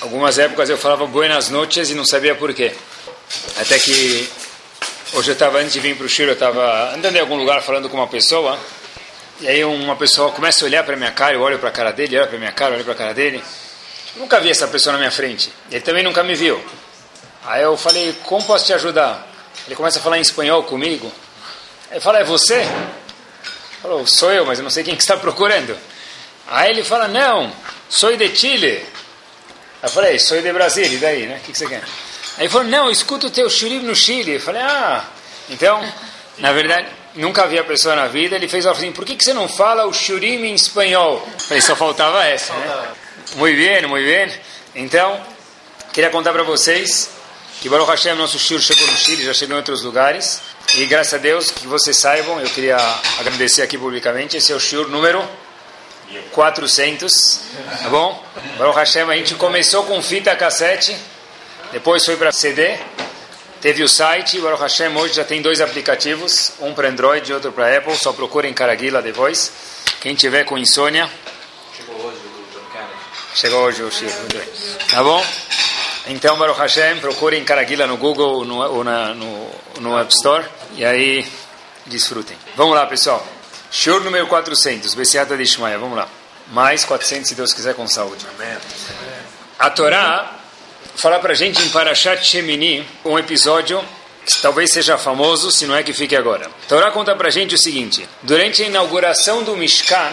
Algumas 0.00 0.38
épocas 0.38 0.70
eu 0.70 0.78
falava 0.78 1.06
buenas 1.06 1.50
noches 1.50 1.90
e 1.90 1.94
não 1.94 2.04
sabia 2.04 2.32
por 2.32 2.54
quê. 2.54 2.72
Até 3.60 3.80
que 3.80 4.30
hoje 5.12 5.30
eu 5.30 5.32
estava, 5.32 5.58
antes 5.58 5.72
de 5.72 5.80
vir 5.80 5.96
para 5.96 6.06
o 6.06 6.08
Chile, 6.08 6.28
eu 6.28 6.34
estava 6.34 6.94
andando 6.94 7.16
em 7.16 7.20
algum 7.20 7.34
lugar 7.34 7.60
falando 7.62 7.88
com 7.88 7.96
uma 7.96 8.06
pessoa. 8.06 8.56
E 9.40 9.48
aí 9.48 9.64
uma 9.64 9.96
pessoa 9.96 10.30
começa 10.30 10.64
a 10.64 10.66
olhar 10.66 10.84
para 10.84 10.96
minha 10.96 11.10
cara, 11.10 11.34
eu 11.34 11.40
olho 11.40 11.58
para 11.58 11.70
a 11.70 11.72
cara 11.72 11.92
dele, 11.92 12.16
olha 12.16 12.28
para 12.28 12.38
minha 12.38 12.52
cara, 12.52 12.74
olho 12.74 12.84
para 12.84 12.92
a 12.92 12.96
cara 12.96 13.12
dele. 13.12 13.42
Eu 14.14 14.22
nunca 14.22 14.38
vi 14.38 14.50
essa 14.50 14.68
pessoa 14.68 14.92
na 14.92 14.98
minha 15.00 15.10
frente. 15.10 15.52
Ele 15.68 15.80
também 15.80 16.04
nunca 16.04 16.22
me 16.22 16.36
viu. 16.36 16.64
Aí 17.44 17.64
eu 17.64 17.76
falei, 17.76 18.16
como 18.22 18.44
posso 18.44 18.66
te 18.66 18.72
ajudar? 18.74 19.26
Ele 19.66 19.74
começa 19.74 19.98
a 19.98 20.02
falar 20.02 20.18
em 20.18 20.22
espanhol 20.22 20.62
comigo. 20.62 21.12
Aí 21.90 21.98
fala, 21.98 22.20
é 22.20 22.24
você? 22.24 22.64
Falou, 23.82 24.06
sou 24.06 24.32
eu, 24.32 24.46
mas 24.46 24.58
eu 24.58 24.62
não 24.62 24.70
sei 24.70 24.84
quem 24.84 24.94
que 24.94 25.02
está 25.02 25.16
procurando. 25.16 25.76
Aí 26.46 26.70
ele 26.70 26.84
fala, 26.84 27.08
não, 27.08 27.52
sou 27.88 28.16
de 28.16 28.36
Chile. 28.36 28.86
Eu 29.82 29.88
falei, 29.88 30.18
sou 30.18 30.40
de 30.40 30.52
Brasília, 30.52 30.96
e 30.96 30.98
daí, 30.98 31.26
né? 31.26 31.36
O 31.36 31.40
que, 31.40 31.52
que 31.52 31.58
você 31.58 31.66
quer? 31.66 31.82
Aí 32.36 32.44
ele 32.44 32.48
falou, 32.48 32.66
não, 32.66 32.86
eu 32.86 32.90
escuto 32.90 33.28
o 33.28 33.30
teu 33.30 33.48
shurib 33.48 33.84
no 33.84 33.94
Chile. 33.94 34.34
Eu 34.34 34.40
falei, 34.40 34.62
ah, 34.62 35.04
então, 35.48 35.80
na 36.38 36.52
verdade, 36.52 36.88
nunca 37.14 37.46
vi 37.46 37.58
a 37.58 37.64
pessoa 37.64 37.94
na 37.94 38.08
vida. 38.08 38.34
Ele 38.34 38.48
fez 38.48 38.66
assim, 38.66 38.90
por 38.90 39.04
que, 39.04 39.14
que 39.14 39.24
você 39.24 39.32
não 39.32 39.48
fala 39.48 39.86
o 39.86 39.92
shurim 39.92 40.44
em 40.44 40.54
espanhol? 40.54 41.26
Eu 41.32 41.40
falei, 41.40 41.60
só 41.60 41.76
faltava 41.76 42.24
essa, 42.24 42.52
né? 42.54 42.88
Muito 43.36 43.56
bem, 43.56 43.86
muito 43.86 44.04
bem. 44.04 44.32
Então, 44.74 45.20
queria 45.92 46.10
contar 46.10 46.32
para 46.32 46.42
vocês 46.42 47.10
que 47.60 47.68
Baruch 47.68 47.90
Hashem, 47.90 48.14
nosso 48.14 48.38
shur 48.38 48.60
chegou 48.60 48.86
no 48.86 48.96
Chile, 48.96 49.24
já 49.24 49.34
chegou 49.34 49.54
em 49.54 49.58
outros 49.58 49.82
lugares. 49.82 50.40
E 50.74 50.86
graças 50.86 51.14
a 51.14 51.18
Deus, 51.18 51.50
que 51.50 51.66
vocês 51.66 51.96
saibam, 51.96 52.40
eu 52.40 52.48
queria 52.50 52.76
agradecer 53.18 53.62
aqui 53.62 53.78
publicamente, 53.78 54.36
esse 54.36 54.52
é 54.52 54.54
o 54.54 54.60
shur 54.60 54.88
número 54.88 55.26
400, 56.32 57.40
tá 57.82 57.88
bom? 57.88 58.24
Baruch 58.56 58.78
Hashem, 58.78 59.10
a 59.10 59.16
gente 59.16 59.34
começou 59.34 59.84
com 59.84 60.02
fita 60.02 60.34
cassete, 60.36 60.96
depois 61.72 62.04
foi 62.04 62.16
para 62.16 62.32
CD, 62.32 62.78
teve 63.60 63.82
o 63.82 63.88
site, 63.88 64.40
Baruch 64.40 64.62
Hashem 64.62 64.96
hoje 64.96 65.14
já 65.14 65.24
tem 65.24 65.42
dois 65.42 65.60
aplicativos, 65.60 66.52
um 66.60 66.72
para 66.72 66.88
Android 66.88 67.30
e 67.30 67.34
outro 67.34 67.52
para 67.52 67.76
Apple, 67.76 67.96
só 67.96 68.12
procurem 68.12 68.54
Caraguila 68.54 69.02
depois. 69.02 69.52
Quem 70.00 70.14
tiver 70.14 70.44
com 70.44 70.56
insônia... 70.56 71.10
Chegou 71.76 71.96
hoje 72.06 72.16
o 72.16 73.36
Chegou 73.36 73.60
hoje 73.60 73.82
o 73.82 73.90
Chico. 73.90 74.12
Tá 74.90 75.02
bom? 75.02 75.24
Então, 76.06 76.38
Baruch 76.38 76.58
Hashem, 76.58 77.00
procurem 77.00 77.44
Caraguila 77.44 77.86
no 77.86 77.96
Google 77.96 78.44
no, 78.44 78.62
ou 78.62 78.82
na, 78.82 79.12
no, 79.12 79.50
no 79.80 79.98
App 79.98 80.12
Store 80.12 80.46
e 80.74 80.84
aí 80.84 81.26
desfrutem. 81.86 82.36
Vamos 82.56 82.74
lá, 82.74 82.86
pessoal. 82.86 83.26
Shur 83.70 84.00
número 84.02 84.26
400, 84.26 84.94
Bessiata 84.94 85.36
de 85.36 85.42
Ishmael, 85.42 85.78
vamos 85.78 85.96
lá. 85.96 86.08
Mais 86.52 86.84
400, 86.84 87.28
se 87.28 87.34
Deus 87.34 87.52
quiser, 87.52 87.74
com 87.74 87.86
saúde. 87.86 88.24
A 89.58 89.70
Torá 89.70 90.34
fala 90.96 91.18
pra 91.18 91.34
gente 91.34 91.62
em 91.62 91.68
Parashat 91.68 92.24
Shemini 92.24 92.86
um 93.04 93.18
episódio 93.18 93.84
que 94.24 94.40
talvez 94.40 94.72
seja 94.72 94.96
famoso, 94.96 95.50
se 95.50 95.66
não 95.66 95.76
é 95.76 95.82
que 95.82 95.92
fique 95.92 96.16
agora. 96.16 96.46
A 96.46 96.68
Torá 96.68 96.90
conta 96.90 97.14
pra 97.14 97.30
gente 97.30 97.54
o 97.54 97.58
seguinte: 97.58 98.08
durante 98.22 98.62
a 98.62 98.66
inauguração 98.66 99.42
do 99.42 99.56
Mishkan, 99.56 100.12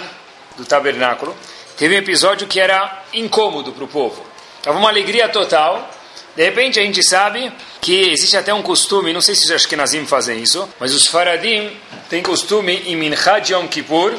do 0.57 0.65
tabernáculo, 0.65 1.35
teve 1.77 1.95
um 1.95 1.99
episódio 1.99 2.47
que 2.47 2.59
era 2.59 3.03
incômodo 3.13 3.71
para 3.71 3.83
o 3.83 3.88
povo. 3.88 4.25
Estava 4.57 4.77
uma 4.77 4.89
alegria 4.89 5.29
total. 5.29 5.89
De 6.35 6.44
repente 6.44 6.79
a 6.79 6.84
gente 6.84 7.01
sabe 7.01 7.51
que 7.79 8.09
existe 8.12 8.35
até 8.35 8.53
um 8.53 8.62
costume, 8.62 9.13
não 9.13 9.22
sei 9.22 9.35
se 9.35 9.46
os 9.46 9.51
Ashkenazim 9.51 10.06
fazem 10.06 10.41
isso, 10.41 10.68
mas 10.79 10.94
os 10.94 11.07
Faradim 11.07 11.72
têm 12.09 12.22
costume 12.22 12.84
em 12.85 12.96
Minchad 12.96 13.50
Yom 13.50 13.68
Kippur, 13.68 14.13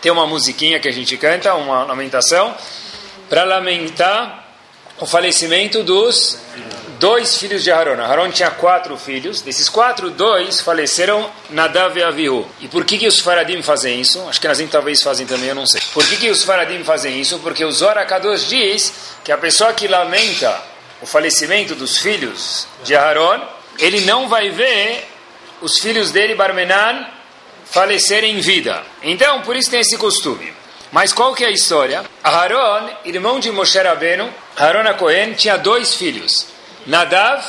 tem 0.00 0.10
uma 0.10 0.26
musiquinha 0.26 0.80
que 0.80 0.88
a 0.88 0.92
gente 0.92 1.16
canta, 1.16 1.54
uma 1.54 1.84
lamentação, 1.84 2.56
para 3.28 3.44
lamentar 3.44 4.46
o 4.98 5.06
falecimento 5.06 5.82
dos 5.82 6.38
dois 6.98 7.36
filhos 7.36 7.62
de 7.62 7.70
Aaron. 7.70 8.02
Aaron 8.02 8.30
tinha 8.30 8.50
quatro 8.50 8.96
filhos, 8.96 9.42
desses 9.42 9.68
quatro, 9.68 10.10
dois 10.10 10.60
faleceram 10.60 11.30
Nadav 11.50 11.96
e 11.98 12.02
Avihu. 12.02 12.48
E 12.60 12.68
por 12.68 12.84
que, 12.84 12.98
que 12.98 13.06
os 13.06 13.20
Faradim 13.20 13.62
fazem 13.62 14.00
isso? 14.00 14.20
Acho 14.28 14.40
que 14.40 14.48
Nazim 14.48 14.66
talvez 14.66 15.02
fazem 15.02 15.26
também, 15.26 15.50
eu 15.50 15.54
não 15.54 15.66
sei. 15.66 15.80
Por 15.92 16.04
que, 16.06 16.16
que 16.16 16.30
os 16.30 16.42
Faradim 16.42 16.82
fazem 16.82 17.20
isso? 17.20 17.38
Porque 17.40 17.64
o 17.64 17.70
Zohar 17.70 18.06
diz 18.48 18.92
que 19.22 19.30
a 19.30 19.38
pessoa 19.38 19.72
que 19.72 19.86
lamenta 19.86 20.60
o 21.00 21.06
falecimento 21.06 21.74
dos 21.74 21.98
filhos 21.98 22.66
de 22.84 22.94
Aaron, 22.94 23.40
ele 23.78 24.00
não 24.02 24.28
vai 24.28 24.50
ver 24.50 25.06
os 25.60 25.78
filhos 25.80 26.10
dele, 26.10 26.34
Barmenan, 26.34 27.06
falecerem 27.66 28.36
em 28.36 28.40
vida. 28.40 28.82
Então, 29.02 29.42
por 29.42 29.56
isso 29.56 29.70
tem 29.70 29.80
esse 29.80 29.96
costume. 29.96 30.52
Mas 30.90 31.12
qual 31.12 31.34
que 31.34 31.44
é 31.44 31.48
a 31.48 31.52
história? 31.52 32.04
Aaron, 32.22 32.88
irmão 33.04 33.38
de 33.38 33.50
Moshe 33.50 33.78
Rabbeinu, 33.78 34.32
Aaron 34.56 34.88
a 34.88 34.94
Cohen, 34.94 35.34
tinha 35.34 35.56
dois 35.56 35.94
filhos, 35.94 36.46
Nadav 36.86 37.44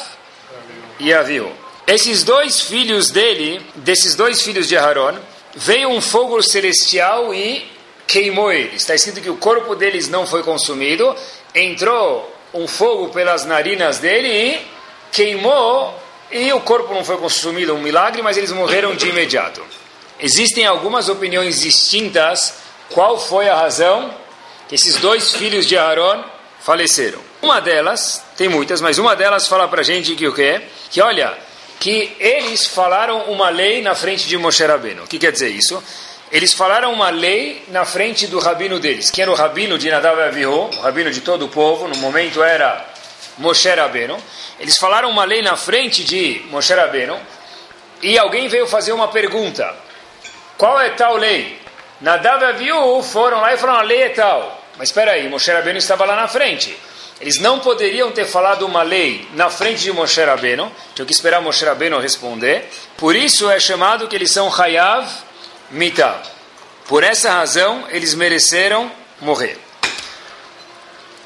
e 0.99 1.13
Avihu. 1.13 1.51
Esses 1.87 2.23
dois 2.23 2.61
filhos 2.61 3.09
dele, 3.09 3.65
desses 3.75 4.13
dois 4.13 4.41
filhos 4.41 4.67
de 4.67 4.77
Aaron, 4.77 5.17
veio 5.55 5.89
um 5.89 6.01
fogo 6.01 6.41
celestial 6.43 7.33
e 7.33 7.65
queimou 8.05 8.51
eles. 8.51 8.81
Está 8.81 8.93
escrito 8.93 9.21
que 9.21 9.29
o 9.29 9.37
corpo 9.37 9.73
deles 9.73 10.09
não 10.09 10.27
foi 10.27 10.43
consumido, 10.43 11.15
entrou 11.55 12.38
um 12.53 12.67
fogo 12.67 13.09
pelas 13.09 13.45
narinas 13.45 13.99
dele 13.99 14.27
e 14.27 14.67
queimou, 15.11 15.93
e 16.31 16.51
o 16.53 16.61
corpo 16.61 16.93
não 16.93 17.03
foi 17.03 17.17
consumido, 17.17 17.73
um 17.73 17.81
milagre, 17.81 18.21
mas 18.21 18.37
eles 18.37 18.51
morreram 18.51 18.95
de 18.95 19.09
imediato. 19.09 19.63
Existem 20.19 20.65
algumas 20.65 21.09
opiniões 21.09 21.61
distintas 21.61 22.55
qual 22.89 23.19
foi 23.19 23.47
a 23.47 23.55
razão 23.55 24.13
que 24.67 24.75
esses 24.75 24.97
dois 24.97 25.33
filhos 25.33 25.65
de 25.65 25.77
Aaron 25.77 26.23
faleceram. 26.59 27.19
Uma 27.41 27.61
delas, 27.61 28.23
tem 28.35 28.49
muitas, 28.49 28.81
mas 28.81 28.97
uma 28.97 29.15
delas 29.15 29.47
fala 29.47 29.67
para 29.67 29.81
gente 29.81 30.15
que 30.15 30.27
o 30.27 30.33
quê? 30.33 30.61
Que 30.91 31.01
olha, 31.01 31.37
que 31.79 32.15
eles 32.19 32.67
falaram 32.67 33.31
uma 33.31 33.49
lei 33.49 33.81
na 33.81 33.95
frente 33.95 34.27
de 34.27 34.37
Moshe 34.37 34.63
Rabbeinu. 34.65 35.03
O 35.03 35.07
que 35.07 35.17
quer 35.17 35.31
dizer 35.31 35.49
isso? 35.49 35.81
Eles 36.31 36.53
falaram 36.53 36.93
uma 36.93 37.09
lei 37.09 37.63
na 37.69 37.85
frente 37.85 38.27
do 38.27 38.37
rabino 38.37 38.79
deles, 38.79 39.09
que 39.09 39.19
era 39.19 39.31
o 39.31 39.33
rabino 39.33 39.79
de 39.79 39.89
Nadav 39.89 40.21
Avihu, 40.21 40.69
o 40.77 40.81
rabino 40.81 41.09
de 41.09 41.21
todo 41.21 41.45
o 41.45 41.49
povo, 41.49 41.87
no 41.87 41.97
momento 41.97 42.43
era 42.43 42.85
Moshe 43.39 43.67
Rabbeinu. 43.67 44.15
Eles 44.59 44.77
falaram 44.77 45.09
uma 45.09 45.25
lei 45.25 45.41
na 45.41 45.57
frente 45.57 46.03
de 46.03 46.43
Moshe 46.51 46.71
Rabbeinu, 46.71 47.19
e 48.03 48.15
alguém 48.19 48.47
veio 48.47 48.67
fazer 48.67 48.91
uma 48.91 49.07
pergunta. 49.07 49.73
Qual 50.55 50.79
é 50.79 50.91
tal 50.91 51.17
lei? 51.17 51.59
Nadav 51.99 52.43
Avihu 52.43 53.01
foram 53.01 53.41
lá 53.41 53.51
e 53.55 53.57
falaram, 53.57 53.79
a 53.79 53.83
lei 53.83 54.03
é 54.03 54.09
tal. 54.09 54.63
Mas 54.77 54.89
espera 54.89 55.13
aí, 55.13 55.27
Moshe 55.27 55.51
Rabbeinu 55.51 55.79
estava 55.79 56.05
lá 56.05 56.15
na 56.15 56.27
frente. 56.27 56.77
Eles 57.19 57.39
não 57.39 57.59
poderiam 57.59 58.11
ter 58.11 58.25
falado 58.25 58.67
uma 58.67 58.83
lei 58.83 59.27
na 59.33 59.49
frente 59.49 59.81
de 59.81 59.91
Moshe 59.91 60.23
Rabbeinu, 60.23 60.71
tinham 60.93 61.07
que 61.07 61.11
esperar 61.11 61.41
Moshe 61.41 61.65
Rabbeinu 61.65 61.97
responder. 61.99 62.69
Por 62.97 63.15
isso 63.15 63.49
é 63.49 63.59
chamado 63.59 64.07
que 64.07 64.15
eles 64.15 64.31
são 64.31 64.47
Hayav 64.53 65.09
Mita. 65.71 66.19
Por 66.87 67.03
essa 67.03 67.31
razão, 67.31 67.85
eles 67.89 68.15
mereceram 68.15 68.91
morrer. 69.21 69.57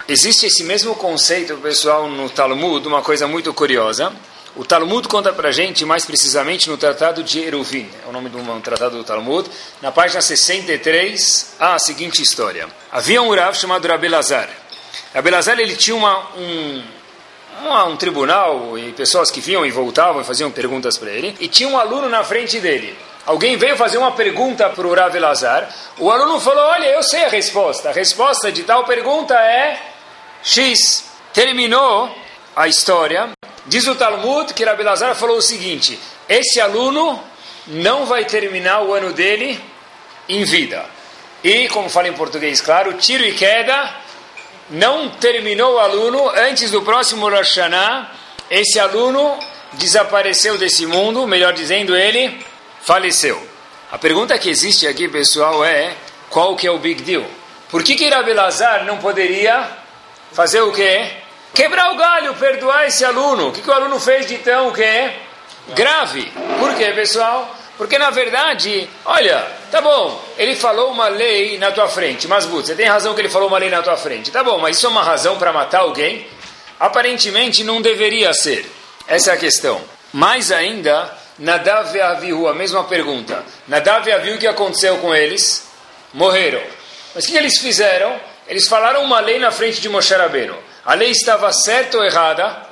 Existe 0.06 0.48
esse 0.48 0.66
mesmo 0.66 0.94
conceito, 0.96 1.56
pessoal, 1.58 2.10
no 2.10 2.30
Talmud, 2.30 2.86
uma 2.86 3.02
coisa 3.02 3.26
muito 3.26 3.54
curiosa. 3.54 4.12
O 4.54 4.66
Talmud 4.66 5.08
conta 5.08 5.32
para 5.32 5.50
gente, 5.52 5.86
mais 5.86 6.06
precisamente, 6.06 6.70
no 6.70 6.78
Tratado 6.78 7.24
de 7.24 7.40
Eruvin, 7.40 7.90
é 8.06 8.10
o 8.10 8.12
nome 8.12 8.30
de 8.30 8.36
um 8.36 8.62
tratado 8.62 8.98
do 8.98 9.04
Talmud. 9.06 9.50
Na 9.82 9.94
página 9.94 10.22
63, 10.22 11.56
há 11.58 11.76
a 11.76 11.80
seguinte 11.80 12.22
história. 12.22 12.68
Havia 12.92 13.22
um 13.22 13.34
Rav 13.34 13.56
chamado 13.56 13.88
Rabelazar. 13.88 14.50
Rabelazar, 15.14 15.58
ele 15.58 15.78
tinha 15.78 15.96
uma, 15.96 16.20
um, 16.38 16.84
uma, 17.62 17.86
um 17.86 17.96
tribunal 17.96 18.78
e 18.78 18.92
pessoas 18.92 19.32
que 19.32 19.40
vinham 19.40 19.66
e 19.66 19.72
voltavam 19.72 20.22
e 20.22 20.26
faziam 20.26 20.52
perguntas 20.52 20.98
para 20.98 21.12
ele. 21.12 21.34
E 21.40 21.48
tinha 21.48 21.70
um 21.70 21.78
aluno 21.78 22.10
na 22.10 22.26
frente 22.26 22.60
dele. 22.60 22.94
Alguém 23.26 23.58
veio 23.58 23.78
fazer 23.78 23.98
uma 23.98 24.12
pergunta 24.12 24.70
para 24.70 24.88
o 24.88 24.94
Rav. 24.94 25.16
O 25.98 26.12
aluno 26.12 26.40
falou: 26.40 26.64
Olha, 26.64 26.88
eu 26.88 27.04
sei 27.04 27.26
a 27.26 27.30
resposta. 27.30 27.90
A 27.90 27.94
resposta 27.94 28.52
de 28.52 28.64
tal 28.64 28.84
pergunta 28.86 29.34
é 29.36 29.80
X. 30.44 31.06
Terminou 31.34 32.14
a 32.56 32.68
história. 32.68 33.30
Diz 33.66 33.88
o 33.88 33.96
Talmud 33.96 34.54
que 34.54 34.66
Rav 34.66 34.80
falou 35.16 35.38
o 35.38 35.42
seguinte: 35.42 36.00
Esse 36.28 36.60
aluno 36.60 37.22
não 37.68 38.06
vai 38.06 38.26
terminar 38.26 38.84
o 38.84 38.94
ano 38.94 39.14
dele 39.14 39.60
em 40.28 40.44
vida. 40.44 40.86
E, 41.44 41.68
como 41.70 41.90
fala 41.90 42.08
em 42.08 42.14
português, 42.14 42.62
claro, 42.62 42.94
tiro 42.94 43.24
e 43.24 43.34
queda. 43.34 44.04
Não 44.70 45.10
terminou 45.10 45.76
o 45.76 45.80
aluno 45.80 46.30
antes 46.30 46.72
do 46.72 46.82
próximo 46.82 47.30
Rosh 47.30 47.58
Hashanah 47.58 48.24
esse 48.50 48.80
aluno 48.80 49.40
desapareceu 49.74 50.58
desse 50.58 50.86
mundo, 50.86 51.26
melhor 51.26 51.54
dizendo, 51.54 51.96
ele 51.96 52.46
faleceu. 52.86 53.42
A 53.92 53.98
pergunta 53.98 54.38
que 54.38 54.50
existe 54.50 54.88
aqui, 54.88 55.08
pessoal, 55.08 55.64
é 55.64 55.96
qual 56.30 56.56
que 56.56 56.68
é 56.68 56.72
o 56.72 56.80
big 56.80 57.02
deal? 57.04 57.26
Por 57.70 57.84
que 57.84 57.96
que 57.96 58.10
Rabi 58.10 58.34
Lazar 58.34 58.86
não 58.86 58.98
poderia 58.98 59.68
fazer 60.32 60.62
o 60.62 60.72
quê? 60.72 61.08
Quebrar 61.54 61.92
o 61.92 61.98
galho, 61.98 62.34
perdoar 62.36 62.88
esse 62.88 63.06
aluno. 63.06 63.50
O 63.50 63.52
que, 63.52 63.62
que 63.62 63.70
o 63.70 63.74
aluno 63.74 64.00
fez 64.00 64.26
de 64.26 64.38
tão 64.40 64.70
o 64.70 64.74
quê? 64.74 65.12
Grave. 65.70 66.32
Por 66.60 66.76
quê, 66.76 66.92
pessoal? 66.92 67.56
Porque 67.78 67.98
na 67.98 68.10
verdade, 68.10 68.88
olha, 69.06 69.46
tá 69.72 69.82
bom, 69.82 70.24
ele 70.38 70.56
falou 70.56 70.92
uma 70.92 71.08
lei 71.08 71.58
na 71.58 71.72
tua 71.72 71.88
frente, 71.88 72.28
mas 72.28 72.46
você 72.46 72.76
tem 72.76 72.86
razão 72.86 73.14
que 73.14 73.22
ele 73.22 73.30
falou 73.30 73.48
uma 73.48 73.58
lei 73.58 73.70
na 73.70 73.82
tua 73.82 73.98
frente. 73.98 74.32
Tá 74.32 74.44
bom, 74.44 74.60
mas 74.60 74.78
isso 74.78 74.86
é 74.86 74.90
uma 74.90 75.04
razão 75.04 75.38
para 75.38 75.52
matar 75.52 75.82
alguém? 75.82 76.28
Aparentemente 76.80 77.64
não 77.64 77.82
deveria 77.82 78.34
ser. 78.34 78.70
Essa 79.08 79.32
é 79.32 79.34
a 79.34 79.38
questão. 79.38 79.82
Mais 80.12 80.52
ainda, 80.52 81.12
Nadav 81.38 81.96
e 81.96 82.02
Avihu, 82.02 82.48
a 82.48 82.54
mesma 82.54 82.84
pergunta. 82.84 83.44
Nadav 83.68 84.08
e 84.08 84.12
Avihu, 84.12 84.36
o 84.36 84.40
que 84.40 84.48
aconteceu 84.48 84.98
com 84.98 85.14
eles? 85.14 85.68
Morreram. 86.14 86.62
Mas 87.16 87.26
o 87.26 87.28
que 87.28 87.38
eles 87.38 87.60
fizeram? 87.60 88.20
Eles 88.48 88.68
falaram 88.68 89.04
uma 89.04 89.20
lei 89.20 89.40
na 89.40 89.52
frente 89.52 89.82
de 89.82 89.90
Moshe 89.90 90.14
Rabbeinu. 90.14 90.56
A 90.86 90.94
lei 90.94 91.12
estava 91.12 91.52
certa 91.52 91.98
ou 91.98 92.04
errada? 92.04 92.68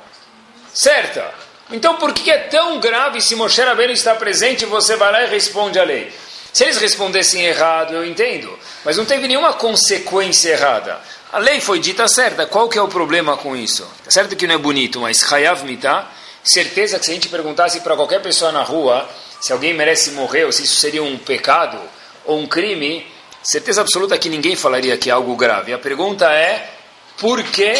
Certa. 0.72 1.32
Então 1.70 1.96
por 1.96 2.12
que 2.12 2.30
é 2.30 2.38
tão 2.38 2.78
grave 2.78 3.20
se 3.20 3.34
Moshe 3.34 3.60
Rabbeinu 3.60 3.92
está 3.92 4.14
presente 4.14 4.62
e 4.62 4.66
você 4.66 4.96
vai 4.96 5.10
lá 5.10 5.22
e 5.22 5.26
responde 5.26 5.78
a 5.78 5.84
lei? 5.84 6.12
Se 6.52 6.64
eles 6.64 6.76
respondessem 6.76 7.46
errado, 7.46 7.94
eu 7.94 8.04
entendo. 8.04 8.58
Mas 8.84 8.98
não 8.98 9.06
teve 9.06 9.26
nenhuma 9.26 9.54
consequência 9.54 10.50
errada. 10.50 11.00
A 11.32 11.38
lei 11.38 11.60
foi 11.60 11.78
dita 11.78 12.06
certa. 12.06 12.46
Qual 12.46 12.68
que 12.68 12.78
é 12.78 12.82
o 12.82 12.88
problema 12.88 13.38
com 13.38 13.56
isso? 13.56 13.90
Tá 14.04 14.10
certo 14.10 14.36
que 14.36 14.46
não 14.46 14.56
é 14.56 14.58
bonito, 14.58 15.00
mas 15.00 15.32
Hayav 15.32 15.64
Mitah, 15.64 16.06
certeza 16.44 16.98
que 16.98 17.04
se 17.04 17.10
a 17.10 17.14
gente 17.14 17.28
perguntasse 17.28 17.80
para 17.80 17.96
qualquer 17.96 18.20
pessoa 18.20 18.52
na 18.52 18.62
rua 18.62 19.08
se 19.40 19.52
alguém 19.52 19.74
merece 19.74 20.12
morrer 20.12 20.44
ou 20.44 20.52
se 20.52 20.62
isso 20.62 20.76
seria 20.76 21.02
um 21.02 21.18
pecado 21.18 21.78
ou 22.24 22.38
um 22.38 22.46
crime, 22.46 23.04
certeza 23.42 23.80
absoluta 23.80 24.16
que 24.16 24.28
ninguém 24.28 24.54
falaria 24.54 24.96
que 24.96 25.10
é 25.10 25.12
algo 25.12 25.34
grave. 25.34 25.72
A 25.72 25.78
pergunta 25.78 26.30
é 26.32 26.70
por 27.18 27.42
que 27.42 27.74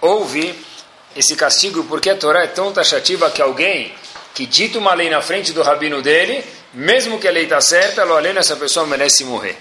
houve 0.00 0.54
esse 1.16 1.34
castigo? 1.36 1.84
Por 1.84 2.00
que 2.00 2.10
a 2.10 2.16
Torá 2.16 2.44
é 2.44 2.46
tão 2.46 2.72
taxativa 2.72 3.30
que 3.30 3.40
alguém 3.40 3.94
que 4.34 4.46
dita 4.46 4.78
uma 4.78 4.94
lei 4.94 5.08
na 5.08 5.22
frente 5.22 5.52
do 5.52 5.62
rabino 5.62 6.02
dele, 6.02 6.44
mesmo 6.72 7.18
que 7.18 7.26
a 7.26 7.30
lei 7.30 7.44
está 7.44 7.60
certa, 7.60 8.04
lo 8.04 8.16
além 8.16 8.36
essa 8.36 8.56
pessoa 8.56 8.86
merece 8.86 9.24
morrer? 9.24 9.58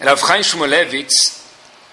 Rav 0.00 0.24
Chaim 0.24 0.42
Shmulevitz 0.42 1.42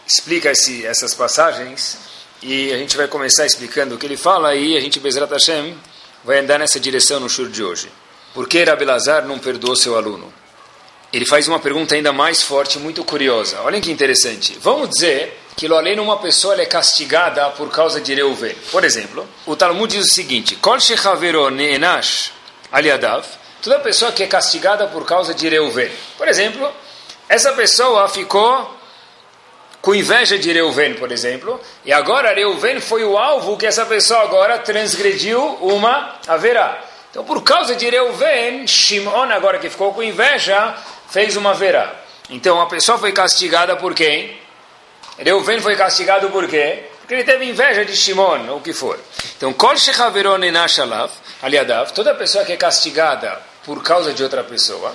explica 0.07 0.51
essas 0.51 1.13
passagens 1.13 1.97
e 2.41 2.71
a 2.71 2.77
gente 2.77 2.95
vai 2.95 3.07
começar 3.07 3.45
explicando 3.45 3.95
o 3.95 3.97
que 3.97 4.05
ele 4.05 4.17
fala 4.17 4.55
e 4.55 4.77
a 4.77 4.79
gente, 4.79 4.99
Bezrat 4.99 5.31
Hashem, 5.31 5.75
vai 6.23 6.39
andar 6.39 6.59
nessa 6.59 6.79
direção 6.79 7.19
no 7.19 7.29
shur 7.29 7.49
de 7.49 7.63
hoje. 7.63 7.91
Por 8.33 8.47
que 8.47 8.63
Rabi 8.63 8.85
Lazar 8.85 9.25
não 9.25 9.39
perdoou 9.39 9.75
seu 9.75 9.97
aluno? 9.97 10.31
Ele 11.11 11.25
faz 11.25 11.47
uma 11.47 11.59
pergunta 11.59 11.95
ainda 11.95 12.13
mais 12.13 12.43
forte, 12.43 12.77
muito 12.77 13.03
curiosa. 13.03 13.59
Olhem 13.61 13.81
que 13.81 13.91
interessante. 13.91 14.57
Vamos 14.61 14.89
dizer 14.89 15.37
que 15.57 15.65
além 15.67 15.99
uma 15.99 16.17
pessoa 16.17 16.59
é 16.61 16.65
castigada 16.65 17.49
por 17.49 17.69
causa 17.69 17.99
de 17.99 18.13
Reuven. 18.13 18.55
Por 18.71 18.83
exemplo, 18.83 19.27
o 19.45 19.55
Talmud 19.55 19.93
diz 19.93 20.05
o 20.05 20.13
seguinte: 20.13 20.55
Kol 20.55 20.77
aliadav. 22.71 23.25
Toda 23.61 23.79
pessoa 23.79 24.11
que 24.11 24.23
é 24.23 24.27
castigada 24.27 24.87
por 24.87 25.03
causa 25.05 25.33
de 25.33 25.49
Reuven. 25.49 25.91
Por 26.17 26.27
exemplo, 26.27 26.71
essa 27.27 27.51
pessoa 27.53 28.07
ficou 28.07 28.78
com 29.81 29.95
inveja 29.95 30.37
de 30.37 30.51
Reuven, 30.51 30.95
por 30.95 31.11
exemplo, 31.11 31.59
e 31.85 31.93
agora 31.93 32.33
Reuven 32.33 32.81
foi 32.81 33.03
o 33.03 33.17
alvo 33.17 33.57
que 33.57 33.65
essa 33.65 33.85
pessoa 33.85 34.21
agora 34.21 34.59
transgrediu 34.59 35.41
uma 35.61 36.15
haverá. 36.27 36.83
Então, 37.09 37.23
por 37.23 37.43
causa 37.43 37.75
de 37.75 37.89
Reuven, 37.89 38.67
Shimon, 38.67 39.31
agora 39.31 39.57
que 39.57 39.69
ficou 39.69 39.93
com 39.93 40.03
inveja, 40.03 40.75
fez 41.09 41.35
uma 41.35 41.53
verá. 41.53 41.95
Então, 42.29 42.61
a 42.61 42.67
pessoa 42.67 42.97
foi 42.97 43.11
castigada 43.11 43.75
por 43.75 43.95
quem? 43.95 44.37
Reuven 45.17 45.59
foi 45.59 45.75
castigado 45.75 46.29
por 46.29 46.47
quê? 46.47 46.83
Porque 46.99 47.13
ele 47.15 47.23
teve 47.23 47.45
inveja 47.45 47.83
de 47.83 47.95
Shimon, 47.95 48.47
ou 48.49 48.57
o 48.57 48.61
que 48.61 48.73
for. 48.73 48.99
Então, 49.35 49.51
Kol 49.53 49.75
Shechaveron 49.75 50.43
Enashalav, 50.43 51.11
aliadav, 51.41 51.91
toda 51.91 52.13
pessoa 52.13 52.45
que 52.45 52.53
é 52.53 52.57
castigada 52.57 53.41
por 53.65 53.81
causa 53.81 54.13
de 54.13 54.21
outra 54.21 54.43
pessoa, 54.43 54.93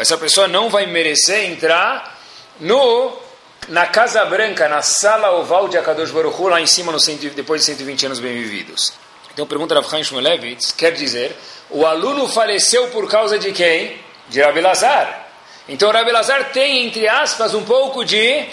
essa 0.00 0.18
pessoa 0.18 0.48
não 0.48 0.68
vai 0.68 0.86
merecer 0.86 1.50
entrar 1.50 2.18
no 2.60 3.28
na 3.68 3.86
Casa 3.86 4.24
Branca, 4.24 4.68
na 4.68 4.80
sala 4.80 5.32
oval 5.32 5.68
de 5.68 5.76
Akadosh 5.76 6.10
Baruch 6.10 6.40
lá 6.42 6.60
em 6.60 6.66
cima, 6.66 6.90
no 6.90 6.98
cento, 6.98 7.28
depois 7.30 7.60
de 7.60 7.66
120 7.66 8.06
anos 8.06 8.20
bem 8.20 8.34
vividos. 8.34 8.94
Então, 9.32 9.46
pergunta 9.46 9.74
Rav 9.74 9.88
Chaim 9.88 10.02
Shmulevitz, 10.02 10.72
quer 10.72 10.92
dizer, 10.92 11.36
o 11.70 11.86
aluno 11.86 12.26
faleceu 12.26 12.88
por 12.88 13.08
causa 13.08 13.38
de 13.38 13.52
quem? 13.52 14.00
De 14.28 14.40
Rabi 14.40 14.60
Lazar. 14.60 15.26
Então, 15.68 15.90
Rabi 15.90 16.10
Lazar 16.10 16.50
tem, 16.50 16.86
entre 16.86 17.06
aspas, 17.06 17.54
um 17.54 17.62
pouco 17.62 18.04
de 18.04 18.46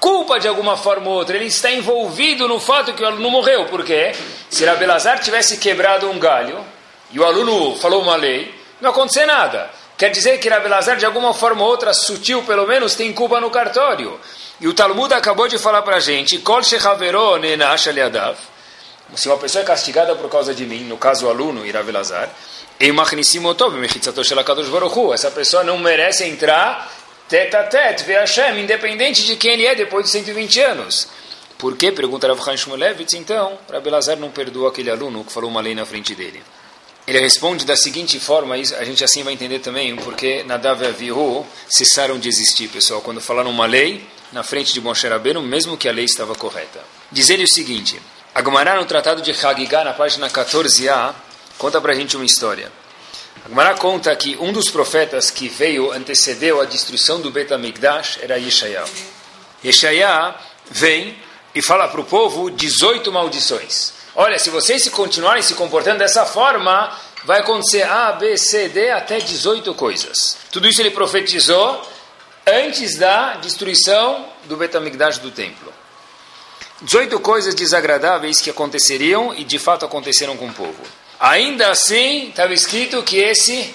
culpa 0.00 0.40
de 0.40 0.48
alguma 0.48 0.76
forma 0.76 1.10
ou 1.10 1.16
outra. 1.16 1.36
Ele 1.36 1.46
está 1.46 1.70
envolvido 1.70 2.48
no 2.48 2.58
fato 2.58 2.94
que 2.94 3.02
o 3.02 3.06
aluno 3.06 3.30
morreu. 3.30 3.66
Por 3.66 3.84
quê? 3.84 4.12
Se 4.48 4.64
Rabi 4.64 4.86
Lazar 4.86 5.20
tivesse 5.20 5.58
quebrado 5.58 6.10
um 6.10 6.18
galho, 6.18 6.64
e 7.12 7.20
o 7.20 7.24
aluno 7.24 7.76
falou 7.76 8.02
uma 8.02 8.16
lei, 8.16 8.54
não 8.80 8.90
aconteceu 8.90 9.26
nada. 9.26 9.70
Quer 9.96 10.10
dizer 10.10 10.38
que 10.38 10.48
Rabi 10.48 10.68
Lazar, 10.68 10.96
de 10.96 11.06
alguma 11.06 11.32
forma 11.32 11.62
ou 11.62 11.70
outra, 11.70 11.94
sutil 11.94 12.42
pelo 12.42 12.66
menos, 12.66 12.94
tem 12.94 13.12
culpa 13.12 13.40
no 13.40 13.50
cartório. 13.50 14.20
E 14.60 14.68
o 14.68 14.74
Talmud 14.74 15.12
acabou 15.14 15.48
de 15.48 15.58
falar 15.58 15.82
para 15.82 15.96
a 15.96 16.00
gente, 16.00 16.38
Kol 16.38 16.62
se 16.62 16.76
uma 19.28 19.38
pessoa 19.38 19.62
é 19.62 19.64
castigada 19.64 20.16
por 20.16 20.28
causa 20.28 20.54
de 20.54 20.66
mim, 20.66 20.80
no 20.80 20.96
caso 20.98 21.26
o 21.26 21.30
aluno, 21.30 21.64
Irav 21.64 21.88
Lazar, 21.90 22.28
essa 25.14 25.30
pessoa 25.30 25.64
não 25.64 25.78
merece 25.78 26.24
entrar 26.24 26.92
tete 27.28 27.56
a 27.56 27.64
tete, 27.64 28.04
ver 28.04 28.18
Hashem, 28.18 28.60
independente 28.60 29.24
de 29.24 29.36
quem 29.36 29.52
ele 29.54 29.66
é 29.66 29.74
depois 29.74 30.06
de 30.06 30.10
120 30.10 30.60
anos. 30.60 31.08
Por 31.56 31.76
que? 31.76 31.90
Pergunta 31.90 32.28
Rav 32.28 32.42
Chaim 32.44 32.56
Shmulevitz, 32.56 33.14
então, 33.14 33.58
Rabi 33.72 33.88
Lazar 33.88 34.16
não 34.18 34.30
perdoa 34.30 34.68
aquele 34.68 34.90
aluno 34.90 35.24
que 35.24 35.32
falou 35.32 35.48
uma 35.48 35.60
lei 35.60 35.74
na 35.74 35.86
frente 35.86 36.14
dele. 36.14 36.42
Ele 37.06 37.20
responde 37.20 37.64
da 37.64 37.76
seguinte 37.76 38.18
forma, 38.18 38.56
a 38.56 38.84
gente 38.84 39.04
assim 39.04 39.22
vai 39.22 39.32
entender 39.32 39.60
também 39.60 39.94
porque 39.94 40.42
Nadav 40.42 40.82
e 40.82 40.88
Avihu 40.88 41.46
cessaram 41.68 42.18
de 42.18 42.28
existir, 42.28 42.68
pessoal, 42.68 43.00
quando 43.00 43.20
falaram 43.20 43.50
uma 43.50 43.64
lei 43.64 44.04
na 44.32 44.42
frente 44.42 44.72
de 44.72 44.80
Moshe 44.80 45.06
Rabbeinu, 45.06 45.40
mesmo 45.40 45.76
que 45.76 45.88
a 45.88 45.92
lei 45.92 46.04
estava 46.04 46.34
correta. 46.34 46.80
Diz 47.12 47.30
ele 47.30 47.44
o 47.44 47.48
seguinte, 47.48 48.00
Agmará 48.34 48.74
no 48.74 48.84
Tratado 48.84 49.22
de 49.22 49.30
Hagigah, 49.30 49.84
na 49.84 49.92
página 49.92 50.28
14a, 50.28 51.14
conta 51.56 51.80
para 51.80 51.92
a 51.92 51.94
gente 51.94 52.16
uma 52.16 52.26
história. 52.26 52.72
Agmará 53.44 53.74
conta 53.74 54.14
que 54.16 54.36
um 54.40 54.52
dos 54.52 54.68
profetas 54.68 55.30
que 55.30 55.48
veio, 55.48 55.92
antecedeu 55.92 56.60
a 56.60 56.64
destruição 56.64 57.20
do 57.20 57.30
Bet 57.30 57.54
HaMikdash, 57.54 58.18
era 58.20 58.36
Yeshaya. 58.36 58.84
Yeshaya 59.64 60.34
vem 60.68 61.16
e 61.54 61.62
fala 61.62 61.86
para 61.86 62.00
o 62.00 62.04
povo 62.04 62.50
18 62.50 63.12
maldições. 63.12 63.95
Olha, 64.18 64.38
se 64.38 64.48
vocês 64.48 64.82
se 64.82 64.90
continuarem 64.90 65.42
se 65.42 65.54
comportando 65.54 65.98
dessa 65.98 66.24
forma, 66.24 66.90
vai 67.24 67.40
acontecer 67.40 67.82
A, 67.82 68.12
B, 68.12 68.38
C, 68.38 68.66
D, 68.70 68.90
até 68.90 69.18
18 69.18 69.74
coisas. 69.74 70.38
Tudo 70.50 70.66
isso 70.66 70.80
ele 70.80 70.90
profetizou 70.90 71.86
antes 72.46 72.96
da 72.96 73.34
destruição 73.34 74.26
do 74.44 74.56
Betamigdash 74.56 75.18
do 75.18 75.30
templo. 75.30 75.70
18 76.80 77.20
coisas 77.20 77.54
desagradáveis 77.54 78.40
que 78.40 78.48
aconteceriam 78.48 79.34
e 79.34 79.44
de 79.44 79.58
fato 79.58 79.84
aconteceram 79.84 80.34
com 80.34 80.46
o 80.46 80.52
povo. 80.54 80.82
Ainda 81.20 81.68
assim, 81.70 82.28
estava 82.28 82.54
escrito 82.54 83.02
que 83.02 83.18
esse 83.18 83.74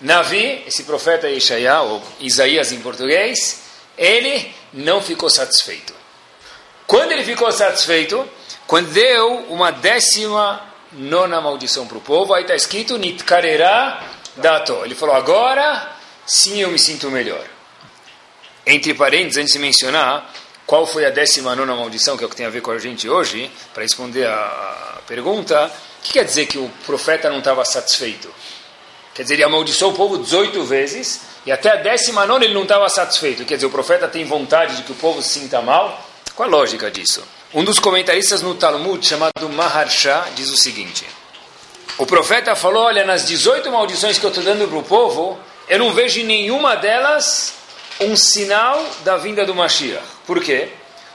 Navi, 0.00 0.62
esse 0.64 0.84
profeta 0.84 1.28
Ishaiah, 1.28 1.82
ou 1.82 2.00
Isaías 2.20 2.70
em 2.70 2.80
português, 2.80 3.62
ele 3.98 4.54
não 4.72 5.02
ficou 5.02 5.28
satisfeito. 5.28 5.92
Quando 6.86 7.10
ele 7.10 7.24
ficou 7.24 7.50
satisfeito, 7.50 8.28
quando 8.72 8.90
deu 8.90 9.34
uma 9.50 9.70
décima 9.70 10.58
nona 10.92 11.42
maldição 11.42 11.86
para 11.86 11.98
o 11.98 12.00
povo, 12.00 12.32
aí 12.32 12.40
está 12.40 12.56
escrito 12.56 12.96
Nitkarerá 12.96 14.02
Dato. 14.38 14.80
Ele 14.82 14.94
falou, 14.94 15.14
agora 15.14 15.94
sim 16.24 16.58
eu 16.58 16.70
me 16.70 16.78
sinto 16.78 17.10
melhor. 17.10 17.44
Entre 18.66 18.94
parênteses, 18.94 19.36
antes 19.36 19.52
de 19.52 19.58
mencionar 19.58 20.32
qual 20.66 20.86
foi 20.86 21.04
a 21.04 21.10
décima 21.10 21.54
nona 21.54 21.76
maldição, 21.76 22.16
que 22.16 22.24
é 22.24 22.26
o 22.26 22.30
que 22.30 22.36
tem 22.36 22.46
a 22.46 22.48
ver 22.48 22.62
com 22.62 22.70
a 22.70 22.78
gente 22.78 23.06
hoje, 23.06 23.50
para 23.74 23.82
responder 23.82 24.26
a 24.26 25.00
pergunta, 25.06 25.70
o 25.98 26.02
que 26.02 26.14
quer 26.14 26.24
dizer 26.24 26.46
que 26.46 26.56
o 26.56 26.70
profeta 26.86 27.28
não 27.28 27.40
estava 27.40 27.66
satisfeito? 27.66 28.34
Quer 29.12 29.24
dizer, 29.24 29.34
ele 29.34 29.44
amaldiçoou 29.44 29.92
o 29.92 29.94
povo 29.94 30.16
18 30.16 30.64
vezes, 30.64 31.20
e 31.44 31.52
até 31.52 31.72
a 31.72 31.76
décima 31.76 32.24
nona 32.24 32.46
ele 32.46 32.54
não 32.54 32.62
estava 32.62 32.88
satisfeito. 32.88 33.44
Quer 33.44 33.56
dizer, 33.56 33.66
o 33.66 33.70
profeta 33.70 34.08
tem 34.08 34.24
vontade 34.24 34.76
de 34.76 34.82
que 34.84 34.92
o 34.92 34.96
povo 34.96 35.20
se 35.20 35.40
sinta 35.40 35.60
mal? 35.60 36.08
Qual 36.34 36.48
a 36.48 36.50
lógica 36.50 36.90
disso? 36.90 37.22
Um 37.54 37.64
dos 37.64 37.78
comentaristas 37.78 38.40
no 38.40 38.54
Talmud, 38.54 39.06
chamado 39.06 39.46
Maharsha, 39.50 40.24
diz 40.34 40.48
o 40.48 40.56
seguinte: 40.56 41.04
O 41.98 42.06
profeta 42.06 42.56
falou: 42.56 42.84
Olha, 42.84 43.04
nas 43.04 43.26
18 43.26 43.70
maldições 43.70 44.18
que 44.18 44.24
eu 44.24 44.30
estou 44.30 44.42
dando 44.42 44.66
para 44.66 44.78
o 44.78 44.82
povo, 44.82 45.38
eu 45.68 45.78
não 45.78 45.92
vejo 45.92 46.20
em 46.20 46.24
nenhuma 46.24 46.76
delas 46.76 47.52
um 48.00 48.16
sinal 48.16 48.82
da 49.04 49.18
vinda 49.18 49.44
do 49.44 49.54
Mashiach. 49.54 50.02
Por 50.26 50.40
quê? 50.42 50.70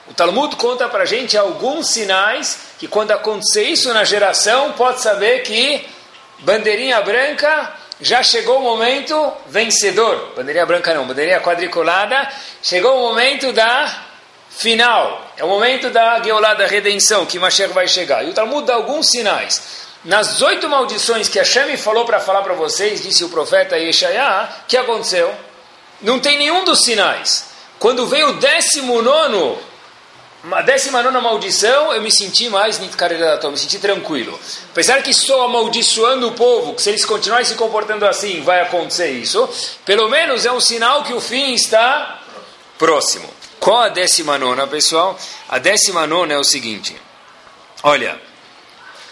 O 0.08 0.14
Talmud 0.14 0.56
conta 0.58 0.88
para 0.88 1.04
a 1.04 1.06
gente 1.08 1.36
alguns 1.36 1.88
sinais 1.88 2.60
que 2.78 2.88
quando 2.88 3.12
acontecer 3.12 3.64
isso 3.64 3.92
na 3.92 4.04
geração, 4.04 4.74
pode 4.74 5.02
saber 5.02 5.42
que 5.42 5.84
bandeirinha 6.42 7.02
branca 7.02 7.74
já 8.00 8.22
chegou 8.22 8.60
o 8.60 8.62
momento 8.62 9.34
vencedor. 9.48 10.34
Bandeirinha 10.36 10.68
branca 10.68 10.94
não, 10.94 11.08
bandeirinha 11.08 11.42
quadriculada. 11.42 12.32
Chegou 12.62 12.96
o 12.96 13.10
momento 13.10 13.52
da 13.52 14.07
final. 14.58 15.34
É 15.38 15.44
o 15.44 15.48
momento 15.48 15.90
da 15.90 16.22
Geulah, 16.22 16.56
da 16.56 16.66
redenção, 16.66 17.26
que 17.26 17.40
Mashiach 17.40 17.74
vai 17.74 17.88
chegar. 17.88 18.26
E 18.26 18.30
o 18.30 18.34
Talmud 18.34 18.66
dá 18.66 18.76
alguns 18.76 19.10
sinais. 19.10 19.88
Nas 20.04 20.42
oito 20.42 20.70
maldições 20.70 21.28
que 21.28 21.40
Hashem 21.40 21.76
falou 21.78 22.06
para 22.06 22.20
falar 22.20 22.42
para 22.42 22.54
vocês, 22.54 23.04
disse 23.04 23.24
o 23.24 23.30
profeta 23.30 23.78
Yeshaya, 23.78 24.50
que 24.68 24.78
aconteceu? 24.78 25.34
Não 26.02 26.20
tem 26.20 26.38
nenhum 26.38 26.64
dos 26.64 26.84
sinais. 26.84 27.48
Quando 27.80 28.08
veio 28.08 28.30
o 28.30 28.34
décimo 28.34 29.02
nono, 29.02 29.58
a 30.52 30.62
décima 30.62 31.04
nona 31.04 31.20
maldição, 31.20 31.94
eu 31.94 32.02
me 32.02 32.12
senti 32.12 32.50
mais 32.50 32.80
eu 32.80 33.52
me 33.52 33.58
senti 33.58 33.80
tranquilo. 33.80 34.40
Apesar 34.72 35.02
que 35.04 35.12
estou 35.12 35.42
amaldiçoando 35.42 36.30
o 36.30 36.32
povo, 36.34 36.74
que 36.74 36.82
se 36.82 36.90
eles 36.90 37.06
continuarem 37.06 37.46
se 37.46 37.56
comportando 37.56 38.06
assim, 38.06 38.42
vai 38.42 38.62
acontecer 38.62 39.10
isso, 39.12 39.48
pelo 39.86 40.10
menos 40.10 40.46
é 40.46 40.52
um 40.52 40.60
sinal 40.60 41.04
que 41.04 41.14
o 41.14 41.22
fim 41.22 41.54
está 41.54 42.22
próximo. 42.78 43.30
Qual 43.60 43.82
a 43.82 43.90
décima 43.90 44.38
nona, 44.38 44.68
pessoal? 44.68 45.20
A 45.50 45.58
décima 45.58 46.08
nona 46.08 46.34
é 46.34 46.38
o 46.38 46.44
seguinte: 46.44 46.96
olha, 47.84 48.20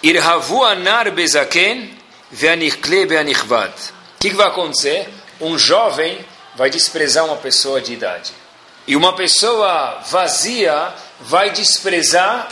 Irhavu 0.04 0.64
anar 0.64 1.12
bezaken 1.12 1.98
ve'anichle 2.32 3.06
be'anichvad. 3.06 3.74
O 4.16 4.20
que 4.20 4.30
vai 4.30 4.48
acontecer? 4.48 5.10
Um 5.42 5.58
jovem 5.58 6.24
vai 6.56 6.70
desprezar 6.70 7.26
uma 7.26 7.38
pessoa 7.38 7.82
de 7.82 7.94
idade. 7.94 8.32
E 8.88 8.96
uma 8.96 9.14
pessoa 9.14 10.02
vazia 10.10 10.94
vai 11.20 11.50
desprezar, 11.50 12.50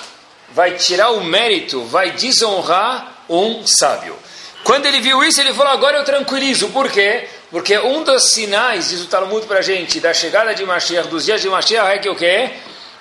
vai 0.50 0.76
tirar 0.76 1.12
o 1.12 1.24
mérito, 1.24 1.84
vai 1.86 2.12
desonrar 2.12 3.24
um 3.30 3.66
sábio. 3.66 4.18
Quando 4.64 4.86
ele 4.86 5.00
viu 5.00 5.24
isso, 5.24 5.40
ele 5.40 5.54
falou: 5.54 5.74
Agora 5.74 5.98
eu 5.98 6.04
tranquilizo. 6.04 6.70
Por 6.70 6.90
quê? 6.90 7.28
Porque 7.54 7.78
um 7.78 8.04
dos 8.04 8.32
sinais, 8.32 8.90
diz 8.90 9.04
o 9.04 9.06
Talmud 9.06 9.46
para 9.46 9.60
a 9.60 9.62
gente, 9.62 10.00
da 10.00 10.12
chegada 10.12 10.56
de 10.56 10.66
Mashiach, 10.66 11.08
dos 11.08 11.26
dias 11.26 11.40
de 11.40 11.48
Mashiach, 11.48 11.88
é 11.88 12.00
que 12.00 12.10
o 12.10 12.16
quê? 12.16 12.50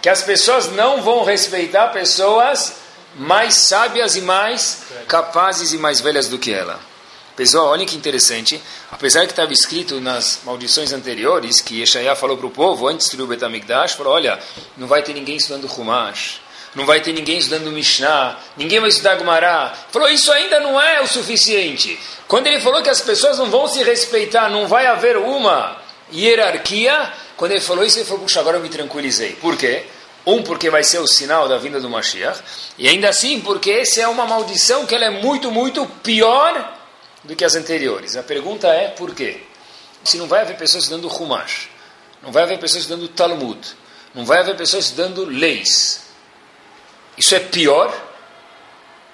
Que 0.02 0.10
as 0.10 0.22
pessoas 0.22 0.70
não 0.72 1.00
vão 1.00 1.24
respeitar 1.24 1.88
pessoas 1.88 2.74
mais 3.16 3.54
sábias 3.54 4.14
e 4.14 4.20
mais 4.20 4.82
capazes 5.08 5.72
e 5.72 5.78
mais 5.78 6.02
velhas 6.02 6.28
do 6.28 6.38
que 6.38 6.52
ela. 6.52 6.78
Pessoal, 7.34 7.68
olha 7.68 7.86
que 7.86 7.96
interessante. 7.96 8.62
Apesar 8.90 9.24
que 9.24 9.32
estava 9.32 9.54
escrito 9.54 10.02
nas 10.02 10.40
maldições 10.44 10.92
anteriores 10.92 11.62
que 11.62 11.80
Yeshaya 11.80 12.14
falou 12.14 12.36
para 12.36 12.46
o 12.46 12.50
povo 12.50 12.86
antes 12.88 13.08
de 13.08 13.22
o 13.22 13.26
Betamigdash, 13.26 13.94
falou: 13.94 14.12
olha, 14.12 14.38
não 14.76 14.86
vai 14.86 15.02
ter 15.02 15.14
ninguém 15.14 15.36
estudando 15.36 15.64
Humash, 15.64 16.41
não 16.74 16.86
vai 16.86 17.00
ter 17.00 17.12
ninguém 17.12 17.38
estudando 17.38 17.70
Mishnah, 17.70 18.38
ninguém 18.56 18.80
vai 18.80 18.88
estudar 18.88 19.16
Gumará. 19.16 19.74
Falou: 19.90 20.08
isso 20.08 20.32
ainda 20.32 20.60
não 20.60 20.80
é 20.80 21.00
o 21.02 21.06
suficiente. 21.06 21.98
Quando 22.26 22.46
ele 22.46 22.60
falou 22.60 22.82
que 22.82 22.88
as 22.88 23.00
pessoas 23.00 23.38
não 23.38 23.50
vão 23.50 23.68
se 23.68 23.82
respeitar, 23.82 24.48
não 24.48 24.66
vai 24.66 24.86
haver 24.86 25.16
uma 25.16 25.76
hierarquia, 26.12 27.12
quando 27.36 27.52
ele 27.52 27.60
falou 27.60 27.84
isso, 27.84 27.98
ele 27.98 28.06
falou: 28.06 28.22
puxa, 28.22 28.40
agora 28.40 28.56
eu 28.56 28.62
me 28.62 28.68
tranquilizei. 28.68 29.32
Por 29.32 29.56
quê? 29.56 29.84
Um, 30.24 30.42
porque 30.42 30.70
vai 30.70 30.84
ser 30.84 30.98
o 30.98 31.06
sinal 31.06 31.48
da 31.48 31.58
vinda 31.58 31.80
do 31.80 31.90
Mashiach, 31.90 32.40
e 32.78 32.88
ainda 32.88 33.08
assim, 33.08 33.40
porque 33.40 33.70
essa 33.72 34.00
é 34.00 34.08
uma 34.08 34.24
maldição 34.24 34.86
que 34.86 34.94
ela 34.94 35.04
é 35.04 35.10
muito, 35.10 35.50
muito 35.50 35.84
pior 36.02 36.78
do 37.24 37.34
que 37.34 37.44
as 37.44 37.54
anteriores. 37.54 38.16
A 38.16 38.22
pergunta 38.22 38.68
é 38.68 38.88
por 38.88 39.14
quê? 39.14 39.42
Se 40.04 40.16
não 40.16 40.26
vai 40.26 40.42
haver 40.42 40.56
pessoas 40.56 40.84
estudando 40.84 41.08
Humash, 41.08 41.68
não 42.22 42.30
vai 42.30 42.44
haver 42.44 42.58
pessoas 42.58 42.84
estudando 42.84 43.08
Talmud, 43.08 43.58
não 44.14 44.24
vai 44.24 44.38
haver 44.38 44.56
pessoas 44.56 44.84
estudando 44.84 45.24
leis, 45.24 46.01
isso 47.22 47.36
é 47.36 47.38
pior? 47.38 47.88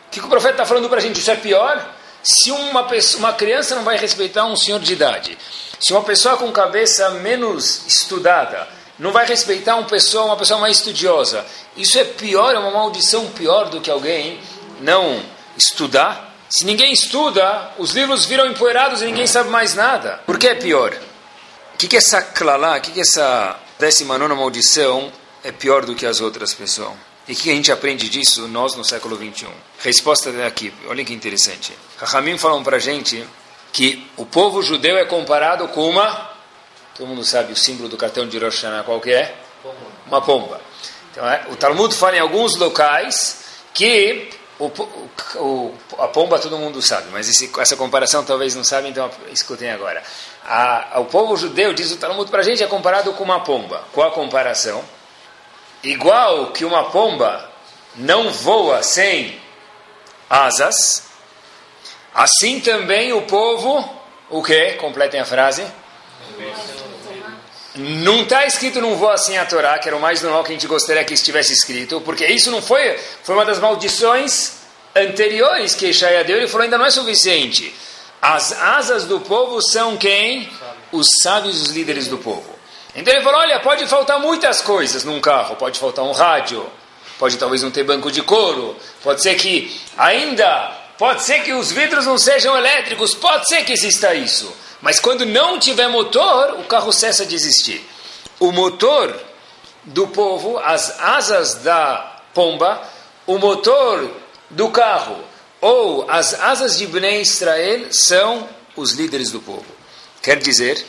O 0.06 0.10
que 0.10 0.20
o 0.20 0.28
profeta 0.28 0.54
está 0.54 0.66
falando 0.66 0.88
para 0.88 0.96
a 0.96 1.00
gente? 1.00 1.20
Isso 1.20 1.30
é 1.30 1.36
pior? 1.36 1.94
Se 2.22 2.50
uma, 2.50 2.84
pessoa, 2.84 3.18
uma 3.20 3.32
criança 3.34 3.74
não 3.74 3.84
vai 3.84 3.98
respeitar 3.98 4.46
um 4.46 4.56
senhor 4.56 4.80
de 4.80 4.94
idade, 4.94 5.36
se 5.78 5.92
uma 5.92 6.02
pessoa 6.02 6.38
com 6.38 6.50
cabeça 6.50 7.10
menos 7.10 7.86
estudada 7.86 8.66
não 8.98 9.12
vai 9.12 9.26
respeitar 9.26 9.76
uma 9.76 9.86
pessoa, 9.86 10.24
uma 10.24 10.36
pessoa 10.36 10.58
mais 10.58 10.78
estudiosa. 10.78 11.44
Isso 11.76 11.98
é 11.98 12.04
pior, 12.04 12.54
é 12.54 12.58
uma 12.58 12.70
maldição 12.70 13.26
pior 13.28 13.68
do 13.68 13.80
que 13.80 13.90
alguém 13.90 14.40
não 14.80 15.22
estudar. 15.56 16.34
Se 16.48 16.64
ninguém 16.64 16.92
estuda, 16.92 17.72
os 17.78 17.92
livros 17.92 18.24
viram 18.24 18.46
empoeirados 18.46 19.02
e 19.02 19.04
ninguém 19.04 19.26
sabe 19.26 19.50
mais 19.50 19.74
nada. 19.74 20.20
Por 20.26 20.38
que 20.38 20.48
é 20.48 20.54
pior? 20.54 20.94
O 21.74 21.76
que, 21.76 21.86
que 21.86 21.96
essa 21.96 22.22
clalá, 22.22 22.78
o 22.78 22.80
que, 22.80 22.90
que 22.90 23.00
essa 23.02 23.56
décima 23.78 24.18
nona 24.18 24.34
maldição 24.34 25.12
é 25.44 25.52
pior 25.52 25.84
do 25.84 25.94
que 25.94 26.06
as 26.06 26.20
outras, 26.20 26.52
pessoal? 26.54 26.96
E 27.28 27.32
o 27.32 27.36
que 27.36 27.50
a 27.50 27.54
gente 27.54 27.70
aprende 27.70 28.08
disso, 28.08 28.48
nós, 28.48 28.74
no 28.74 28.84
século 28.84 29.16
21? 29.16 29.50
Resposta 29.80 30.30
é 30.30 30.46
aqui, 30.46 30.72
olha 30.88 31.04
que 31.04 31.12
interessante. 31.12 31.76
Rahamim 31.98 32.38
falam 32.38 32.62
para 32.64 32.76
a 32.76 32.80
gente 32.80 33.22
que 33.72 34.10
o 34.16 34.24
povo 34.24 34.62
judeu 34.62 34.96
é 34.96 35.04
comparado 35.04 35.68
com 35.68 35.88
uma 35.88 36.38
Todo 36.98 37.06
mundo 37.06 37.22
sabe 37.22 37.52
o 37.52 37.56
símbolo 37.56 37.88
do 37.88 37.96
cartão 37.96 38.26
de 38.26 38.36
Rosh 38.38 38.56
Hashanah 38.56 38.82
qual 38.82 39.00
que 39.00 39.12
é? 39.12 39.32
Uma 40.04 40.20
pomba. 40.20 40.60
Então, 41.12 41.24
é, 41.24 41.46
o 41.48 41.54
Talmud 41.54 41.94
fala 41.94 42.16
em 42.16 42.18
alguns 42.18 42.56
locais 42.56 43.44
que 43.72 44.30
o, 44.58 44.66
o, 45.36 45.74
a 45.96 46.08
pomba 46.08 46.40
todo 46.40 46.58
mundo 46.58 46.82
sabe, 46.82 47.06
mas 47.12 47.28
esse, 47.28 47.48
essa 47.60 47.76
comparação 47.76 48.24
talvez 48.24 48.56
não 48.56 48.64
sabe, 48.64 48.88
então 48.88 49.08
escutem 49.30 49.70
agora. 49.70 50.02
A, 50.44 50.98
o 50.98 51.04
povo 51.04 51.36
judeu, 51.36 51.72
diz 51.72 51.92
o 51.92 51.98
Talmud 51.98 52.28
para 52.32 52.40
a 52.40 52.44
gente, 52.44 52.64
é 52.64 52.66
comparado 52.66 53.12
com 53.12 53.22
uma 53.22 53.44
pomba. 53.44 53.84
Qual 53.92 54.08
a 54.08 54.10
comparação? 54.10 54.82
Igual 55.82 56.52
que 56.52 56.64
uma 56.64 56.84
pomba 56.90 57.48
não 57.94 58.30
voa 58.30 58.82
sem 58.82 59.40
asas, 60.28 61.04
assim 62.14 62.60
também 62.60 63.12
o 63.12 63.22
povo, 63.22 63.88
o 64.28 64.42
que? 64.42 64.72
Completem 64.72 65.20
a 65.20 65.24
frase. 65.24 65.64
Não 67.74 68.22
está 68.22 68.44
escrito 68.44 68.80
não 68.80 68.96
vou 68.96 69.08
assim 69.08 69.36
a 69.36 69.46
Torá, 69.46 69.78
que 69.78 69.88
era 69.88 69.96
o 69.96 70.00
mais 70.00 70.20
normal 70.20 70.42
que 70.42 70.50
a 70.50 70.54
gente 70.54 70.66
gostaria 70.66 71.04
que 71.04 71.14
estivesse 71.14 71.52
escrito, 71.52 72.00
porque 72.00 72.26
isso 72.26 72.50
não 72.50 72.60
foi, 72.60 72.98
foi 73.22 73.36
uma 73.36 73.44
das 73.44 73.60
maldições 73.60 74.54
anteriores 74.96 75.76
que 75.76 75.86
Ishaia 75.86 76.24
deu, 76.24 76.38
ele 76.38 76.48
falou 76.48 76.64
ainda 76.64 76.76
não 76.76 76.86
é 76.86 76.90
suficiente. 76.90 77.72
As 78.20 78.52
asas 78.52 79.04
do 79.04 79.20
povo 79.20 79.60
são 79.62 79.96
quem? 79.96 80.50
Os 80.90 81.06
sábios, 81.22 81.62
os 81.62 81.70
líderes 81.70 82.08
do 82.08 82.18
povo. 82.18 82.57
Então 82.94 83.12
ele 83.12 83.22
falou, 83.22 83.40
olha, 83.40 83.60
pode 83.60 83.86
faltar 83.86 84.18
muitas 84.18 84.60
coisas 84.62 85.04
num 85.04 85.20
carro, 85.20 85.56
pode 85.56 85.78
faltar 85.78 86.04
um 86.04 86.12
rádio, 86.12 86.66
pode 87.18 87.36
talvez 87.36 87.62
não 87.62 87.70
ter 87.70 87.84
banco 87.84 88.10
de 88.10 88.22
couro, 88.22 88.76
pode 89.02 89.22
ser 89.22 89.34
que 89.34 89.80
ainda, 89.96 90.72
pode 90.96 91.22
ser 91.22 91.42
que 91.42 91.52
os 91.52 91.70
vidros 91.70 92.06
não 92.06 92.18
sejam 92.18 92.56
elétricos, 92.56 93.14
pode 93.14 93.48
ser 93.48 93.64
que 93.64 93.72
exista 93.72 94.14
isso. 94.14 94.52
Mas 94.80 95.00
quando 95.00 95.26
não 95.26 95.58
tiver 95.58 95.88
motor, 95.88 96.54
o 96.60 96.64
carro 96.64 96.92
cessa 96.92 97.26
de 97.26 97.34
existir. 97.34 97.84
O 98.38 98.52
motor 98.52 99.14
do 99.84 100.06
povo, 100.08 100.58
as 100.58 100.98
asas 101.00 101.56
da 101.56 102.20
pomba, 102.32 102.80
o 103.26 103.38
motor 103.38 104.10
do 104.50 104.70
carro 104.70 105.16
ou 105.60 106.08
as 106.08 106.34
asas 106.34 106.78
de 106.78 106.86
Bnei 106.86 107.20
Israel 107.20 107.88
são 107.90 108.48
os 108.76 108.92
líderes 108.92 109.30
do 109.30 109.40
povo. 109.40 109.66
Quer 110.22 110.38
dizer, 110.38 110.84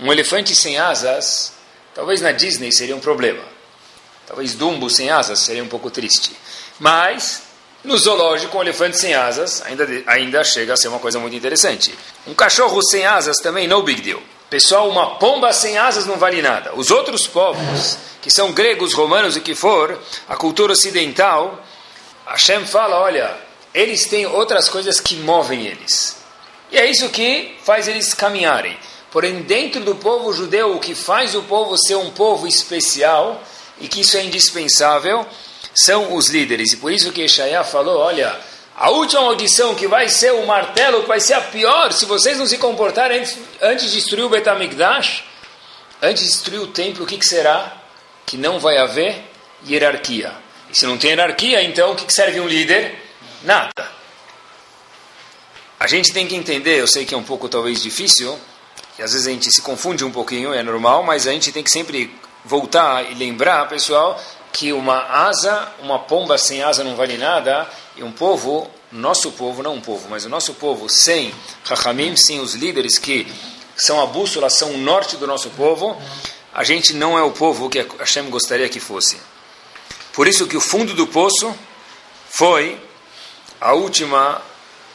um 0.00 0.12
elefante 0.12 0.54
sem 0.54 0.78
asas, 0.78 1.52
talvez 1.94 2.20
na 2.20 2.32
Disney 2.32 2.72
seria 2.72 2.96
um 2.96 3.00
problema. 3.00 3.42
Talvez 4.26 4.54
Dumbo 4.54 4.90
sem 4.90 5.10
asas 5.10 5.40
seria 5.40 5.64
um 5.64 5.68
pouco 5.68 5.90
triste. 5.90 6.36
Mas 6.78 7.42
no 7.82 7.96
zoológico, 7.96 8.58
um 8.58 8.60
elefante 8.60 8.98
sem 8.98 9.14
asas 9.14 9.62
ainda, 9.62 9.86
ainda 10.06 10.44
chega 10.44 10.74
a 10.74 10.76
ser 10.76 10.88
uma 10.88 10.98
coisa 10.98 11.18
muito 11.18 11.36
interessante. 11.36 11.94
Um 12.26 12.34
cachorro 12.34 12.82
sem 12.82 13.06
asas 13.06 13.38
também, 13.38 13.68
no 13.68 13.82
big 13.82 14.00
deal. 14.00 14.20
Pessoal, 14.50 14.88
uma 14.88 15.16
pomba 15.16 15.52
sem 15.52 15.78
asas 15.78 16.06
não 16.06 16.16
vale 16.16 16.42
nada. 16.42 16.72
Os 16.74 16.90
outros 16.90 17.26
povos, 17.26 17.98
que 18.20 18.30
são 18.30 18.52
gregos, 18.52 18.94
romanos 18.94 19.36
e 19.36 19.40
que 19.40 19.54
for, 19.54 19.98
a 20.28 20.36
cultura 20.36 20.72
ocidental, 20.72 21.62
Hashem 22.26 22.66
fala, 22.66 22.98
olha, 22.98 23.36
eles 23.72 24.06
têm 24.06 24.26
outras 24.26 24.68
coisas 24.68 25.00
que 25.00 25.16
movem 25.16 25.66
eles. 25.66 26.16
E 26.70 26.78
é 26.78 26.90
isso 26.90 27.08
que 27.10 27.56
faz 27.62 27.88
eles 27.88 28.12
caminharem. 28.12 28.76
Porém, 29.10 29.42
dentro 29.42 29.80
do 29.80 29.94
povo 29.94 30.32
judeu, 30.32 30.74
o 30.74 30.80
que 30.80 30.94
faz 30.94 31.34
o 31.34 31.42
povo 31.42 31.76
ser 31.78 31.96
um 31.96 32.10
povo 32.10 32.46
especial, 32.46 33.42
e 33.80 33.88
que 33.88 34.00
isso 34.00 34.16
é 34.16 34.24
indispensável, 34.24 35.26
são 35.74 36.14
os 36.14 36.28
líderes. 36.28 36.72
E 36.72 36.76
por 36.76 36.92
isso 36.92 37.12
que 37.12 37.22
Yeshaya 37.22 37.64
falou, 37.64 37.98
olha, 37.98 38.38
a 38.76 38.90
última 38.90 39.22
audição 39.22 39.74
que 39.74 39.88
vai 39.88 40.08
ser 40.08 40.32
o 40.32 40.46
martelo, 40.46 41.02
que 41.02 41.08
vai 41.08 41.20
ser 41.20 41.34
a 41.34 41.40
pior, 41.40 41.92
se 41.92 42.04
vocês 42.04 42.38
não 42.38 42.46
se 42.46 42.58
comportarem 42.58 43.20
antes, 43.20 43.38
antes 43.60 43.90
de 43.90 43.96
destruir 43.96 44.24
o 44.24 44.28
Betamigdash, 44.28 45.24
antes 46.02 46.22
de 46.24 46.28
destruir 46.30 46.60
o 46.60 46.68
templo, 46.68 47.04
o 47.04 47.06
que, 47.06 47.18
que 47.18 47.26
será? 47.26 47.76
Que 48.26 48.36
não 48.36 48.60
vai 48.60 48.76
haver 48.78 49.24
hierarquia. 49.66 50.32
E 50.70 50.78
se 50.78 50.86
não 50.86 50.98
tem 50.98 51.10
hierarquia, 51.10 51.62
então 51.62 51.92
o 51.92 51.96
que, 51.96 52.04
que 52.04 52.12
serve 52.12 52.40
um 52.40 52.46
líder? 52.46 52.94
Nada. 53.42 53.72
A 55.80 55.86
gente 55.86 56.12
tem 56.12 56.26
que 56.26 56.36
entender, 56.36 56.78
eu 56.78 56.86
sei 56.86 57.04
que 57.04 57.14
é 57.14 57.16
um 57.16 57.22
pouco 57.22 57.48
talvez 57.48 57.82
difícil, 57.82 58.38
e 58.98 59.02
às 59.02 59.12
vezes 59.12 59.26
a 59.26 59.30
gente 59.30 59.52
se 59.52 59.62
confunde 59.62 60.04
um 60.04 60.10
pouquinho, 60.10 60.52
é 60.52 60.62
normal, 60.62 61.02
mas 61.02 61.26
a 61.26 61.32
gente 61.32 61.52
tem 61.52 61.62
que 61.62 61.70
sempre 61.70 62.12
voltar 62.44 63.10
e 63.10 63.14
lembrar, 63.14 63.68
pessoal, 63.68 64.20
que 64.52 64.72
uma 64.72 64.98
asa, 65.02 65.68
uma 65.80 65.98
pomba 65.98 66.36
sem 66.36 66.62
asa 66.62 66.82
não 66.82 66.96
vale 66.96 67.16
nada, 67.16 67.68
e 67.96 68.02
um 68.02 68.10
povo, 68.10 68.68
nosso 68.90 69.30
povo, 69.32 69.62
não 69.62 69.74
um 69.74 69.80
povo, 69.80 70.08
mas 70.08 70.24
o 70.24 70.28
nosso 70.28 70.54
povo 70.54 70.88
sem 70.88 71.32
Rahamim, 71.64 72.16
sem 72.16 72.40
os 72.40 72.54
líderes 72.54 72.98
que 72.98 73.30
são 73.76 74.02
a 74.02 74.06
bússola, 74.06 74.50
são 74.50 74.72
o 74.72 74.78
norte 74.78 75.16
do 75.16 75.26
nosso 75.26 75.50
povo, 75.50 75.96
a 76.52 76.64
gente 76.64 76.92
não 76.92 77.16
é 77.16 77.22
o 77.22 77.30
povo 77.30 77.68
que 77.70 77.86
Hashem 78.00 78.28
gostaria 78.30 78.68
que 78.68 78.80
fosse. 78.80 79.16
Por 80.12 80.26
isso 80.26 80.48
que 80.48 80.56
o 80.56 80.60
fundo 80.60 80.94
do 80.94 81.06
poço 81.06 81.54
foi 82.30 82.80
a 83.60 83.74
última 83.74 84.42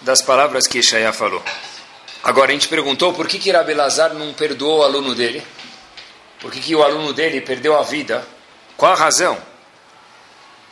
das 0.01 0.21
palavras 0.21 0.67
que 0.67 0.79
Ishaya 0.79 1.13
falou. 1.13 1.41
Agora 2.23 2.51
a 2.51 2.53
gente 2.53 2.69
perguntou 2.69 3.13
por 3.13 3.27
que, 3.27 3.37
que 3.37 3.51
Rabelazar 3.51 4.13
não 4.13 4.33
perdoou 4.33 4.79
o 4.79 4.83
aluno 4.83 5.13
dele? 5.13 5.43
Por 6.39 6.51
que, 6.51 6.61
que 6.61 6.75
o 6.75 6.81
aluno 6.81 7.11
dele 7.11 7.41
perdeu 7.41 7.77
a 7.77 7.83
vida? 7.83 8.25
Qual 8.77 8.91
a 8.93 8.95
razão? 8.95 9.37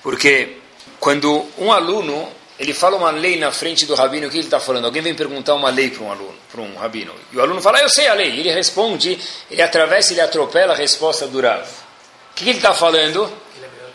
Porque 0.01 0.57
quando 0.99 1.45
um 1.57 1.71
aluno 1.71 2.31
ele 2.57 2.73
fala 2.73 2.95
uma 2.95 3.09
lei 3.09 3.37
na 3.37 3.51
frente 3.51 3.85
do 3.85 3.95
rabino, 3.95 4.27
o 4.27 4.29
que 4.29 4.37
ele 4.37 4.45
está 4.45 4.59
falando? 4.59 4.85
Alguém 4.85 5.01
vem 5.01 5.15
perguntar 5.15 5.55
uma 5.55 5.69
lei 5.69 5.89
para 5.89 6.03
um 6.03 6.11
aluno, 6.11 6.35
para 6.51 6.61
um 6.61 6.75
rabino. 6.75 7.11
E 7.33 7.37
o 7.37 7.41
aluno 7.41 7.59
fala, 7.59 7.79
ah, 7.79 7.81
eu 7.81 7.89
sei 7.89 8.07
a 8.07 8.13
lei. 8.13 8.39
Ele 8.39 8.51
responde, 8.51 9.19
ele 9.49 9.61
atravessa, 9.61 10.13
ele 10.13 10.21
atropela 10.21 10.73
a 10.73 10.75
resposta 10.75 11.27
do 11.27 11.41
Rav. 11.41 11.63
O 11.63 12.35
que, 12.35 12.43
que 12.43 12.49
ele 12.51 12.59
está 12.59 12.73
falando? 12.73 13.31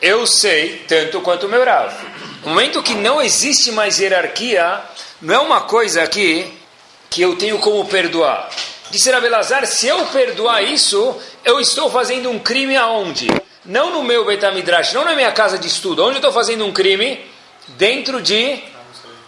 Eu 0.03 0.27
sei 0.27 0.85
tanto 0.89 1.21
quanto 1.21 1.47
o 1.47 1.49
meu 1.49 1.65
Rav. 1.65 1.95
No 2.43 2.51
momento 2.51 2.83
que 2.83 2.95
não 2.95 3.23
existe 3.23 3.71
mais 3.71 4.01
hierarquia, 4.01 4.83
não 5.23 5.35
é 5.35 5.39
uma 5.39 5.61
coisa 5.63 6.03
aqui 6.03 6.53
que 7.11 7.23
eu 7.23 7.37
tenho 7.37 7.59
como 7.59 7.85
perdoar. 7.87 8.49
Disse 8.91 9.11
Rabelazar, 9.11 9.67
se 9.67 9.87
eu 9.87 10.07
perdoar 10.07 10.63
isso, 10.63 11.17
eu 11.45 11.61
estou 11.61 11.91
fazendo 11.91 12.31
um 12.31 12.39
crime 12.39 12.77
aonde? 12.77 13.29
Não 13.65 13.91
no 13.91 14.03
meu 14.03 14.25
Betamidrash, 14.25 14.93
não 14.93 15.05
na 15.05 15.15
minha 15.15 15.33
casa 15.33 15.59
de 15.59 15.67
estudo. 15.67 16.03
Onde 16.03 16.15
eu 16.15 16.19
estou 16.19 16.33
fazendo 16.33 16.65
um 16.65 16.73
crime? 16.73 17.21
dentro 17.69 18.23
de 18.23 18.63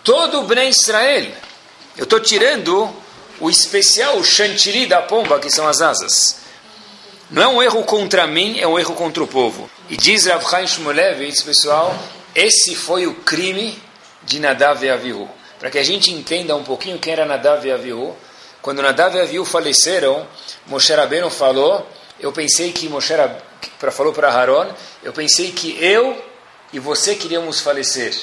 todo 0.04 0.40
o 0.40 0.42
Bnei 0.44 0.68
Israel. 0.68 1.26
Eu 1.96 2.04
estou 2.04 2.20
tirando 2.20 2.88
o 3.40 3.50
especial, 3.50 4.18
o 4.18 4.24
chantilly 4.24 4.86
da 4.86 5.02
pomba, 5.02 5.38
que 5.38 5.50
são 5.50 5.66
as 5.66 5.80
asas. 5.80 6.40
Não 7.30 7.42
é 7.42 7.48
um 7.48 7.62
erro 7.62 7.84
contra 7.84 8.26
mim, 8.26 8.58
é 8.58 8.66
um 8.66 8.78
erro 8.78 8.94
contra 8.94 9.22
o 9.22 9.26
povo. 9.26 9.68
E 9.88 9.96
diz 9.96 10.26
Rav 10.26 10.48
Chaim 10.48 10.66
Shmulevitz, 10.66 11.42
pessoal, 11.42 11.96
esse 12.34 12.74
foi 12.74 13.06
o 13.06 13.14
crime 13.14 13.80
de 14.22 14.38
Nadav 14.38 14.84
e 14.84 14.90
Avihu. 14.90 15.28
Para 15.58 15.70
que 15.70 15.78
a 15.78 15.82
gente 15.82 16.12
entenda 16.12 16.54
um 16.54 16.62
pouquinho 16.62 16.98
quem 16.98 17.12
era 17.12 17.26
Nadav 17.26 17.66
e 17.66 17.72
Avihu, 17.72 18.16
quando 18.62 18.82
Nadav 18.82 19.16
e 19.16 19.20
Avihu 19.20 19.44
faleceram, 19.44 20.26
Moshe 20.66 20.92
Rabbeinu 20.92 21.30
falou, 21.30 21.88
eu 22.20 22.32
pensei 22.32 22.72
que 22.72 22.88
Moshe 22.88 23.14
para 23.78 23.90
falou 23.90 24.12
para 24.12 24.30
Haron, 24.30 24.68
eu 25.02 25.12
pensei 25.12 25.52
que 25.52 25.82
eu 25.82 26.16
e 26.72 26.78
você 26.78 27.14
queríamos 27.14 27.60
falecer. 27.60 28.14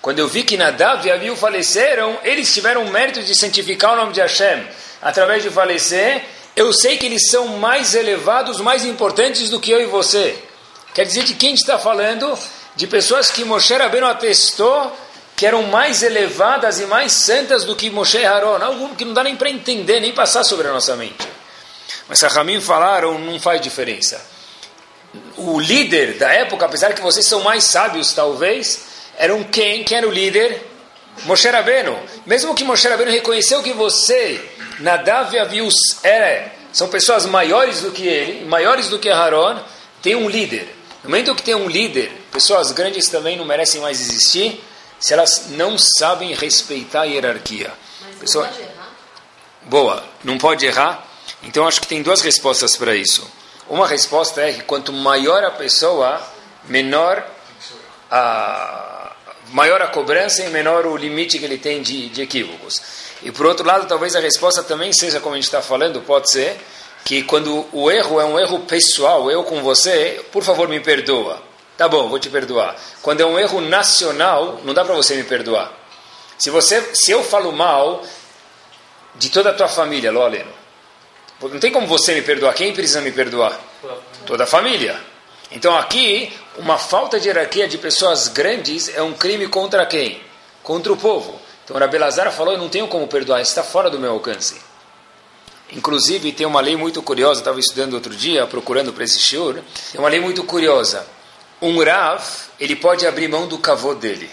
Quando 0.00 0.20
eu 0.20 0.28
vi 0.28 0.42
que 0.42 0.56
Nadav 0.56 1.06
e 1.06 1.10
Avihu 1.10 1.36
faleceram, 1.36 2.18
eles 2.22 2.52
tiveram 2.52 2.84
o 2.84 2.90
mérito 2.90 3.22
de 3.22 3.34
santificar 3.34 3.94
o 3.94 3.96
nome 3.96 4.12
de 4.12 4.20
Hashem. 4.20 4.66
Através 5.02 5.42
de 5.42 5.50
falecer, 5.50 6.24
eu 6.54 6.72
sei 6.72 6.96
que 6.96 7.06
eles 7.06 7.28
são 7.28 7.58
mais 7.58 7.94
elevados, 7.94 8.60
mais 8.60 8.84
importantes 8.84 9.50
do 9.50 9.60
que 9.60 9.70
eu 9.70 9.80
e 9.80 9.86
você. 9.86 10.36
Quer 10.94 11.04
dizer, 11.04 11.24
de 11.24 11.34
quem 11.34 11.54
está 11.54 11.78
falando? 11.78 12.36
De 12.74 12.86
pessoas 12.86 13.30
que 13.30 13.44
Moshe 13.44 13.74
Rabbeinu 13.74 14.06
atestou 14.06 14.92
que 15.38 15.46
eram 15.46 15.62
mais 15.62 16.02
elevadas 16.02 16.80
e 16.80 16.84
mais 16.84 17.12
santas 17.12 17.64
do 17.64 17.74
que 17.74 17.88
Moshe 17.88 18.18
e 18.18 18.26
Haron. 18.26 18.62
Algo 18.62 18.94
que 18.94 19.06
não 19.06 19.14
dá 19.14 19.22
nem 19.22 19.36
para 19.36 19.48
entender, 19.48 20.00
nem 20.00 20.12
passar 20.12 20.44
sobre 20.44 20.68
a 20.68 20.72
nossa 20.72 20.94
mente. 20.96 21.26
Mas 22.06 22.20
Rahamim 22.20 22.60
falaram, 22.60 23.18
não 23.18 23.40
faz 23.40 23.60
diferença 23.62 24.20
o 25.36 25.60
líder 25.60 26.14
da 26.14 26.32
época, 26.32 26.66
apesar 26.66 26.92
que 26.92 27.00
vocês 27.00 27.26
são 27.26 27.40
mais 27.40 27.64
sábios 27.64 28.12
talvez, 28.12 28.80
eram 29.16 29.44
quem? 29.44 29.84
Quem 29.84 29.98
era 29.98 30.08
o 30.08 30.10
líder? 30.10 30.66
Moshe 31.24 31.48
Rabbeinu. 31.48 31.98
Mesmo 32.26 32.54
que 32.54 32.64
Moshe 32.64 32.88
Rabbeinu 32.88 33.10
reconheceu 33.10 33.62
que 33.62 33.72
você, 33.72 34.40
Nadav 34.80 35.34
e 35.34 35.38
Avius, 35.38 35.74
era, 36.02 36.52
são 36.72 36.88
pessoas 36.88 37.26
maiores 37.26 37.80
do 37.80 37.90
que 37.90 38.06
ele, 38.06 38.44
maiores 38.46 38.88
do 38.88 38.98
que 38.98 39.08
Aaron, 39.08 39.60
tem 40.02 40.14
um 40.14 40.28
líder. 40.28 40.74
No 41.02 41.10
momento 41.10 41.34
que 41.34 41.42
tem 41.42 41.54
um 41.54 41.68
líder, 41.68 42.10
pessoas 42.32 42.72
grandes 42.72 43.08
também 43.08 43.36
não 43.36 43.44
merecem 43.44 43.80
mais 43.80 44.00
existir 44.00 44.62
se 44.98 45.12
elas 45.12 45.46
não 45.50 45.76
sabem 45.78 46.34
respeitar 46.34 47.02
a 47.02 47.04
hierarquia. 47.04 47.72
Mas 48.00 48.12
não 48.12 48.20
Pessoa... 48.20 48.46
pode 48.46 48.60
errar? 48.60 48.88
Boa, 49.62 50.04
não 50.24 50.38
pode 50.38 50.66
errar. 50.66 51.06
Então 51.42 51.66
acho 51.66 51.80
que 51.80 51.86
tem 51.86 52.02
duas 52.02 52.20
respostas 52.20 52.76
para 52.76 52.94
isso. 52.94 53.28
Uma 53.68 53.86
resposta 53.86 54.40
é 54.40 54.52
que 54.52 54.62
quanto 54.62 54.92
maior 54.92 55.44
a 55.44 55.50
pessoa, 55.50 56.20
menor 56.64 57.24
a, 58.10 59.12
maior 59.50 59.80
a 59.82 59.88
cobrança 59.88 60.42
e 60.42 60.48
menor 60.48 60.86
o 60.86 60.96
limite 60.96 61.38
que 61.38 61.44
ele 61.44 61.58
tem 61.58 61.82
de, 61.82 62.08
de 62.08 62.22
equívocos. 62.22 62.80
E 63.22 63.30
por 63.30 63.46
outro 63.46 63.66
lado, 63.66 63.86
talvez 63.86 64.16
a 64.16 64.20
resposta 64.20 64.62
também 64.62 64.92
seja, 64.92 65.20
como 65.20 65.34
a 65.34 65.36
gente 65.36 65.44
está 65.44 65.60
falando, 65.60 66.00
pode 66.00 66.30
ser, 66.30 66.56
que 67.04 67.22
quando 67.22 67.66
o 67.72 67.90
erro 67.90 68.20
é 68.20 68.24
um 68.24 68.38
erro 68.38 68.60
pessoal, 68.60 69.30
eu 69.30 69.44
com 69.44 69.62
você, 69.62 70.24
por 70.32 70.42
favor 70.42 70.68
me 70.68 70.80
perdoa. 70.80 71.42
Tá 71.78 71.86
bom, 71.86 72.08
vou 72.08 72.18
te 72.18 72.28
perdoar. 72.28 72.74
Quando 73.00 73.20
é 73.20 73.24
um 73.24 73.38
erro 73.38 73.60
nacional, 73.60 74.60
não 74.64 74.74
dá 74.74 74.84
para 74.84 74.96
você 74.96 75.14
me 75.14 75.22
perdoar. 75.22 75.72
Se, 76.36 76.50
você, 76.50 76.92
se 76.92 77.12
eu 77.12 77.22
falo 77.22 77.52
mal 77.52 78.02
de 79.14 79.30
toda 79.30 79.50
a 79.50 79.54
tua 79.54 79.68
família, 79.68 80.10
Loleno, 80.10 80.50
não 81.40 81.60
tem 81.60 81.70
como 81.70 81.86
você 81.86 82.16
me 82.16 82.22
perdoar. 82.22 82.52
Quem 82.54 82.72
precisa 82.72 83.00
me 83.00 83.12
perdoar? 83.12 83.56
Toda 84.26 84.42
a 84.42 84.46
família. 84.46 85.00
Então 85.52 85.78
aqui, 85.78 86.36
uma 86.56 86.78
falta 86.78 87.20
de 87.20 87.28
hierarquia 87.28 87.68
de 87.68 87.78
pessoas 87.78 88.26
grandes 88.26 88.92
é 88.92 89.00
um 89.00 89.12
crime 89.12 89.46
contra 89.46 89.86
quem? 89.86 90.20
Contra 90.64 90.92
o 90.92 90.96
povo. 90.96 91.40
Então 91.64 91.78
Rabelazar 91.78 92.32
falou, 92.32 92.54
eu 92.54 92.58
não 92.58 92.68
tenho 92.68 92.88
como 92.88 93.06
perdoar, 93.06 93.40
está 93.40 93.62
fora 93.62 93.88
do 93.88 94.00
meu 94.00 94.10
alcance. 94.10 94.60
Inclusive, 95.70 96.32
tem 96.32 96.44
uma 96.44 96.60
lei 96.60 96.76
muito 96.76 97.00
curiosa, 97.04 97.40
estava 97.40 97.60
estudando 97.60 97.94
outro 97.94 98.16
dia, 98.16 98.48
procurando 98.48 98.92
para 98.92 99.04
esse 99.04 99.20
shiur, 99.20 99.60
tem 99.92 100.00
uma 100.00 100.08
lei 100.08 100.18
muito 100.18 100.42
curiosa. 100.42 101.06
Um 101.60 101.82
Rav, 101.82 102.22
ele 102.60 102.76
pode 102.76 103.06
abrir 103.06 103.28
mão 103.28 103.48
do 103.48 103.58
cavô 103.58 103.94
dele, 103.94 104.30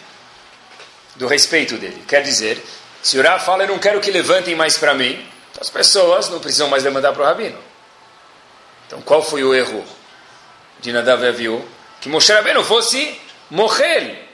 do 1.15 1.27
respeito 1.27 1.77
dele. 1.77 2.03
Quer 2.07 2.21
dizer, 2.21 2.63
se 3.01 3.17
o 3.17 3.23
Rav 3.23 3.43
fala, 3.43 3.63
eu 3.63 3.69
não 3.69 3.79
quero 3.79 3.99
que 3.99 4.11
levantem 4.11 4.55
mais 4.55 4.77
para 4.77 4.93
mim, 4.93 5.13
então, 5.51 5.61
as 5.61 5.69
pessoas 5.69 6.29
não 6.29 6.39
precisam 6.39 6.67
mais 6.67 6.83
demandar 6.83 7.13
para 7.13 7.23
o 7.23 7.25
rabino. 7.25 7.57
Então, 8.88 9.01
qual 9.01 9.23
foi 9.23 9.43
o 9.43 9.53
erro 9.53 9.83
de 10.81 10.91
Nadav 10.91 11.23
e 11.23 11.27
Avihu? 11.27 11.65
Que 12.01 12.09
Moshe 12.09 12.31
Rabbeinu 12.31 12.63
fosse 12.63 13.19
morrer, 13.49 14.27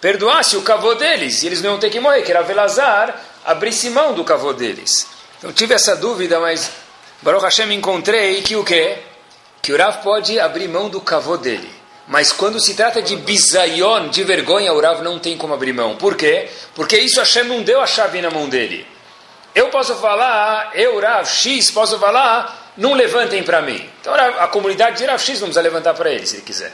perdoasse 0.00 0.56
o 0.56 0.62
cavô 0.62 0.94
deles, 0.94 1.42
e 1.42 1.46
eles 1.46 1.62
não 1.62 1.70
iam 1.70 1.78
ter 1.78 1.90
que 1.90 1.98
morrer, 1.98 2.22
que 2.22 2.30
era 2.30 2.42
Velazar 2.42 3.18
abrisse 3.44 3.88
mão 3.88 4.12
do 4.12 4.22
cavô 4.24 4.52
deles. 4.52 5.08
Então, 5.38 5.52
tive 5.52 5.72
essa 5.72 5.96
dúvida, 5.96 6.38
mas 6.38 6.70
Baruch 7.22 7.44
Hashem 7.44 7.72
encontrei 7.72 8.42
que 8.42 8.54
o 8.54 8.62
quê? 8.62 8.98
Que 9.62 9.72
o 9.72 9.78
Rav 9.78 10.02
pode 10.02 10.38
abrir 10.38 10.68
mão 10.68 10.88
do 10.88 11.00
cavô 11.00 11.36
dele. 11.36 11.77
Mas 12.08 12.32
quando 12.32 12.58
se 12.58 12.74
trata 12.74 13.02
de 13.02 13.16
bisayon, 13.16 14.08
de 14.08 14.24
vergonha, 14.24 14.72
o 14.72 14.80
Rav 14.80 15.02
não 15.02 15.18
tem 15.18 15.36
como 15.36 15.52
abrir 15.52 15.74
mão. 15.74 15.96
Por 15.96 16.16
quê? 16.16 16.48
Porque 16.74 16.98
isso 16.98 17.20
Hashem 17.20 17.44
não 17.44 17.62
deu 17.62 17.82
a 17.82 17.86
chave 17.86 18.22
na 18.22 18.30
mão 18.30 18.48
dele. 18.48 18.86
Eu 19.54 19.68
posso 19.68 19.94
falar, 19.96 20.70
eu, 20.74 20.98
Rav 20.98 21.26
X, 21.26 21.70
posso 21.70 21.98
falar, 21.98 22.72
não 22.78 22.94
levantem 22.94 23.42
para 23.42 23.60
mim. 23.60 23.88
Então 24.00 24.14
a 24.14 24.48
comunidade 24.48 24.98
de 24.98 25.04
Rav 25.04 25.20
X 25.20 25.40
não 25.40 25.50
levantar 25.62 25.92
para 25.94 26.10
ele, 26.10 26.26
se 26.26 26.36
ele 26.36 26.42
quiser. 26.42 26.72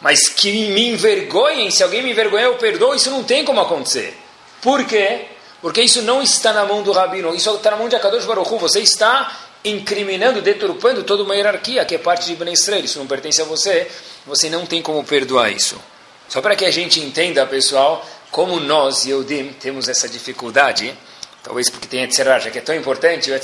Mas 0.00 0.28
que 0.28 0.52
me 0.68 0.90
envergonhem, 0.90 1.70
se 1.70 1.82
alguém 1.82 2.02
me 2.02 2.10
envergonhar, 2.10 2.46
eu 2.46 2.56
perdoo, 2.56 2.94
isso 2.94 3.10
não 3.10 3.24
tem 3.24 3.44
como 3.44 3.60
acontecer. 3.60 4.16
Por 4.60 4.84
quê? 4.84 5.26
Porque 5.60 5.80
isso 5.80 6.02
não 6.02 6.22
está 6.22 6.52
na 6.52 6.64
mão 6.64 6.82
do 6.82 6.92
rabino, 6.92 7.34
isso 7.34 7.52
está 7.54 7.72
na 7.72 7.76
mão 7.76 7.88
de 7.88 7.96
Akadosh 7.96 8.24
Baruch. 8.24 8.50
Você 8.58 8.80
está 8.80 9.32
incriminando, 9.64 10.42
deturpando 10.42 11.04
toda 11.04 11.22
uma 11.22 11.34
hierarquia 11.34 11.84
que 11.84 11.94
é 11.94 11.98
parte 11.98 12.26
de 12.26 12.34
Ben 12.34 12.52
Israel. 12.52 12.84
Isso 12.84 12.98
não 12.98 13.06
pertence 13.06 13.40
a 13.40 13.44
você, 13.44 13.88
você 14.26 14.48
não 14.48 14.66
tem 14.66 14.82
como 14.82 15.04
perdoar 15.04 15.50
isso. 15.50 15.80
Só 16.28 16.40
para 16.40 16.56
que 16.56 16.64
a 16.64 16.70
gente 16.70 17.00
entenda, 17.00 17.46
pessoal, 17.46 18.06
como 18.30 18.58
nós, 18.60 19.04
Yehudim, 19.04 19.52
temos 19.60 19.88
essa 19.88 20.08
dificuldade 20.08 20.96
Talvez 21.42 21.68
porque 21.68 21.88
tem 21.88 22.02
Etzerá, 22.02 22.38
já 22.38 22.50
que 22.50 22.58
é 22.58 22.60
tão 22.60 22.74
importante, 22.74 23.30
o 23.30 23.40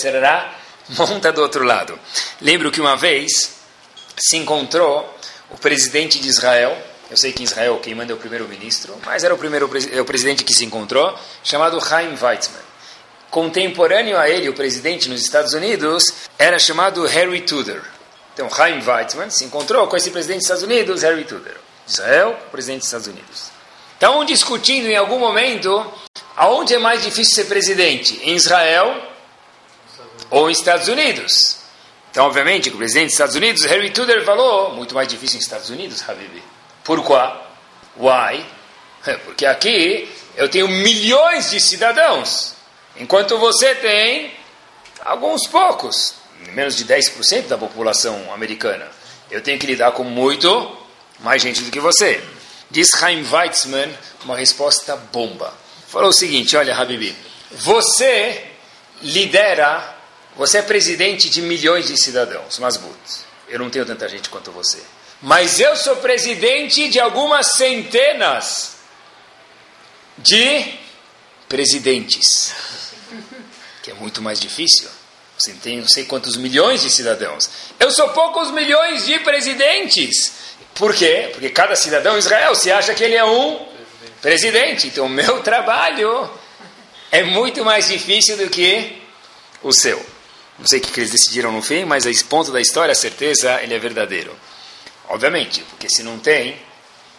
monta 0.96 1.32
do 1.32 1.42
outro 1.42 1.64
lado. 1.64 1.98
Lembro 2.40 2.70
que 2.70 2.80
uma 2.80 2.96
vez 2.96 3.56
se 4.16 4.36
encontrou 4.36 5.18
o 5.50 5.58
presidente 5.58 6.18
de 6.20 6.28
Israel, 6.28 6.76
eu 7.10 7.16
sei 7.16 7.32
que 7.32 7.42
em 7.42 7.44
Israel 7.44 7.78
quem 7.82 7.94
manda 7.94 8.12
é 8.12 8.14
o 8.14 8.18
primeiro-ministro, 8.18 8.96
mas 9.04 9.24
era 9.24 9.34
o 9.34 9.38
primeiro 9.38 9.68
é 9.92 10.00
o 10.00 10.04
presidente 10.04 10.44
que 10.44 10.54
se 10.54 10.64
encontrou, 10.64 11.18
chamado 11.42 11.84
Chaim 11.84 12.10
Weizmann. 12.10 12.68
Contemporâneo 13.30 14.16
a 14.16 14.28
ele, 14.30 14.48
o 14.48 14.54
presidente 14.54 15.08
nos 15.08 15.20
Estados 15.20 15.52
Unidos, 15.52 16.04
era 16.38 16.58
chamado 16.58 17.04
Harry 17.04 17.40
Tudor. 17.40 17.82
Então, 18.38 18.48
Chaim 18.54 18.80
Weizmann 18.80 19.30
se 19.30 19.44
encontrou 19.44 19.88
com 19.88 19.96
esse 19.96 20.12
presidente 20.12 20.38
dos 20.38 20.44
Estados 20.44 20.62
Unidos, 20.62 21.02
Harry 21.02 21.24
Tudor. 21.24 21.56
Israel, 21.88 22.38
presidente 22.52 22.80
dos 22.80 22.86
Estados 22.86 23.06
Unidos. 23.08 23.50
Estavam 23.94 24.24
discutindo 24.24 24.86
em 24.86 24.94
algum 24.94 25.18
momento 25.18 25.84
Aonde 26.38 26.72
é 26.72 26.78
mais 26.78 27.02
difícil 27.02 27.34
ser 27.34 27.46
presidente? 27.46 28.20
Em 28.22 28.36
Israel 28.36 28.96
ou 30.30 30.46
nos 30.46 30.56
Estados 30.56 30.86
Unidos? 30.86 31.56
Então, 32.12 32.26
obviamente, 32.26 32.68
o 32.68 32.76
presidente 32.76 33.06
dos 33.06 33.14
Estados 33.14 33.34
Unidos, 33.34 33.64
Harry 33.64 33.90
Tudor, 33.90 34.22
falou, 34.22 34.72
muito 34.72 34.94
mais 34.94 35.08
difícil 35.08 35.38
nos 35.38 35.46
Estados 35.46 35.68
Unidos, 35.68 36.08
Habib. 36.08 36.40
Por 36.84 37.04
quê? 37.04 37.38
Why? 37.96 38.46
Porque 39.24 39.44
aqui 39.44 40.08
eu 40.36 40.48
tenho 40.48 40.68
milhões 40.68 41.50
de 41.50 41.58
cidadãos, 41.58 42.54
enquanto 42.96 43.36
você 43.36 43.74
tem 43.74 44.32
alguns 45.04 45.48
poucos, 45.48 46.14
menos 46.52 46.76
de 46.76 46.84
10% 46.84 47.46
da 47.46 47.58
população 47.58 48.32
americana. 48.32 48.88
Eu 49.30 49.40
tenho 49.40 49.58
que 49.58 49.66
lidar 49.66 49.92
com 49.92 50.04
muito 50.04 50.76
mais 51.20 51.42
gente 51.42 51.62
do 51.62 51.70
que 51.70 51.80
você. 51.80 52.22
Diz 52.70 52.88
Chaim 52.98 53.24
Weizmann 53.30 53.92
uma 54.24 54.36
resposta 54.36 54.96
bomba. 54.96 55.52
Falou 55.88 56.10
o 56.10 56.12
seguinte: 56.12 56.56
olha, 56.56 56.76
Habibi, 56.76 57.16
você 57.50 58.46
lidera, 59.02 59.96
você 60.36 60.58
é 60.58 60.62
presidente 60.62 61.30
de 61.30 61.40
milhões 61.40 61.86
de 61.86 61.96
cidadãos, 62.02 62.58
Masbut. 62.58 62.98
Eu 63.48 63.58
não 63.58 63.70
tenho 63.70 63.86
tanta 63.86 64.08
gente 64.08 64.28
quanto 64.28 64.50
você. 64.50 64.82
Mas 65.20 65.58
eu 65.58 65.74
sou 65.76 65.96
presidente 65.96 66.88
de 66.88 67.00
algumas 67.00 67.52
centenas 67.52 68.76
de 70.18 70.78
presidentes, 71.48 72.52
que 73.82 73.90
é 73.90 73.94
muito 73.94 74.20
mais 74.20 74.38
difícil. 74.38 74.88
Você 75.38 75.52
tem 75.52 75.78
não 75.78 75.88
sei 75.88 76.04
quantos 76.04 76.36
milhões 76.36 76.82
de 76.82 76.90
cidadãos. 76.90 77.48
Eu 77.78 77.90
sou 77.92 78.08
poucos 78.08 78.50
milhões 78.50 79.06
de 79.06 79.20
presidentes. 79.20 80.32
Por 80.74 80.92
quê? 80.94 81.30
Porque 81.32 81.48
cada 81.50 81.76
cidadão 81.76 82.16
em 82.16 82.18
Israel 82.18 82.54
se 82.56 82.72
acha 82.72 82.92
que 82.92 83.04
ele 83.04 83.14
é 83.14 83.24
um 83.24 83.64
presidente. 84.20 84.88
Então, 84.88 85.08
meu 85.08 85.40
trabalho 85.42 86.28
é 87.12 87.22
muito 87.22 87.64
mais 87.64 87.88
difícil 87.88 88.36
do 88.36 88.50
que 88.50 89.00
o 89.62 89.72
seu. 89.72 90.04
Não 90.58 90.66
sei 90.66 90.80
o 90.80 90.82
que 90.82 90.98
eles 90.98 91.12
decidiram 91.12 91.52
no 91.52 91.62
fim, 91.62 91.84
mas 91.84 92.04
esse 92.04 92.24
ponto 92.24 92.50
da 92.50 92.60
história, 92.60 92.90
a 92.90 92.96
certeza, 92.96 93.62
ele 93.62 93.74
é 93.74 93.78
verdadeiro. 93.78 94.36
Obviamente, 95.08 95.62
porque 95.70 95.88
se 95.88 96.02
não 96.02 96.18
tem, 96.18 96.60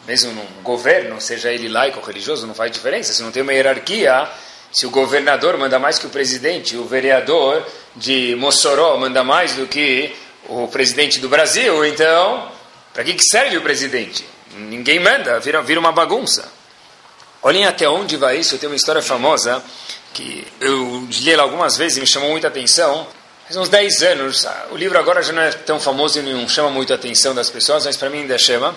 mesmo 0.05 0.33
num 0.33 0.61
governo, 0.61 1.21
seja 1.21 1.51
ele 1.51 1.69
laico 1.69 1.99
ou 1.99 2.05
religioso, 2.05 2.45
não 2.45 2.53
faz 2.53 2.69
diferença. 2.69 3.13
Se 3.13 3.23
não 3.23 3.31
tem 3.31 3.41
uma 3.41 3.53
hierarquia, 3.53 4.29
se 4.71 4.85
o 4.85 4.89
governador 4.89 5.57
manda 5.57 5.79
mais 5.79 5.97
que 5.97 6.05
o 6.05 6.09
presidente, 6.09 6.77
o 6.77 6.85
vereador 6.85 7.65
de 7.95 8.35
Mossoró 8.35 8.97
manda 8.97 9.23
mais 9.23 9.55
do 9.55 9.65
que 9.67 10.15
o 10.47 10.67
presidente 10.67 11.19
do 11.19 11.27
Brasil, 11.27 11.85
então, 11.85 12.51
para 12.93 13.03
que, 13.03 13.13
que 13.13 13.23
serve 13.23 13.57
o 13.57 13.61
presidente? 13.61 14.25
Ninguém 14.55 14.99
manda, 14.99 15.39
vira, 15.39 15.61
vira 15.61 15.79
uma 15.79 15.91
bagunça. 15.91 16.51
Olhem 17.41 17.65
até 17.65 17.87
onde 17.87 18.17
vai 18.17 18.37
isso. 18.37 18.57
Tenho 18.57 18.71
uma 18.71 18.75
história 18.75 19.01
famosa 19.01 19.63
que 20.13 20.45
eu 20.59 21.07
li 21.09 21.31
ela 21.31 21.43
algumas 21.43 21.77
vezes 21.77 21.97
e 21.97 22.01
me 22.01 22.07
chamou 22.07 22.29
muita 22.31 22.47
atenção. 22.47 23.07
Faz 23.45 23.55
uns 23.55 23.69
10 23.69 24.03
anos. 24.03 24.45
O 24.71 24.75
livro 24.75 24.99
agora 24.99 25.23
já 25.23 25.31
não 25.31 25.41
é 25.41 25.51
tão 25.51 25.79
famoso 25.79 26.19
e 26.19 26.21
não 26.21 26.47
chama 26.47 26.69
muito 26.69 26.91
a 26.91 26.95
atenção 26.95 27.33
das 27.33 27.49
pessoas, 27.49 27.85
mas 27.85 27.95
para 27.95 28.09
mim 28.09 28.19
ainda 28.19 28.37
chama. 28.37 28.75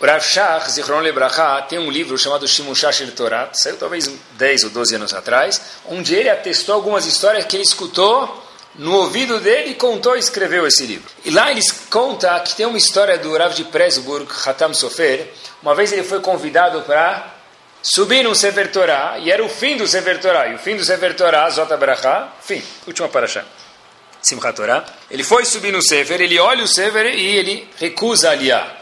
O 0.00 0.06
Rav 0.06 0.24
Shach, 0.24 0.70
Zichron 0.70 1.00
Lebracha, 1.00 1.60
tem 1.68 1.78
um 1.78 1.90
livro 1.90 2.16
chamado 2.16 2.48
Shimusha 2.48 2.90
Shel 2.90 3.12
Torah, 3.12 3.50
saiu 3.52 3.76
talvez 3.76 4.10
10 4.32 4.64
ou 4.64 4.70
12 4.70 4.94
anos 4.94 5.12
atrás, 5.12 5.60
onde 5.84 6.14
ele 6.14 6.30
atestou 6.30 6.74
algumas 6.74 7.04
histórias 7.04 7.44
que 7.44 7.54
ele 7.54 7.62
escutou 7.62 8.42
no 8.76 8.94
ouvido 8.94 9.38
dele 9.40 9.72
e 9.72 9.74
contou 9.74 10.16
e 10.16 10.18
escreveu 10.18 10.66
esse 10.66 10.86
livro. 10.86 11.06
E 11.22 11.30
lá 11.30 11.50
ele 11.50 11.60
conta 11.90 12.40
que 12.40 12.56
tem 12.56 12.64
uma 12.64 12.78
história 12.78 13.18
do 13.18 13.36
Rav 13.36 13.52
de 13.52 13.64
Presburg, 13.64 14.26
Hatam 14.46 14.72
Sofer. 14.72 15.28
Uma 15.62 15.74
vez 15.74 15.92
ele 15.92 16.02
foi 16.02 16.20
convidado 16.20 16.80
para 16.80 17.34
subir 17.82 18.24
num 18.24 18.34
Sefer 18.34 18.72
Torah, 18.72 19.18
e 19.18 19.30
era 19.30 19.44
o 19.44 19.50
fim 19.50 19.76
do 19.76 19.86
Sefer 19.86 20.18
Torah. 20.18 20.48
E 20.48 20.54
o 20.54 20.58
fim 20.58 20.76
do 20.76 20.84
Sefer 20.84 21.14
Torah, 21.14 21.50
Zota 21.50 21.76
Bracha, 21.76 22.26
fim, 22.40 22.62
última 22.86 23.10
paraxá. 23.10 23.44
Simchat 24.22 24.56
Torah. 24.56 24.82
Ele 25.10 25.24
foi 25.24 25.44
subir 25.44 25.72
no 25.72 25.82
Sefer, 25.82 26.22
ele 26.22 26.38
olha 26.38 26.64
o 26.64 26.68
Sefer 26.68 27.04
e 27.04 27.36
ele 27.36 27.68
recusa 27.78 28.30
aliar 28.30 28.79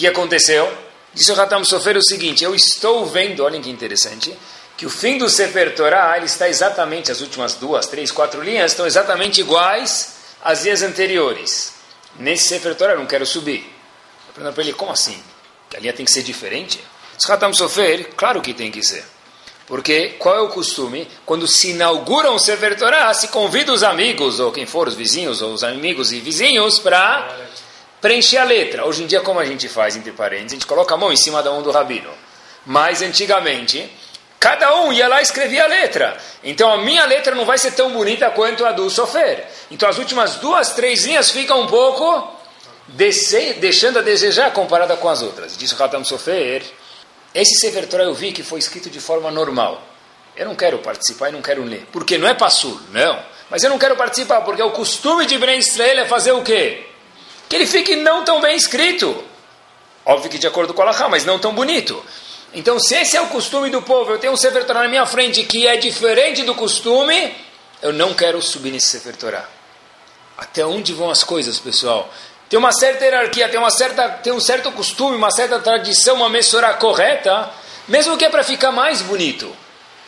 que 0.00 0.06
aconteceu? 0.06 0.72
Disse 1.12 1.30
o 1.30 1.40
Hatam 1.40 1.64
Sofer 1.64 1.96
o 1.96 2.02
seguinte: 2.02 2.42
Eu 2.42 2.54
estou 2.54 3.06
vendo, 3.06 3.44
olhem 3.44 3.62
que 3.62 3.70
interessante, 3.70 4.36
que 4.76 4.84
o 4.84 4.90
fim 4.90 5.18
do 5.18 5.28
Sefer 5.28 5.74
Torah 5.74 6.16
ele 6.16 6.26
está 6.26 6.48
exatamente, 6.48 7.12
as 7.12 7.20
últimas 7.20 7.54
duas, 7.54 7.86
três, 7.86 8.10
quatro 8.10 8.42
linhas 8.42 8.72
estão 8.72 8.86
exatamente 8.86 9.40
iguais 9.40 10.16
às 10.42 10.64
linhas 10.64 10.82
anteriores. 10.82 11.74
Nesse 12.18 12.48
Sefer 12.48 12.74
Torah 12.74 12.94
eu 12.94 12.98
não 12.98 13.06
quero 13.06 13.24
subir. 13.24 13.60
Eu 14.28 14.34
pergunto 14.34 14.54
para 14.54 14.64
ele: 14.64 14.72
Como 14.72 14.90
assim? 14.90 15.22
A 15.76 15.80
linha 15.80 15.92
tem 15.92 16.04
que 16.04 16.12
ser 16.12 16.22
diferente? 16.22 16.82
Diz 17.16 17.30
Hatam 17.30 17.52
Sofer: 17.52 18.10
Claro 18.16 18.40
que 18.40 18.52
tem 18.52 18.70
que 18.70 18.82
ser. 18.82 19.04
Porque 19.66 20.10
qual 20.18 20.36
é 20.36 20.40
o 20.40 20.48
costume? 20.48 21.08
Quando 21.24 21.46
se 21.46 21.70
inaugura 21.70 22.30
um 22.30 22.38
Sefer 22.38 22.76
Torah, 22.76 23.14
se 23.14 23.28
convida 23.28 23.72
os 23.72 23.82
amigos, 23.82 24.38
ou 24.38 24.52
quem 24.52 24.66
for, 24.66 24.88
os 24.88 24.94
vizinhos, 24.94 25.40
ou 25.40 25.54
os 25.54 25.64
amigos 25.64 26.12
e 26.12 26.20
vizinhos, 26.20 26.78
para 26.78 27.34
preencher 28.04 28.36
a 28.36 28.44
letra. 28.44 28.84
Hoje 28.84 29.02
em 29.02 29.06
dia, 29.06 29.22
como 29.22 29.40
a 29.40 29.46
gente 29.46 29.66
faz, 29.66 29.96
entre 29.96 30.12
parênteses, 30.12 30.52
a 30.52 30.56
gente 30.56 30.66
coloca 30.66 30.92
a 30.92 30.98
mão 30.98 31.10
em 31.10 31.16
cima 31.16 31.42
da 31.42 31.50
mão 31.50 31.62
do 31.62 31.70
rabino. 31.70 32.10
Mas 32.66 33.00
antigamente, 33.00 33.90
cada 34.38 34.78
um 34.82 34.92
ia 34.92 35.08
lá 35.08 35.20
e 35.20 35.22
escrevia 35.22 35.64
a 35.64 35.66
letra. 35.66 36.14
Então 36.42 36.70
a 36.70 36.76
minha 36.76 37.06
letra 37.06 37.34
não 37.34 37.46
vai 37.46 37.56
ser 37.56 37.70
tão 37.70 37.90
bonita 37.92 38.30
quanto 38.30 38.66
a 38.66 38.72
do 38.72 38.90
Sofer. 38.90 39.46
Então 39.70 39.88
as 39.88 39.96
últimas 39.96 40.34
duas, 40.34 40.74
três 40.74 41.06
linhas 41.06 41.30
ficam 41.30 41.62
um 41.62 41.66
pouco 41.66 42.30
deixando 42.88 44.00
a 44.00 44.02
desejar 44.02 44.52
comparada 44.52 44.98
com 44.98 45.08
as 45.08 45.22
outras. 45.22 45.56
Disse 45.56 45.74
o 45.74 45.82
Hatam 45.82 46.04
Sofer, 46.04 46.62
esse 47.34 47.58
Sefer 47.58 47.88
Torah 47.88 48.04
eu 48.04 48.12
vi 48.12 48.32
que 48.32 48.42
foi 48.42 48.58
escrito 48.58 48.90
de 48.90 49.00
forma 49.00 49.30
normal. 49.30 49.82
Eu 50.36 50.44
não 50.44 50.54
quero 50.54 50.76
participar 50.80 51.30
e 51.30 51.32
não 51.32 51.40
quero 51.40 51.64
ler. 51.64 51.86
Porque 51.90 52.18
não 52.18 52.28
é 52.28 52.34
passul, 52.34 52.78
não. 52.90 53.18
Mas 53.48 53.64
eu 53.64 53.70
não 53.70 53.78
quero 53.78 53.96
participar 53.96 54.42
porque 54.42 54.62
o 54.62 54.72
costume 54.72 55.24
de 55.24 55.38
Ben 55.38 55.58
Israel 55.58 56.00
é 56.00 56.04
fazer 56.04 56.32
o 56.32 56.42
quê? 56.42 56.84
Que 57.48 57.56
ele 57.56 57.66
fique 57.66 57.96
não 57.96 58.24
tão 58.24 58.40
bem 58.40 58.56
escrito. 58.56 59.22
Óbvio 60.04 60.30
que 60.30 60.38
de 60.38 60.46
acordo 60.46 60.74
com 60.74 60.82
a 60.82 60.84
Allahá, 60.84 61.08
mas 61.08 61.24
não 61.24 61.38
tão 61.38 61.54
bonito. 61.54 62.04
Então, 62.52 62.78
se 62.78 62.94
esse 62.94 63.16
é 63.16 63.20
o 63.20 63.28
costume 63.28 63.70
do 63.70 63.82
povo, 63.82 64.12
eu 64.12 64.18
tenho 64.18 64.32
um 64.32 64.36
Sefer 64.36 64.64
Torah 64.64 64.82
na 64.82 64.88
minha 64.88 65.06
frente 65.06 65.42
que 65.44 65.66
é 65.66 65.76
diferente 65.76 66.42
do 66.42 66.54
costume, 66.54 67.34
eu 67.82 67.92
não 67.92 68.14
quero 68.14 68.40
subir 68.40 68.70
nesse 68.70 68.88
Sefer 68.88 69.16
Torah. 69.16 69.48
Até 70.38 70.64
onde 70.64 70.92
vão 70.92 71.10
as 71.10 71.24
coisas, 71.24 71.58
pessoal? 71.58 72.12
Tem 72.48 72.58
uma 72.58 72.72
certa 72.72 73.04
hierarquia, 73.04 73.48
tem, 73.48 73.58
uma 73.58 73.70
certa, 73.70 74.08
tem 74.08 74.32
um 74.32 74.40
certo 74.40 74.70
costume, 74.72 75.16
uma 75.16 75.30
certa 75.30 75.58
tradição, 75.58 76.16
uma 76.16 76.28
mensura 76.28 76.72
correta, 76.74 77.50
mesmo 77.88 78.16
que 78.16 78.24
é 78.24 78.30
para 78.30 78.44
ficar 78.44 78.70
mais 78.70 79.02
bonito. 79.02 79.54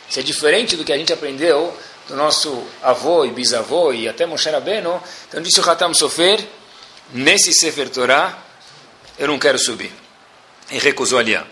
Isso 0.09 0.19
é 0.19 0.23
diferente 0.23 0.77
do 0.77 0.85
que 0.85 0.93
a 0.93 0.97
gente 0.97 1.11
aprendeu 1.11 1.75
do 2.07 2.15
nosso 2.15 2.63
avô 2.81 3.25
e 3.25 3.31
bisavô 3.31 3.91
e 3.91 4.07
até 4.07 4.25
Moshe 4.25 4.49
Rabbeinu. 4.49 5.01
Então 5.27 5.41
disse 5.41 5.59
o 5.59 5.69
Hatam 5.69 5.93
Sofer, 5.93 6.47
nesse 7.13 7.53
Sefer 7.53 7.89
Torah, 7.89 8.37
eu 9.17 9.27
não 9.27 9.39
quero 9.39 9.57
subir. 9.57 9.91
E 10.69 10.77
recusou 10.79 11.19
aliar. 11.19 11.47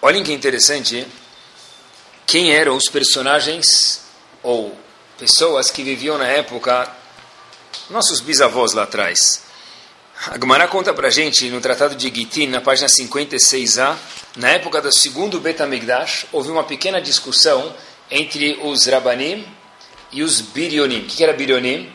Olhem 0.00 0.22
que 0.22 0.32
interessante, 0.32 1.06
quem 2.26 2.52
eram 2.52 2.76
os 2.76 2.88
personagens 2.90 4.02
ou 4.42 4.76
pessoas 5.18 5.70
que 5.70 5.82
viviam 5.82 6.18
na 6.18 6.26
época, 6.26 6.90
nossos 7.88 8.20
bisavós 8.20 8.72
lá 8.72 8.82
atrás. 8.82 9.42
A 10.28 10.38
Gemara 10.38 10.68
conta 10.68 10.94
para 10.94 11.10
gente 11.10 11.50
no 11.50 11.60
Tratado 11.60 11.94
de 11.94 12.14
Gitin, 12.14 12.46
na 12.46 12.60
página 12.60 12.88
56a, 12.88 13.96
na 14.36 14.50
época 14.50 14.80
do 14.80 14.92
segundo 14.92 15.40
Betamigdash, 15.40 16.26
houve 16.32 16.50
uma 16.50 16.64
pequena 16.64 17.00
discussão 17.00 17.74
entre 18.10 18.58
os 18.62 18.86
Rabanim 18.86 19.46
e 20.12 20.22
os 20.22 20.40
Birionim. 20.40 21.00
O 21.00 21.06
que 21.06 21.22
era 21.22 21.32
Birionim? 21.32 21.92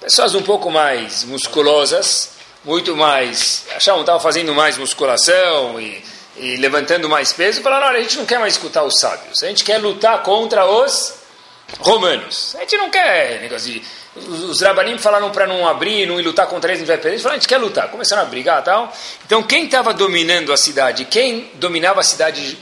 Pessoas 0.00 0.34
um 0.34 0.42
pouco 0.42 0.70
mais 0.70 1.24
musculosas, 1.24 2.30
muito 2.64 2.96
mais, 2.96 3.66
achavam 3.76 4.00
que 4.00 4.04
estavam 4.04 4.20
fazendo 4.20 4.54
mais 4.54 4.78
musculação 4.78 5.78
e, 5.78 6.02
e 6.38 6.56
levantando 6.56 7.06
mais 7.06 7.34
peso, 7.34 7.60
falaram, 7.60 7.88
olha, 7.88 7.98
a 7.98 8.02
gente 8.02 8.16
não 8.16 8.24
quer 8.24 8.38
mais 8.38 8.54
escutar 8.54 8.82
os 8.82 8.98
sábios, 8.98 9.42
a 9.42 9.48
gente 9.48 9.62
quer 9.62 9.76
lutar 9.76 10.22
contra 10.22 10.64
os 10.64 11.20
romanos. 11.80 12.54
A 12.56 12.60
gente 12.60 12.78
não 12.78 12.88
quer 12.88 13.42
negócio 13.42 13.70
de... 13.70 13.82
Os, 14.16 14.62
rabanim 14.62 14.96
falaram 14.98 15.30
para 15.30 15.46
não 15.46 15.68
abrir, 15.68 16.06
não 16.06 16.18
ir 16.18 16.22
lutar 16.22 16.46
contra 16.46 16.70
eles, 16.70 16.80
gente 16.80 16.88
vai 16.88 16.96
perder. 16.96 17.10
Eles 17.10 17.22
falaram, 17.22 17.36
a 17.36 17.40
gente 17.40 17.48
quer 17.48 17.58
lutar. 17.58 17.88
Começaram 17.90 18.22
a 18.22 18.24
brigar 18.24 18.64
tal. 18.64 18.92
Então, 19.24 19.42
quem 19.42 19.66
estava 19.66 19.94
dominando 19.94 20.52
a 20.52 20.56
cidade, 20.56 21.04
quem 21.04 21.50
dominava 21.54 22.00
a 22.00 22.02
cidade, 22.02 22.58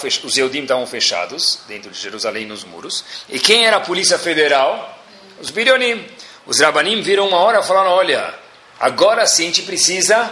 fech... 0.00 0.24
os 0.24 0.38
Eudim 0.38 0.62
estavam 0.62 0.86
fechados, 0.86 1.58
dentro 1.68 1.90
de 1.90 2.00
Jerusalém, 2.00 2.46
nos 2.46 2.64
muros. 2.64 3.04
E 3.28 3.38
quem 3.38 3.66
era 3.66 3.76
a 3.76 3.80
polícia 3.80 4.18
federal? 4.18 4.98
Os 5.38 5.50
Birionim. 5.50 6.02
Os 6.46 6.60
Rabanim 6.60 7.02
viram 7.02 7.26
uma 7.28 7.38
hora 7.38 7.58
e 7.58 7.62
falaram: 7.64 7.90
olha, 7.90 8.32
agora 8.78 9.26
sim 9.26 9.42
a 9.42 9.46
gente 9.46 9.62
precisa 9.62 10.30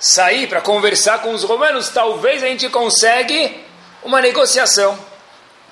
sair 0.00 0.48
para 0.48 0.60
conversar 0.60 1.20
com 1.20 1.32
os 1.32 1.44
romanos, 1.44 1.90
talvez 1.90 2.42
a 2.42 2.46
gente 2.46 2.68
consegue 2.70 3.62
uma 4.02 4.20
negociação. 4.20 4.98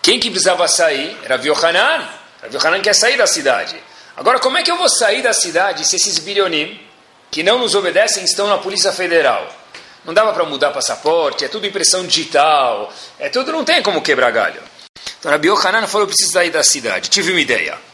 Quem 0.03 0.21
que 0.21 0.31
precisava 0.31 0.69
sair? 0.69 1.17
Era 1.25 1.37
Yohanan. 1.37 2.09
Yohanan 2.53 2.81
quer 2.81 2.95
sair 2.95 3.17
da 3.17 3.27
cidade. 3.27 3.77
Agora, 4.17 4.39
como 4.39 4.59
é 4.59 4.63
que 4.63 4.71
eu 4.71 4.77
vou 4.77 4.89
sair 4.89 5.23
da 5.23 5.33
cidade 5.33 5.87
se 5.87 5.97
esses 5.97 6.19
birionim, 6.19 6.79
que 7.31 7.43
não 7.43 7.59
nos 7.59 7.75
obedecem, 7.75 8.23
estão 8.25 8.47
na 8.47 8.59
Polícia 8.59 8.93
Federal? 8.93 9.49
Não 10.05 10.15
dava 10.15 10.33
para 10.33 10.45
mudar 10.45 10.71
passaporte, 10.71 11.45
é 11.45 11.49
tudo 11.49 11.67
impressão 11.67 12.07
digital, 12.07 12.93
é 13.19 13.29
tudo, 13.29 13.53
não 13.53 13.65
tem 13.65 13.83
como 13.83 14.01
quebrar 14.01 14.31
galho. 14.31 14.63
Então, 15.19 15.31
Rabi 15.31 15.49
falou, 15.49 16.03
eu 16.03 16.07
preciso 16.07 16.33
sair 16.33 16.51
da 16.51 16.63
cidade. 16.63 17.11
Tive 17.11 17.33
uma 17.33 17.41
ideia 17.41 17.90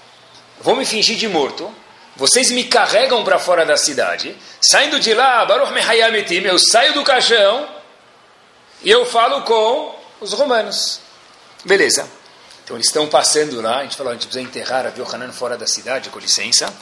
vou 0.61 0.77
me 0.77 0.85
fingir 0.85 1.17
de 1.17 1.29
morto, 1.29 1.73
vocês 2.17 2.51
me 2.51 2.65
carregam 2.65 3.23
para 3.25 3.39
fora 3.39 3.67
da 3.67 3.77
cidade, 3.77 4.35
saindo 4.61 4.99
de 4.99 5.13
lá, 5.13 5.45
Baruch 5.45 5.71
eu 6.45 6.59
saio 6.59 6.95
do 6.95 7.05
caixão 7.05 7.69
e 8.83 8.91
eu 8.91 9.05
falo 9.05 9.43
com 9.43 9.95
os 10.21 10.33
romanos. 10.33 11.01
Beleza. 11.65 12.09
Então 12.65 12.77
eles 12.77 12.87
estão 12.87 13.07
passando 13.07 13.61
lá, 13.61 13.79
a 13.79 13.83
gente 13.83 13.97
falou, 13.97 14.11
a 14.11 14.15
gente 14.15 14.27
precisa 14.27 14.43
enterrar 14.43 14.87
a 14.87 14.93
Yohanan 14.99 15.31
fora 15.31 15.57
da 15.57 15.67
cidade, 15.67 16.09
com 16.09 16.19
licença. 16.19 16.73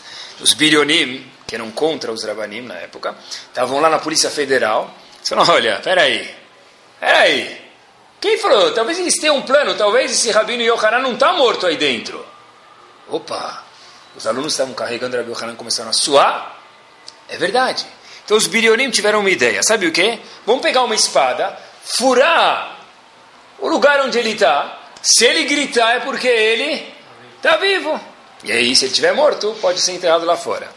Os 0.40 0.54
Birionim, 0.54 1.30
que 1.46 1.54
eram 1.54 1.70
contra 1.72 2.12
os 2.12 2.24
Rabanim 2.24 2.62
na 2.62 2.76
época, 2.76 3.14
estavam 3.48 3.80
lá 3.80 3.90
na 3.90 3.98
Polícia 3.98 4.30
Federal. 4.30 4.94
Eles 5.16 5.28
falaram, 5.28 5.52
olha, 5.52 5.80
peraí, 5.82 6.34
peraí. 7.00 7.60
Quem 8.20 8.38
falou? 8.38 8.72
Talvez 8.72 8.98
eles 8.98 9.16
tenham 9.20 9.36
um 9.36 9.42
plano, 9.42 9.74
talvez 9.74 10.12
esse 10.12 10.30
Rabino 10.30 10.62
Yohanan 10.62 11.00
não 11.00 11.14
está 11.14 11.32
morto 11.34 11.66
aí 11.66 11.76
dentro. 11.76 12.24
Opa, 13.08 13.63
os 14.16 14.26
alunos 14.26 14.52
estavam 14.52 14.74
carregando 14.74 15.16
Rabi 15.16 15.30
Yohanan 15.30 15.56
começaram 15.56 15.90
a 15.90 15.92
suar. 15.92 16.58
É 17.28 17.36
verdade. 17.36 17.86
Então 18.24 18.36
os 18.36 18.46
Birionim 18.46 18.90
tiveram 18.90 19.20
uma 19.20 19.30
ideia. 19.30 19.62
Sabe 19.62 19.86
o 19.86 19.92
que? 19.92 20.18
Vamos 20.46 20.62
pegar 20.62 20.82
uma 20.82 20.94
espada, 20.94 21.58
furar 21.82 22.80
o 23.58 23.68
lugar 23.68 24.00
onde 24.00 24.18
ele 24.18 24.32
está. 24.32 24.80
Se 25.02 25.24
ele 25.24 25.44
gritar 25.44 25.96
é 25.96 26.00
porque 26.00 26.28
ele 26.28 26.94
está 27.36 27.56
vivo. 27.56 28.00
E 28.42 28.52
aí, 28.52 28.74
se 28.76 28.84
ele 28.84 28.92
estiver 28.92 29.14
morto, 29.14 29.56
pode 29.60 29.80
ser 29.80 29.92
enterrado 29.92 30.24
lá 30.24 30.36
fora. 30.36 30.68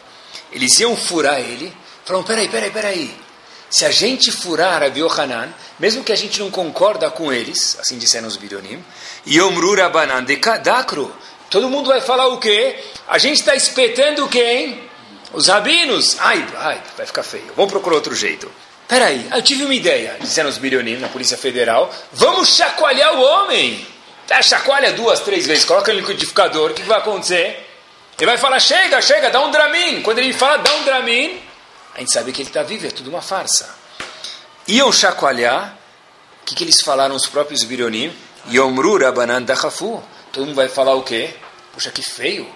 Eles 0.52 0.78
iam 0.80 0.96
furar 0.96 1.38
ele. 1.38 1.72
Falaram, 2.04 2.26
peraí, 2.26 2.48
peraí, 2.48 2.70
peraí. 2.70 3.28
Se 3.70 3.84
a 3.84 3.90
gente 3.90 4.32
furar 4.32 4.80
Rabi 4.80 5.00
Yohanan, 5.00 5.52
mesmo 5.78 6.02
que 6.02 6.12
a 6.12 6.16
gente 6.16 6.40
não 6.40 6.50
concorda 6.50 7.10
com 7.10 7.30
eles, 7.30 7.76
assim 7.78 7.98
disseram 7.98 8.26
os 8.26 8.36
Birionim, 8.36 8.82
Yomru 9.26 9.74
Rabanan 9.74 10.24
de 10.24 10.36
Kadakro, 10.36 11.14
todo 11.50 11.68
mundo 11.68 11.88
vai 11.88 12.00
falar 12.00 12.28
o 12.28 12.38
quê? 12.38 12.78
A 13.06 13.18
gente 13.18 13.40
está 13.40 13.54
espetando 13.54 14.28
quem? 14.28 14.88
Os 15.32 15.48
rabinos. 15.48 16.16
Ai, 16.20 16.46
ai, 16.56 16.82
vai 16.96 17.06
ficar 17.06 17.22
feio. 17.22 17.52
Vamos 17.56 17.70
procurar 17.70 17.96
outro 17.96 18.14
jeito. 18.14 18.50
Peraí, 18.86 19.28
eu 19.34 19.42
tive 19.42 19.64
uma 19.64 19.74
ideia, 19.74 20.16
disseram 20.18 20.48
os 20.48 20.56
Birionim 20.56 20.96
na 20.96 21.08
Polícia 21.08 21.36
Federal. 21.36 21.92
Vamos 22.12 22.56
chacoalhar 22.56 23.14
o 23.14 23.20
homem. 23.20 23.86
Tá, 24.26 24.40
chacoalha 24.40 24.92
duas, 24.92 25.20
três 25.20 25.46
vezes, 25.46 25.64
coloca 25.64 25.92
no 25.92 26.00
liquidificador, 26.00 26.70
o 26.70 26.74
que, 26.74 26.82
que 26.82 26.88
vai 26.88 26.98
acontecer? 26.98 27.66
Ele 28.18 28.26
vai 28.26 28.36
falar, 28.36 28.58
chega, 28.60 29.00
chega, 29.00 29.30
dá 29.30 29.40
um 29.44 29.50
Dramin. 29.50 30.02
Quando 30.02 30.18
ele 30.18 30.32
fala, 30.32 30.58
dá 30.58 30.74
um 30.74 30.84
Dramin, 30.84 31.40
a 31.94 32.00
gente 32.00 32.12
sabe 32.12 32.32
que 32.32 32.42
ele 32.42 32.48
está 32.48 32.62
vivo, 32.62 32.86
é 32.86 32.90
tudo 32.90 33.10
uma 33.10 33.22
farsa. 33.22 33.74
Iam 34.66 34.92
chacoalhar, 34.92 35.76
o 36.42 36.46
que, 36.46 36.54
que 36.54 36.64
eles 36.64 36.80
falaram 36.82 37.14
os 37.14 37.26
próprios 37.26 37.62
Birionim? 37.64 38.12
Yomru 38.50 38.98
Rabanan 38.98 39.42
Dachafu. 39.42 40.02
Todo 40.32 40.46
mundo 40.46 40.54
vai 40.54 40.68
falar 40.68 40.94
o 40.94 41.02
quê? 41.02 41.34
Puxa, 41.72 41.90
que 41.90 42.02
feio. 42.02 42.46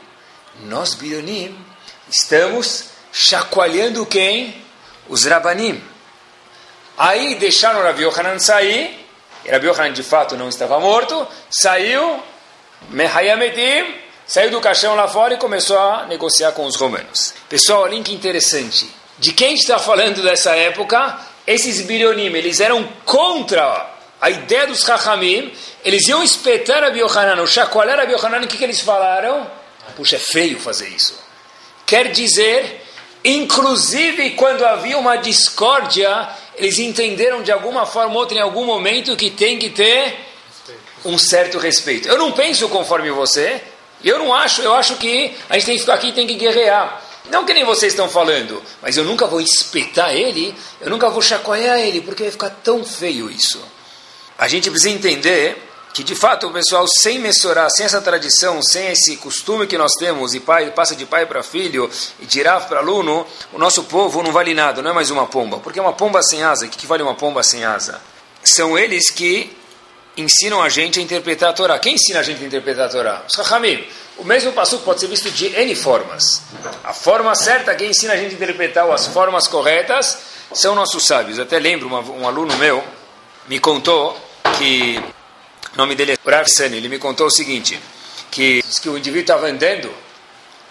Nós, 0.65 0.95
Birionim, 0.95 1.57
estamos 2.11 2.85
chacoalhando 3.13 4.05
quem? 4.07 4.63
Os 5.09 5.25
Rabanim. 5.25 5.83
Aí 6.97 7.35
deixaram 7.37 7.83
Rabi 7.83 8.03
Yohanan 8.05 8.39
sair, 8.39 9.07
e 9.45 9.51
Rabi 9.51 9.67
Yohanan 9.67 9.93
de 9.93 10.03
fato 10.03 10.37
não 10.37 10.49
estava 10.49 10.79
morto, 10.79 11.27
saiu, 11.51 12.23
Mehayamedim, 12.91 13.95
saiu 14.27 14.51
do 14.51 14.61
caixão 14.61 14.95
lá 14.95 15.09
fora 15.09 15.35
e 15.35 15.39
começou 15.39 15.79
a 15.79 16.07
negociar 16.07 16.53
com 16.53 16.67
os 16.67 16.77
romanos. 16.77 17.35
Pessoal, 17.49 17.83
olha 17.83 18.03
que 18.03 18.15
interessante. 18.15 18.89
De 19.19 19.33
quem 19.33 19.55
está 19.55 19.79
falando 19.79 20.23
dessa 20.23 20.55
época? 20.55 21.19
Esses 21.47 21.81
Birionim, 21.83 22.27
eles 22.27 22.61
eram 22.61 22.85
contra 23.05 23.92
a 24.23 24.31
ideia 24.31 24.69
dos 24.69 24.83
Chachamim, 24.85 25.53
eles 25.85 26.07
iam 26.07 26.23
espetar 26.23 26.85
a 26.85 26.91
Biohanan, 26.91 27.45
chacoalhar 27.45 27.99
a 27.99 28.07
Biohanan, 28.07 28.41
o 28.43 28.47
que, 28.47 28.57
que 28.57 28.63
eles 28.63 28.81
falaram? 28.81 29.51
Puxa, 29.97 30.15
é 30.15 30.19
feio 30.21 30.61
fazer 30.61 30.87
isso. 30.91 31.19
Quer 31.85 32.13
dizer, 32.13 32.85
inclusive 33.25 34.31
quando 34.31 34.65
havia 34.65 34.97
uma 34.97 35.17
discórdia, 35.17 36.29
eles 36.55 36.79
entenderam 36.79 37.43
de 37.43 37.51
alguma 37.51 37.85
forma 37.85 38.15
ou 38.15 38.21
outra, 38.21 38.39
em 38.39 38.41
algum 38.41 38.65
momento, 38.65 39.17
que 39.17 39.29
tem 39.29 39.59
que 39.59 39.71
ter 39.71 40.15
um 41.05 41.19
certo 41.19 41.59
respeito. 41.59 42.07
Eu 42.07 42.17
não 42.17 42.31
penso 42.31 42.69
conforme 42.69 43.11
você, 43.11 43.61
eu 44.05 44.21
não 44.21 44.33
acho, 44.33 44.63
eu 44.63 44.73
acho 44.73 44.99
que 44.99 45.37
a 45.51 45.55
gente 45.55 45.67
tem 45.67 45.75
que 45.75 45.81
ficar 45.81 45.95
aqui 45.95 46.09
e 46.11 46.13
tem 46.13 46.29
que 46.29 46.35
guerrear. 46.35 47.03
Não 47.29 47.45
que 47.45 47.53
nem 47.53 47.65
vocês 47.65 47.93
estão 47.93 48.09
falando, 48.09 48.63
mas 48.81 48.97
eu 48.97 49.03
nunca 49.03 49.27
vou 49.27 49.41
espetar 49.41 50.15
ele, 50.15 50.55
eu 50.81 50.91
nunca 50.91 51.11
vou 51.11 51.21
chacoalhar 51.21 51.81
ele, 51.81 52.01
porque 52.03 52.23
vai 52.23 52.31
ficar 52.31 52.51
tão 52.51 52.85
feio 52.85 53.29
isso. 53.29 53.61
A 54.39 54.49
gente 54.49 54.71
precisa 54.71 54.91
entender 54.91 55.71
que, 55.93 56.03
de 56.03 56.15
fato, 56.15 56.47
o 56.47 56.53
pessoal, 56.53 56.87
sem 56.89 57.19
mensurar, 57.19 57.71
sem 57.71 57.85
essa 57.85 58.01
tradição, 58.01 58.63
sem 58.63 58.89
esse 58.89 59.17
costume 59.19 59.67
que 59.67 59.77
nós 59.77 59.93
temos, 59.93 60.35
e 60.35 60.41
pai 60.41 60.71
passa 60.71 60.97
de 60.97 61.05
pai 61.05 61.27
para 61.27 61.43
filho, 61.43 61.91
e 62.19 62.27
de 62.27 62.43
para 62.43 62.79
aluno, 62.79 63.27
o 63.53 63.59
nosso 63.59 63.85
povo 63.85 64.23
não 64.23 64.33
vale 64.33 64.55
nada, 64.55 64.81
não 64.81 64.91
é 64.91 64.95
mais 64.95 65.11
uma 65.11 65.27
pomba. 65.27 65.59
Porque 65.59 65.79
uma 65.79 65.93
pomba 65.93 66.23
sem 66.23 66.43
asa, 66.43 66.65
o 66.65 66.69
que, 66.69 66.79
que 66.79 66.87
vale 66.87 67.03
uma 67.03 67.15
pomba 67.15 67.43
sem 67.43 67.65
asa? 67.65 68.01
São 68.43 68.79
eles 68.79 69.11
que 69.11 69.55
ensinam 70.17 70.63
a 70.63 70.69
gente 70.69 70.99
a 70.99 71.03
interpretar 71.03 71.51
a 71.51 71.53
Torá. 71.53 71.79
Quem 71.79 71.95
ensina 71.95 72.21
a 72.21 72.23
gente 72.23 72.43
a 72.43 72.47
interpretar 72.47 72.87
a 72.87 72.89
Torá? 72.89 73.23
Os 73.29 73.35
Chachamim. 73.35 73.87
O 74.19 74.25
mesmo 74.25 74.53
passo 74.53 74.79
pode 74.79 75.01
ser 75.01 75.09
visto 75.09 75.31
de 75.31 75.47
N 75.55 75.75
formas. 75.75 76.43
A 76.85 76.93
forma 76.93 77.35
certa, 77.35 77.75
quem 77.75 77.91
ensina 77.91 78.13
a 78.13 78.17
gente 78.17 78.33
a 78.33 78.35
interpretar 78.35 78.91
as 78.91 79.07
formas 79.07 79.47
corretas, 79.47 80.19
são 80.53 80.75
nossos 80.75 81.07
sábios. 81.07 81.39
Até 81.39 81.59
lembro, 81.59 81.87
uma, 81.87 82.01
um 82.01 82.27
aluno 82.27 82.57
meu 82.57 82.83
me 83.47 83.59
contou 83.59 84.17
que, 84.59 85.03
o 85.75 85.77
nome 85.77 85.95
dele 85.95 86.13
é 86.13 86.31
Rav 86.31 86.47
ele 86.61 86.89
me 86.89 86.99
contou 86.99 87.27
o 87.27 87.31
seguinte, 87.31 87.81
que, 88.31 88.63
que 88.81 88.89
o 88.89 88.97
indivíduo 88.97 89.23
estava 89.23 89.47
andando, 89.47 89.93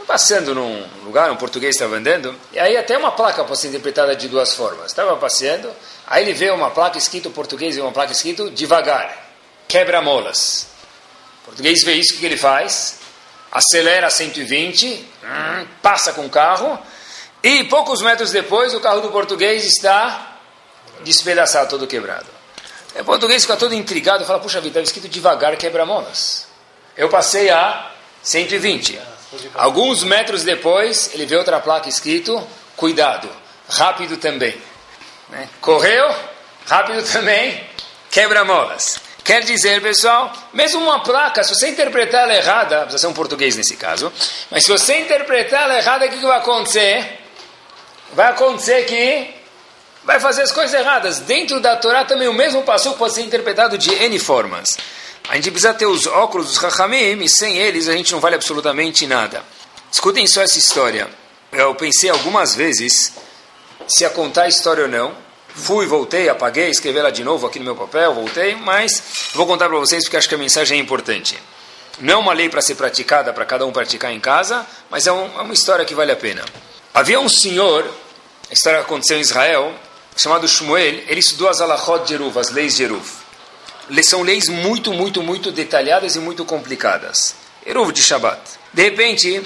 passando 0.07 0.55
num 0.55 0.85
lugar, 1.03 1.31
um 1.31 1.35
português 1.35 1.75
estava 1.75 1.95
andando, 1.95 2.35
e 2.51 2.59
aí 2.59 2.77
até 2.77 2.97
uma 2.97 3.11
placa 3.11 3.43
pode 3.43 3.59
ser 3.59 3.69
interpretada 3.69 4.15
de 4.15 4.27
duas 4.27 4.55
formas. 4.55 4.87
Estava 4.87 5.15
passeando, 5.17 5.71
aí 6.07 6.23
ele 6.23 6.33
vê 6.33 6.49
uma 6.51 6.71
placa 6.71 6.97
escrita 6.97 7.29
português 7.29 7.77
e 7.77 7.81
uma 7.81 7.91
placa 7.91 8.11
escrita 8.11 8.49
devagar, 8.49 9.31
quebra-molas. 9.67 10.67
O 11.41 11.45
português 11.45 11.83
vê 11.83 11.93
isso, 11.93 12.15
o 12.15 12.17
que 12.17 12.25
ele 12.25 12.37
faz? 12.37 12.99
Acelera 13.51 14.07
a 14.07 14.09
120, 14.09 15.07
hum, 15.23 15.67
passa 15.81 16.13
com 16.13 16.25
o 16.25 16.29
carro, 16.29 16.79
e 17.43 17.65
poucos 17.65 18.01
metros 18.01 18.31
depois 18.31 18.73
o 18.73 18.79
carro 18.79 19.01
do 19.01 19.11
português 19.11 19.65
está 19.65 20.37
despedaçado, 21.03 21.69
todo 21.69 21.87
quebrado. 21.87 22.40
O 22.99 23.05
português 23.05 23.43
fica 23.43 23.55
todo 23.55 23.73
intrigado, 23.73 24.25
fala, 24.25 24.39
puxa 24.39 24.59
vida, 24.59 24.79
estava 24.79 24.83
escrito 24.83 25.07
devagar, 25.07 25.55
quebra-molas. 25.55 26.47
Eu 26.97 27.09
passei 27.09 27.49
a 27.49 27.91
120. 28.21 28.99
Alguns 29.55 30.03
metros 30.03 30.43
depois, 30.43 31.11
ele 31.13 31.25
vê 31.25 31.37
outra 31.37 31.59
placa 31.59 31.87
escrito, 31.87 32.45
cuidado, 32.75 33.29
rápido 33.69 34.17
também. 34.17 34.55
Né? 35.29 35.47
Correu, 35.61 36.13
rápido 36.65 37.01
também, 37.09 37.65
quebra-molas. 38.09 38.99
Quer 39.23 39.43
dizer, 39.43 39.81
pessoal, 39.81 40.33
mesmo 40.51 40.81
uma 40.81 41.01
placa, 41.01 41.43
se 41.43 41.53
você 41.55 41.69
interpretar 41.69 42.23
ela 42.23 42.35
errada, 42.35 42.81
precisa 42.81 42.97
ser 42.97 43.07
um 43.07 43.13
português 43.13 43.55
nesse 43.55 43.77
caso, 43.77 44.11
mas 44.49 44.65
se 44.65 44.71
você 44.71 44.99
interpretar 44.99 45.63
ela 45.63 45.77
errada, 45.77 46.05
o 46.05 46.09
que, 46.09 46.17
que 46.17 46.25
vai 46.25 46.37
acontecer? 46.37 47.19
Vai 48.13 48.31
acontecer 48.31 48.83
que 48.85 49.40
vai 50.03 50.19
fazer 50.19 50.41
as 50.41 50.51
coisas 50.51 50.73
erradas. 50.73 51.19
Dentro 51.19 51.59
da 51.59 51.75
Torá 51.75 52.03
também 52.05 52.27
o 52.27 52.33
mesmo 52.33 52.63
passo 52.63 52.93
pode 52.93 53.13
ser 53.13 53.21
interpretado 53.21 53.77
de 53.77 53.93
N 53.93 54.17
formas. 54.19 54.77
A 55.29 55.35
gente 55.35 55.51
precisa 55.51 55.73
ter 55.73 55.85
os 55.85 56.07
óculos 56.07 56.47
dos 56.47 56.57
Rahamim 56.57 57.23
e 57.23 57.29
sem 57.29 57.57
eles 57.57 57.87
a 57.87 57.93
gente 57.93 58.11
não 58.11 58.19
vale 58.19 58.35
absolutamente 58.35 59.05
nada. 59.07 59.43
Escutem 59.91 60.25
só 60.27 60.41
essa 60.41 60.57
história. 60.57 61.07
Eu 61.51 61.75
pensei 61.75 62.09
algumas 62.09 62.55
vezes 62.55 63.13
se 63.87 64.03
ia 64.03 64.09
contar 64.09 64.43
a 64.43 64.47
história 64.47 64.83
ou 64.83 64.89
não. 64.89 65.15
Fui, 65.53 65.85
voltei, 65.85 66.29
apaguei, 66.29 66.69
escrevi 66.69 66.99
ela 66.99 67.11
de 67.11 67.23
novo 67.25 67.45
aqui 67.45 67.59
no 67.59 67.65
meu 67.65 67.75
papel, 67.75 68.13
voltei, 68.13 68.55
mas 68.55 69.03
vou 69.33 69.45
contar 69.45 69.67
para 69.67 69.77
vocês 69.77 70.05
porque 70.05 70.15
acho 70.15 70.29
que 70.29 70.35
a 70.35 70.37
mensagem 70.37 70.79
é 70.79 70.81
importante. 70.81 71.37
Não 71.99 72.13
é 72.13 72.17
uma 72.17 72.33
lei 72.33 72.47
para 72.47 72.61
ser 72.61 72.75
praticada, 72.75 73.33
para 73.33 73.45
cada 73.45 73.65
um 73.65 73.71
praticar 73.71 74.13
em 74.13 74.19
casa, 74.19 74.65
mas 74.89 75.07
é, 75.07 75.11
um, 75.11 75.25
é 75.37 75.41
uma 75.41 75.53
história 75.53 75.83
que 75.83 75.93
vale 75.93 76.11
a 76.11 76.15
pena. 76.15 76.43
Havia 76.93 77.19
um 77.19 77.27
senhor, 77.27 77.85
a 78.49 78.53
história 78.53 78.79
aconteceu 78.79 79.17
em 79.17 79.21
Israel, 79.21 79.75
chamado 80.15 80.47
Shmuel, 80.47 81.03
ele 81.07 81.19
estudou 81.19 81.49
as 81.49 81.61
alachot 81.61 82.05
de 82.05 82.13
Eruv, 82.13 82.37
as 82.37 82.49
leis 82.49 82.75
de 82.75 82.83
Eruv. 82.83 83.05
São 84.03 84.21
leis 84.21 84.47
muito, 84.47 84.93
muito, 84.93 85.21
muito 85.21 85.51
detalhadas 85.51 86.15
e 86.15 86.19
muito 86.19 86.45
complicadas. 86.45 87.35
Eruv 87.65 87.91
de 87.91 88.01
Shabbat. 88.01 88.39
De 88.73 88.83
repente, 88.83 89.43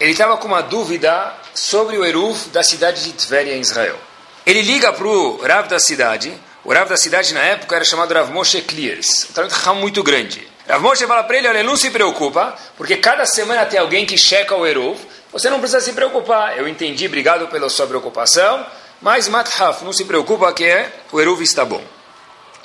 ele 0.00 0.12
estava 0.12 0.36
com 0.36 0.48
uma 0.48 0.62
dúvida 0.62 1.32
sobre 1.54 1.96
o 1.96 2.04
Eruv 2.04 2.48
da 2.48 2.62
cidade 2.62 3.04
de 3.04 3.12
Tveria, 3.12 3.56
em 3.56 3.60
Israel. 3.60 3.96
Ele 4.44 4.60
liga 4.60 4.92
para 4.92 5.06
o 5.06 5.40
Rav 5.40 5.68
da 5.68 5.78
cidade. 5.78 6.32
O 6.64 6.72
Rav 6.72 6.88
da 6.88 6.96
cidade, 6.96 7.32
na 7.32 7.40
época, 7.40 7.76
era 7.76 7.84
chamado 7.84 8.12
Rav 8.12 8.30
Moshe 8.32 8.60
Clears. 8.62 9.28
Um 9.30 9.32
trabalho 9.32 9.76
muito 9.76 10.02
grande. 10.02 10.46
Rav 10.68 10.82
Moshe 10.82 11.06
fala 11.06 11.22
para 11.24 11.38
ele, 11.38 11.48
olha, 11.48 11.62
não 11.62 11.76
se 11.76 11.90
preocupa, 11.90 12.54
porque 12.76 12.96
cada 12.96 13.24
semana 13.24 13.64
tem 13.66 13.78
alguém 13.78 14.04
que 14.04 14.18
checa 14.18 14.54
o 14.54 14.66
Eruv. 14.66 14.98
Você 15.32 15.48
não 15.48 15.60
precisa 15.60 15.80
se 15.80 15.92
preocupar. 15.92 16.58
Eu 16.58 16.68
entendi, 16.68 17.06
obrigado 17.06 17.48
pela 17.48 17.68
sua 17.70 17.86
preocupação. 17.86 18.66
Mas 19.04 19.28
Mathaf, 19.28 19.84
não 19.84 19.92
se 19.92 20.06
preocupa 20.06 20.50
que 20.54 20.64
é, 20.64 20.90
o 21.12 21.20
Eruv 21.20 21.42
está 21.42 21.62
bom. 21.62 21.84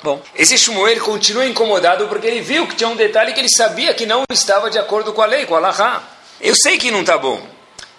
Bom, 0.02 0.22
esse 0.34 0.56
Shmuel 0.56 0.98
continua 1.00 1.44
incomodado 1.44 2.08
porque 2.08 2.26
ele 2.26 2.40
viu 2.40 2.66
que 2.66 2.74
tinha 2.74 2.88
um 2.88 2.96
detalhe 2.96 3.34
que 3.34 3.40
ele 3.40 3.54
sabia 3.54 3.92
que 3.92 4.06
não 4.06 4.24
estava 4.32 4.70
de 4.70 4.78
acordo 4.78 5.12
com 5.12 5.20
a 5.20 5.26
lei, 5.26 5.44
com 5.44 5.54
a 5.54 5.58
Allahá. 5.58 6.02
Eu 6.40 6.54
sei 6.56 6.78
que 6.78 6.90
não 6.90 7.02
está 7.02 7.18
bom. 7.18 7.36
O 7.36 7.46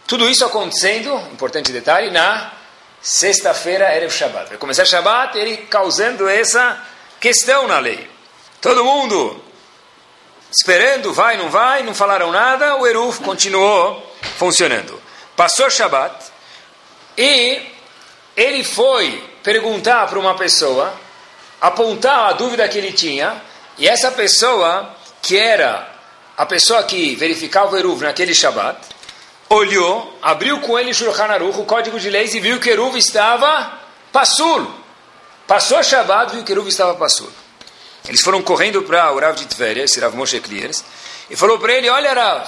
Tudo 0.08 0.28
isso 0.28 0.44
acontecendo, 0.44 1.16
importante 1.32 1.72
detalhe, 1.72 2.10
na 2.10 2.52
sexta-feira 3.00 3.96
Erev 3.96 4.12
Shabbat. 4.12 4.50
Vai 4.50 4.58
começar 4.58 4.86
Shabbat, 4.86 5.38
ele 5.38 5.58
causando 5.58 6.28
essa 6.28 6.84
questão 7.20 7.68
na 7.68 7.78
lei. 7.78 8.10
Todo 8.60 8.84
mundo 8.84 9.40
esperando, 10.52 11.14
vai, 11.14 11.38
não 11.38 11.52
vai, 11.52 11.84
não 11.84 11.94
falaram 11.94 12.32
nada, 12.32 12.76
o 12.78 12.88
Eruv 12.88 13.20
continuou 13.20 14.04
funcionando. 14.40 15.00
Passou 15.36 15.70
Shabbat 15.70 16.32
e 17.16 17.80
ele 18.36 18.64
foi 18.64 19.24
perguntar 19.44 20.08
para 20.08 20.20
uma 20.20 20.36
pessoa, 20.36 20.94
apontar 21.60 22.30
a 22.30 22.34
dúvida 22.34 22.68
que 22.68 22.78
ele 22.78 22.92
tinha, 22.92 23.42
e 23.78 23.88
essa 23.88 24.12
pessoa, 24.12 24.96
que 25.22 25.38
era 25.38 25.90
a 26.38 26.46
pessoa 26.46 26.84
que 26.84 27.16
verificava 27.16 27.76
o 27.76 27.78
Eruv 27.78 28.02
naquele 28.04 28.34
Shabbat, 28.34 28.80
olhou, 29.50 30.18
abriu 30.22 30.60
com 30.62 30.80
ele 30.80 30.94
Shulchan 30.94 31.26
Aruch, 31.26 31.60
o 31.60 31.66
código 31.66 32.00
de 32.00 32.10
leis, 32.10 32.34
e 32.34 32.40
viu 32.40 32.60
que 32.60 32.70
Eruv 32.70 32.96
estava 32.98 33.80
passul. 34.12 34.72
Passou 35.46 35.84
Shabbat, 35.84 36.34
viu 36.34 36.44
que 36.44 36.52
Eruv 36.52 36.68
estava 36.68 36.96
passul. 36.96 37.30
Eles 38.08 38.22
foram 38.22 38.42
correndo 38.42 38.82
para 38.82 39.12
o 39.12 39.20
Rav 39.20 39.36
de 39.36 39.46
Tveria, 39.46 39.84
esse 39.84 40.00
Rav 40.00 40.16
Moshe 40.16 40.40
Kliers, 40.40 40.84
e 41.30 41.36
falou 41.36 41.60
para 41.60 41.74
ele, 41.74 41.90
olha 41.90 42.14
Rav, 42.14 42.48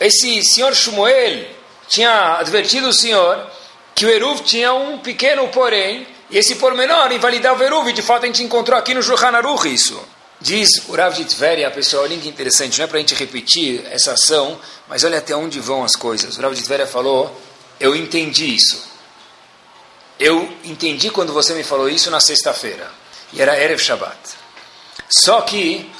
esse 0.00 0.42
senhor 0.42 0.74
Shmuel 0.74 1.46
tinha 1.88 2.38
advertido 2.38 2.88
o 2.88 2.92
senhor 2.92 3.50
que 3.96 4.04
o 4.04 4.10
Eruv 4.10 4.42
tinha 4.42 4.74
um 4.74 4.98
pequeno 4.98 5.48
porém, 5.48 6.06
e 6.28 6.36
esse 6.36 6.56
pormenor 6.56 7.10
invalidava 7.12 7.62
o 7.62 7.66
Eruv, 7.66 7.88
e 7.88 7.94
de 7.94 8.02
fato 8.02 8.24
a 8.24 8.26
gente 8.26 8.42
encontrou 8.42 8.78
aqui 8.78 8.92
no 8.92 9.02
Shulchan 9.02 9.28
Aruch 9.28 9.72
isso. 9.72 9.98
Diz 10.38 10.86
o 10.88 10.94
Rav 10.94 11.14
de 11.16 11.24
Tveria, 11.24 11.70
pessoal, 11.70 12.02
olha 12.02 12.14
que 12.18 12.28
interessante, 12.28 12.76
não 12.76 12.84
é 12.84 12.86
para 12.86 12.98
a 12.98 13.00
gente 13.00 13.14
repetir 13.14 13.82
essa 13.90 14.12
ação, 14.12 14.60
mas 14.86 15.02
olha 15.02 15.16
até 15.16 15.34
onde 15.34 15.58
vão 15.60 15.82
as 15.82 15.96
coisas. 15.96 16.36
O 16.36 16.42
Rav 16.42 16.54
de 16.54 16.62
Tveria 16.62 16.86
falou, 16.86 17.34
eu 17.80 17.96
entendi 17.96 18.54
isso. 18.54 18.84
Eu 20.20 20.46
entendi 20.62 21.08
quando 21.08 21.32
você 21.32 21.54
me 21.54 21.64
falou 21.64 21.88
isso 21.88 22.10
na 22.10 22.20
sexta-feira, 22.20 22.90
e 23.32 23.40
era 23.40 23.58
Erev 23.58 23.80
Shabbat. 23.80 24.18
Só 25.08 25.40
que 25.40 25.90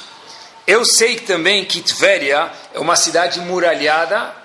eu 0.67 0.85
sei 0.85 1.15
também 1.15 1.65
que 1.65 1.81
Tveria 1.81 2.51
é 2.75 2.79
uma 2.79 2.95
cidade 2.95 3.39
muralhada, 3.39 4.35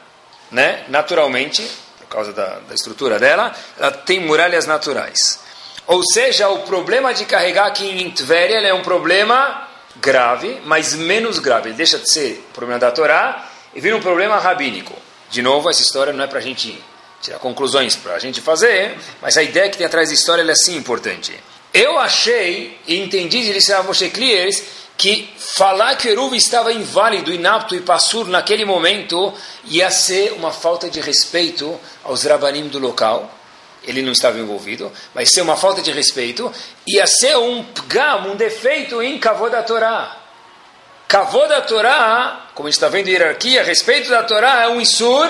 né, 0.51 0.87
naturalmente, 0.88 1.71
causa 2.12 2.33
da, 2.33 2.61
da 2.61 2.75
estrutura 2.75 3.18
dela, 3.18 3.55
ela 3.79 3.90
tem 3.90 4.20
muralhas 4.20 4.66
naturais. 4.66 5.40
Ou 5.87 6.03
seja, 6.05 6.48
o 6.48 6.61
problema 6.61 7.12
de 7.12 7.25
carregar 7.25 7.66
aqui 7.66 7.87
em 7.87 8.11
Tveria 8.11 8.59
é 8.59 8.72
um 8.72 8.83
problema 8.83 9.68
grave, 9.96 10.61
mas 10.64 10.94
menos 10.94 11.38
grave. 11.38 11.70
Ele 11.70 11.77
deixa 11.77 11.98
de 11.98 12.11
ser 12.11 12.46
problema 12.55 12.79
da 12.79 12.90
Torá 12.90 13.48
e 13.75 13.81
vira 13.81 13.96
um 13.96 14.01
problema 14.01 14.38
rabínico. 14.38 14.94
De 15.31 15.42
novo, 15.42 15.68
essa 15.68 15.83
história 15.83 16.12
não 16.12 16.25
é 16.25 16.27
para 16.27 16.38
a 16.38 16.42
gente 16.42 16.83
tirar 17.20 17.38
conclusões 17.38 17.94
para 17.94 18.14
a 18.14 18.18
gente 18.18 18.40
fazer, 18.40 18.98
mas 19.20 19.37
a 19.37 19.42
ideia 19.42 19.70
que 19.70 19.79
tem 19.79 19.87
atrás 19.87 20.09
da 20.09 20.14
história 20.14 20.42
é 20.42 20.55
sim 20.55 20.77
importante. 20.77 21.33
Eu 21.72 21.98
achei 21.98 22.79
e 22.87 22.98
entendi 22.98 23.40
de 23.40 23.72
Rav 23.72 23.87
Moshe 23.87 24.11
Kliers 24.11 24.62
que 24.96 25.33
falar 25.37 25.96
que 25.96 26.09
o 26.09 26.11
Eruv 26.11 26.35
estava 26.35 26.72
inválido, 26.72 27.33
inapto 27.33 27.75
e 27.75 27.81
passur 27.81 28.29
naquele 28.29 28.64
momento 28.64 29.33
ia 29.64 29.90
ser 29.90 30.33
uma 30.33 30.53
falta 30.53 30.90
de 30.90 31.01
respeito 31.01 31.81
aos 32.05 32.25
rabanim 32.25 32.69
do 32.69 32.79
local. 32.79 33.31
Ele 33.85 34.03
não 34.03 34.12
estava 34.12 34.38
envolvido, 34.38 34.93
mas 35.12 35.31
ser 35.31 35.41
uma 35.41 35.57
falta 35.57 35.83
de 35.83 35.91
respeito 35.91 36.53
ia 36.87 37.07
ser 37.07 37.37
um 37.37 37.65
pgam, 37.65 38.33
um 38.33 38.37
defeito 38.37 39.03
em 39.03 39.19
Kavod 39.19 39.51
da 39.51 39.62
Torá. 39.62 40.17
Kavod 41.09 41.49
da 41.49 41.61
Torá, 41.62 42.47
como 42.55 42.69
a 42.69 42.71
gente 42.71 42.77
está 42.77 42.88
vendo 42.88 43.09
hierarquia, 43.09 43.65
respeito 43.65 44.09
da 44.09 44.23
Torá 44.23 44.62
é 44.62 44.69
um 44.69 44.81
isur 44.81 45.29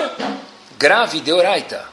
grave 0.77 1.19
de 1.19 1.31
oraita. 1.31 1.83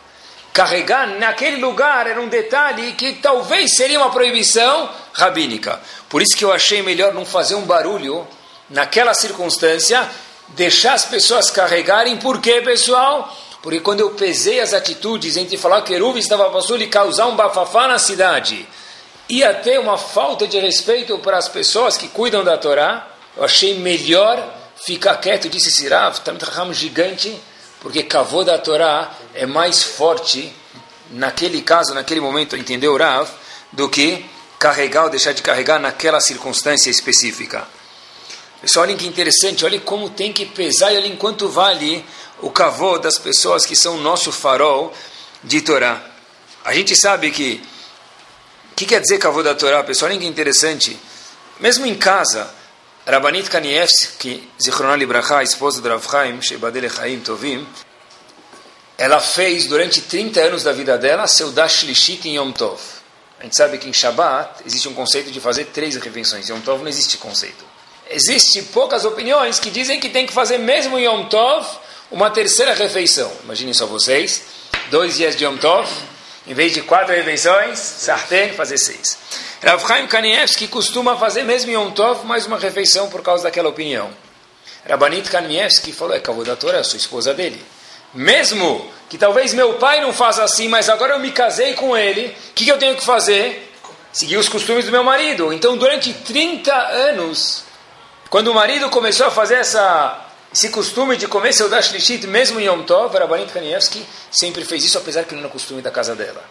Carregar 0.52 1.06
naquele 1.18 1.56
lugar 1.56 2.06
era 2.06 2.20
um 2.20 2.28
detalhe 2.28 2.92
que 2.92 3.14
talvez 3.14 3.76
seria 3.76 4.00
uma 4.00 4.10
proibição 4.10 4.90
rabínica. 5.12 5.80
Por 6.08 6.20
isso 6.20 6.36
que 6.36 6.44
eu 6.44 6.52
achei 6.52 6.82
melhor 6.82 7.14
não 7.14 7.24
fazer 7.24 7.54
um 7.54 7.62
barulho 7.62 8.26
naquela 8.68 9.14
circunstância, 9.14 10.08
deixar 10.48 10.94
as 10.94 11.04
pessoas 11.04 11.50
carregarem. 11.50 12.16
Por 12.16 12.40
quê, 12.40 12.60
pessoal? 12.60 13.34
Porque 13.62 13.80
quando 13.80 14.00
eu 14.00 14.10
pesei 14.10 14.60
as 14.60 14.72
atitudes 14.72 15.36
entre 15.36 15.56
falar 15.56 15.82
que 15.82 15.92
Eruv 15.92 16.18
estava 16.18 16.48
passando 16.50 16.82
e 16.82 16.86
causar 16.86 17.26
um 17.26 17.36
bafafá 17.36 17.86
na 17.86 17.98
cidade, 17.98 18.66
ia 19.28 19.52
ter 19.54 19.78
uma 19.78 19.98
falta 19.98 20.46
de 20.46 20.58
respeito 20.58 21.18
para 21.18 21.36
as 21.36 21.48
pessoas 21.48 21.96
que 21.96 22.08
cuidam 22.08 22.42
da 22.42 22.56
Torá, 22.56 23.08
eu 23.36 23.44
achei 23.44 23.78
melhor 23.78 24.56
ficar 24.84 25.16
quieto, 25.16 25.48
disse 25.48 25.70
Sirav, 25.70 26.20
também 26.20 26.42
um 26.66 26.72
gigante, 26.72 27.38
porque 27.80 28.02
cavô 28.02 28.42
da 28.42 28.58
Torá 28.58 29.12
é 29.34 29.44
mais 29.46 29.82
forte 29.82 30.52
naquele 31.10 31.60
caso, 31.60 31.94
naquele 31.94 32.20
momento, 32.20 32.56
entendeu, 32.56 32.96
Rav, 32.96 33.28
do 33.72 33.88
que 33.88 34.24
carregar 34.58 35.04
ou 35.04 35.10
deixar 35.10 35.32
de 35.32 35.42
carregar 35.42 35.78
naquela 35.78 36.20
circunstância 36.20 36.90
específica. 36.90 37.66
Pessoal, 38.60 38.84
olhem 38.84 38.96
que 38.96 39.06
interessante, 39.06 39.64
olhem 39.64 39.80
como 39.80 40.10
tem 40.10 40.32
que 40.32 40.44
pesar 40.44 40.92
e 40.92 40.96
olhem 40.98 41.16
quanto 41.16 41.48
vale 41.48 42.04
o 42.42 42.50
cavô 42.50 42.98
das 42.98 43.18
pessoas 43.18 43.66
que 43.66 43.76
são 43.76 43.98
nosso 43.98 44.32
farol 44.32 44.92
de 45.42 45.60
Torá. 45.60 46.02
A 46.64 46.74
gente 46.74 46.94
sabe 46.94 47.30
que 47.30 47.62
o 48.72 48.74
que 48.74 48.86
quer 48.86 49.00
dizer 49.00 49.18
cavô 49.18 49.42
da 49.42 49.54
Torá, 49.54 49.82
pessoal? 49.82 50.10
Olhem 50.10 50.20
que 50.20 50.26
interessante. 50.26 50.98
Mesmo 51.58 51.84
em 51.86 51.94
casa, 51.94 52.52
Rabanit 53.06 53.50
Kanievski, 53.50 54.48
Zichronah 54.62 54.96
Libraha, 54.96 55.42
esposa 55.42 55.80
do 55.80 55.88
Rav 55.88 56.06
Chaim, 56.08 56.40
Sheibadele 56.40 56.88
Chaim 56.88 57.20
Tovim, 57.20 57.66
ela 58.96 59.20
fez 59.20 59.66
durante 59.66 60.02
30 60.02 60.40
anos 60.40 60.62
da 60.62 60.72
vida 60.72 60.98
dela 60.98 61.26
seu 61.26 61.50
Dash 61.50 61.82
Lishit 61.84 62.28
em 62.28 62.36
Yom 62.36 62.52
Tov. 62.52 62.78
A 63.38 63.44
gente 63.44 63.56
sabe 63.56 63.78
que 63.78 63.88
em 63.88 63.92
Shabbat 63.92 64.62
existe 64.66 64.86
um 64.88 64.94
conceito 64.94 65.30
de 65.30 65.40
fazer 65.40 65.66
três 65.66 65.96
refeições. 65.96 66.48
Em 66.48 66.52
Yom 66.52 66.60
Tov 66.60 66.82
não 66.82 66.88
existe 66.88 67.16
conceito. 67.16 67.64
Existem 68.10 68.64
poucas 68.64 69.06
opiniões 69.06 69.58
que 69.58 69.70
dizem 69.70 69.98
que 69.98 70.10
tem 70.10 70.26
que 70.26 70.32
fazer 70.32 70.58
mesmo 70.58 70.98
em 70.98 71.04
Yom 71.04 71.24
Tov 71.26 71.66
uma 72.10 72.30
terceira 72.30 72.74
refeição. 72.74 73.30
Imaginem 73.44 73.72
só 73.72 73.86
vocês, 73.86 74.42
dois 74.90 75.16
dias 75.16 75.36
de 75.36 75.44
Yom 75.44 75.56
Tov, 75.56 75.88
em 76.46 76.54
vez 76.54 76.72
de 76.72 76.82
quatro 76.82 77.14
refeições, 77.14 77.78
sartén, 77.78 78.52
fazer 78.52 78.78
seis. 78.78 79.18
Rav 79.62 79.86
Chaim 79.86 80.06
Kanievski 80.06 80.66
costuma 80.66 81.16
fazer 81.16 81.44
mesmo 81.44 81.70
em 81.70 81.74
Yom 81.74 81.90
Tov 81.90 82.26
mais 82.26 82.46
uma 82.46 82.58
refeição 82.58 83.08
por 83.08 83.22
causa 83.22 83.44
daquela 83.44 83.68
opinião. 83.68 84.10
Rabanit 84.88 85.30
Kanievski 85.30 85.92
falou, 85.92 86.14
é 86.14 86.20
Kavodatora, 86.20 86.78
é 86.78 86.80
a 86.80 86.84
sua 86.84 86.96
esposa 86.96 87.34
dele. 87.34 87.62
Mesmo 88.12 88.90
que 89.08 89.16
talvez 89.16 89.54
meu 89.54 89.74
pai 89.74 90.00
não 90.00 90.12
faça 90.12 90.42
assim, 90.42 90.66
mas 90.66 90.88
agora 90.88 91.14
eu 91.14 91.20
me 91.20 91.30
casei 91.30 91.74
com 91.74 91.96
ele, 91.96 92.28
o 92.50 92.54
que, 92.54 92.64
que 92.64 92.72
eu 92.72 92.78
tenho 92.78 92.96
que 92.96 93.04
fazer? 93.04 93.70
Seguir 94.12 94.36
os 94.36 94.48
costumes 94.48 94.84
do 94.84 94.90
meu 94.90 95.04
marido. 95.04 95.52
Então, 95.52 95.76
durante 95.76 96.12
30 96.12 96.74
anos, 96.74 97.62
quando 98.28 98.48
o 98.48 98.54
marido 98.54 98.88
começou 98.90 99.26
a 99.26 99.30
fazer 99.30 99.56
essa, 99.56 100.29
esse 100.52 100.68
costume 100.68 101.16
de 101.16 101.28
comer 101.28 101.52
seu 101.52 101.68
Dash 101.68 101.92
Lishit, 101.92 102.26
mesmo 102.26 102.58
em 102.58 102.64
Yom 102.64 102.82
Tov, 102.82 103.16
Rabanit 103.16 103.52
Kanievski 103.52 104.04
sempre 104.32 104.64
fez 104.64 104.84
isso, 104.84 104.98
apesar 104.98 105.22
que 105.22 105.32
não 105.32 105.42
era 105.42 105.48
costume 105.48 105.80
da 105.80 105.92
casa 105.92 106.16
dela. 106.16 106.42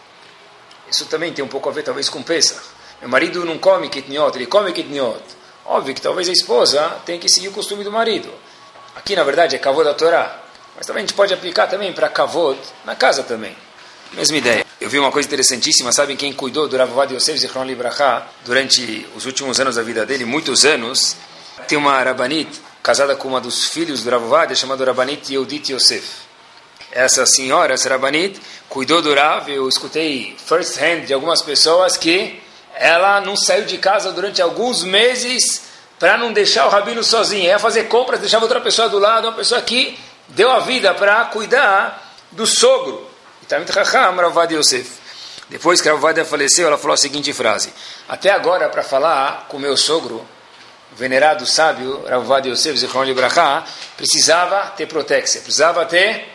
Isso 0.89 1.05
também 1.05 1.33
tem 1.33 1.43
um 1.43 1.49
pouco 1.49 1.67
a 1.67 1.71
ver, 1.71 1.83
talvez, 1.83 2.07
com 2.07 2.23
Pesach. 2.23 2.61
Meu 3.01 3.09
marido 3.09 3.43
não 3.43 3.57
come 3.57 3.89
kitniot, 3.89 4.37
ele 4.37 4.45
come 4.45 4.71
kitniot. 4.71 5.21
Óbvio 5.65 5.93
que 5.93 6.01
talvez 6.01 6.29
a 6.29 6.31
esposa 6.31 6.97
tenha 7.05 7.19
que 7.19 7.27
seguir 7.27 7.49
o 7.49 7.51
costume 7.51 7.83
do 7.83 7.91
marido. 7.91 8.33
Aqui, 8.95 9.17
na 9.17 9.23
verdade, 9.23 9.57
é 9.57 9.59
kavod 9.59 9.83
da 9.83 9.93
Torá. 9.93 10.43
Mas 10.77 10.85
também 10.85 11.03
a 11.03 11.05
gente 11.05 11.13
pode 11.13 11.33
aplicar 11.33 11.67
também 11.67 11.91
para 11.91 12.07
kavod 12.07 12.57
na 12.85 12.95
casa 12.95 13.21
também. 13.23 13.55
Mesma 14.13 14.37
ideia. 14.37 14.65
Eu 14.79 14.89
vi 14.89 14.97
uma 14.97 15.11
coisa 15.11 15.27
interessantíssima, 15.27 15.91
sabem 15.91 16.15
quem 16.15 16.31
cuidou 16.31 16.69
do 16.69 16.77
Rav 16.77 16.89
Avad 16.89 17.13
Yosef 17.13 17.37
Zichron 17.37 17.65
Libraha 17.65 18.25
durante 18.45 19.05
os 19.13 19.25
últimos 19.25 19.59
anos 19.59 19.75
da 19.75 19.83
vida 19.83 20.05
dele, 20.05 20.23
muitos 20.23 20.63
anos, 20.63 21.17
tem 21.67 21.77
uma 21.77 22.01
Rabanit 22.01 22.49
casada 22.89 23.15
com 23.15 23.27
uma 23.27 23.39
dos 23.39 23.65
filhos 23.65 24.03
do 24.03 24.09
Rav 24.09 24.25
Avad, 24.25 24.55
chamada 24.55 24.83
Rabanit 24.83 25.31
Yehudit 25.31 25.73
Yosef. 25.73 26.03
Essa 26.91 27.23
senhora, 27.23 27.75
essa 27.75 27.87
Rabanit, 27.87 28.41
cuidou 28.67 28.99
do 28.99 29.13
Rav, 29.13 29.47
eu 29.47 29.69
escutei 29.69 30.35
first 30.43 30.75
hand 30.81 31.05
de 31.05 31.13
algumas 31.13 31.43
pessoas 31.43 31.95
que 31.95 32.41
ela 32.73 33.21
não 33.21 33.35
saiu 33.35 33.65
de 33.65 33.77
casa 33.77 34.11
durante 34.11 34.41
alguns 34.41 34.83
meses 34.83 35.65
para 35.99 36.17
não 36.17 36.33
deixar 36.33 36.65
o 36.65 36.69
rabino 36.69 37.03
sozinho. 37.03 37.43
Ia 37.43 37.59
fazer 37.59 37.83
compras, 37.83 38.21
deixava 38.21 38.45
outra 38.45 38.59
pessoa 38.59 38.89
do 38.89 38.97
lado, 38.97 39.27
uma 39.27 39.37
pessoa 39.37 39.61
que 39.61 39.95
deu 40.29 40.49
a 40.49 40.61
vida 40.61 40.91
para 40.95 41.25
cuidar 41.25 42.15
do 42.31 42.47
sogro. 42.47 43.07
Ravad 44.23 44.51
Yosef. 44.51 44.97
Depois 45.47 45.79
que 45.79 45.87
a 45.87 45.93
Ravadia 45.93 46.25
faleceu, 46.25 46.65
ela 46.65 46.77
falou 46.79 46.95
a 46.95 46.97
seguinte 46.97 47.31
frase: 47.33 47.71
Até 48.07 48.31
agora, 48.31 48.67
para 48.67 48.81
falar 48.81 49.45
com 49.47 49.59
meu 49.59 49.77
sogro, 49.77 50.25
venerado 50.99 51.45
sábio, 51.45 52.03
Ravad 52.05 52.49
Yosef 52.49 52.77
Zichron 52.77 53.05
Libraha, 53.05 53.63
precisava 53.95 54.73
ter 54.75 54.85
proteção, 54.85 55.41
precisava 55.41 55.85
ter 55.85 56.27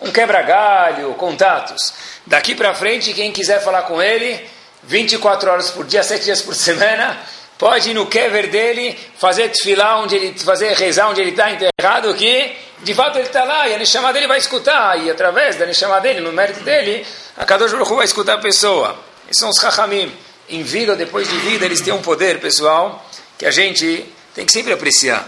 um 0.00 0.10
quebra-galho, 0.10 1.14
contatos. 1.14 1.94
Daqui 2.26 2.54
para 2.56 2.74
frente, 2.74 3.14
quem 3.14 3.30
quiser 3.30 3.62
falar 3.62 3.82
com 3.82 4.02
ele, 4.02 4.44
24 4.82 5.50
horas 5.50 5.70
por 5.70 5.86
dia, 5.86 6.02
7 6.04 6.24
dias 6.24 6.42
por 6.42 6.54
semana, 6.54 7.18
pode 7.56 7.90
ir 7.90 7.94
no 7.94 8.06
kever 8.06 8.48
dele, 8.48 8.98
fazer 9.16 9.48
tefilá 9.50 10.00
onde 10.00 10.16
ele, 10.16 10.38
fazer 10.38 10.74
rezar 10.74 11.08
onde 11.08 11.20
ele 11.20 11.30
está 11.30 11.52
enterrado, 11.52 12.12
que 12.14 12.56
de 12.80 12.94
fato 12.94 13.16
ele 13.16 13.28
está 13.28 13.44
lá 13.44 13.68
e 13.68 13.74
a 13.74 13.78
Neshama 13.78 14.12
dele 14.12 14.26
vai 14.26 14.38
escutar, 14.38 14.98
e 14.98 15.08
através 15.08 15.56
da 15.56 15.66
Neshama 15.66 16.00
dele, 16.00 16.20
no 16.20 16.32
mérito 16.32 16.60
dele, 16.60 17.06
a 17.36 17.44
Kadosh 17.44 17.70
Baruch 17.70 17.94
vai 17.94 18.06
escutar 18.06 18.34
a 18.34 18.38
pessoa. 18.38 18.98
Esses 19.30 19.38
são 19.38 19.50
os 19.50 19.60
Chachamim. 19.60 20.12
Em 20.48 20.64
vida 20.64 20.92
ou 20.92 20.98
depois 20.98 21.28
de 21.28 21.36
vida, 21.38 21.64
eles 21.64 21.80
têm 21.80 21.94
um 21.94 22.02
poder, 22.02 22.40
pessoal, 22.40 23.06
que 23.40 23.46
a 23.46 23.50
gente 23.50 24.04
tem 24.34 24.44
que 24.44 24.52
sempre 24.52 24.70
apreciar. 24.70 25.26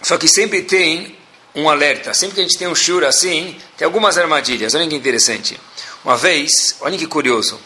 Só 0.00 0.16
que 0.16 0.28
sempre 0.28 0.62
tem 0.62 1.18
um 1.52 1.68
alerta. 1.68 2.14
Sempre 2.14 2.36
que 2.36 2.40
a 2.40 2.44
gente 2.44 2.56
tem 2.56 2.68
um 2.68 2.76
shur 2.76 3.02
assim, 3.02 3.60
tem 3.76 3.84
algumas 3.84 4.16
armadilhas. 4.16 4.72
Olha 4.72 4.86
que 4.86 4.94
interessante. 4.94 5.58
Uma 6.04 6.16
vez, 6.16 6.76
olha 6.80 6.96
que 6.96 7.08
curioso, 7.08 7.58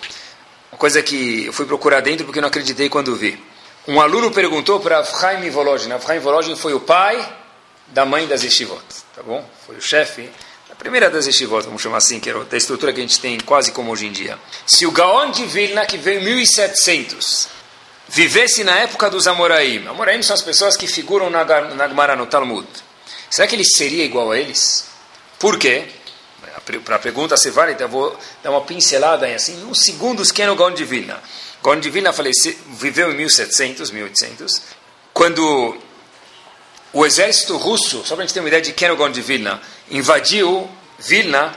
uma 0.72 0.78
coisa 0.78 1.02
que 1.02 1.44
eu 1.44 1.52
fui 1.52 1.66
procurar 1.66 2.00
dentro 2.00 2.24
porque 2.24 2.40
não 2.40 2.48
acreditei 2.48 2.88
quando 2.88 3.14
vi. 3.14 3.38
Um 3.86 4.00
aluno 4.00 4.30
perguntou 4.30 4.80
para 4.80 5.00
Avchaim 5.00 5.50
Volozhin. 5.50 5.92
Avchaim 5.92 6.18
Volozhin 6.18 6.56
foi 6.56 6.72
o 6.72 6.80
pai 6.80 7.30
da 7.88 8.06
mãe 8.06 8.26
das 8.26 8.42
yeshivot, 8.44 8.82
tá 9.14 9.22
bom? 9.22 9.46
Foi 9.66 9.76
o 9.76 9.82
chefe 9.82 10.30
da 10.66 10.76
primeira 10.76 11.10
das 11.10 11.26
yeshivot, 11.26 11.66
vamos 11.66 11.82
chamar 11.82 11.98
assim, 11.98 12.18
que 12.18 12.30
era 12.30 12.42
da 12.42 12.56
estrutura 12.56 12.90
que 12.90 13.00
a 13.00 13.02
gente 13.02 13.20
tem 13.20 13.38
quase 13.40 13.70
como 13.70 13.92
hoje 13.92 14.06
em 14.06 14.12
dia. 14.12 14.38
Se 14.64 14.86
o 14.86 14.90
Gaon 14.90 15.30
de 15.30 15.44
Vilna, 15.44 15.84
que 15.84 15.98
veio 15.98 16.20
em 16.20 16.24
1700, 16.24 17.57
vivesse 18.08 18.64
na 18.64 18.78
época 18.78 19.10
dos 19.10 19.26
Amoraim, 19.26 19.86
Amoraim 19.86 20.22
são 20.22 20.34
as 20.34 20.42
pessoas 20.42 20.76
que 20.76 20.86
figuram 20.86 21.30
na, 21.30 21.44
na 21.44 21.88
Gemara, 21.88 22.16
no 22.16 22.26
Talmud, 22.26 22.66
será 23.30 23.46
que 23.46 23.54
ele 23.54 23.64
seria 23.64 24.04
igual 24.04 24.30
a 24.32 24.38
eles? 24.38 24.86
Por 25.38 25.58
quê? 25.58 25.86
Para 26.84 26.96
a 26.96 26.98
pergunta 26.98 27.36
ser 27.36 27.50
válida, 27.50 27.84
eu 27.84 27.88
vou 27.88 28.18
dar 28.42 28.50
uma 28.50 28.60
pincelada 28.62 29.28
em 29.28 29.34
assim, 29.34 29.64
uns 29.64 29.80
segundos, 29.80 30.32
quem 30.32 30.44
é 30.44 30.50
o 30.50 30.56
Gaon 30.56 30.72
de 30.72 30.84
Vilna? 30.84 31.18
Gaon 31.62 31.80
faleceu, 32.12 32.54
viveu 32.72 33.10
em 33.10 33.14
1700, 33.14 33.90
1800, 33.90 34.62
quando 35.12 35.76
o 36.92 37.06
exército 37.06 37.56
russo, 37.56 38.02
só 38.04 38.14
para 38.14 38.24
a 38.24 38.26
gente 38.26 38.34
ter 38.34 38.40
uma 38.40 38.48
ideia 38.48 38.62
de 38.62 38.72
quem 38.72 38.86
era 38.86 38.94
o 38.94 38.96
Gaon 38.96 39.10
de 39.10 39.20
Vilna, 39.20 39.60
invadiu 39.90 40.68
Vilna, 40.98 41.54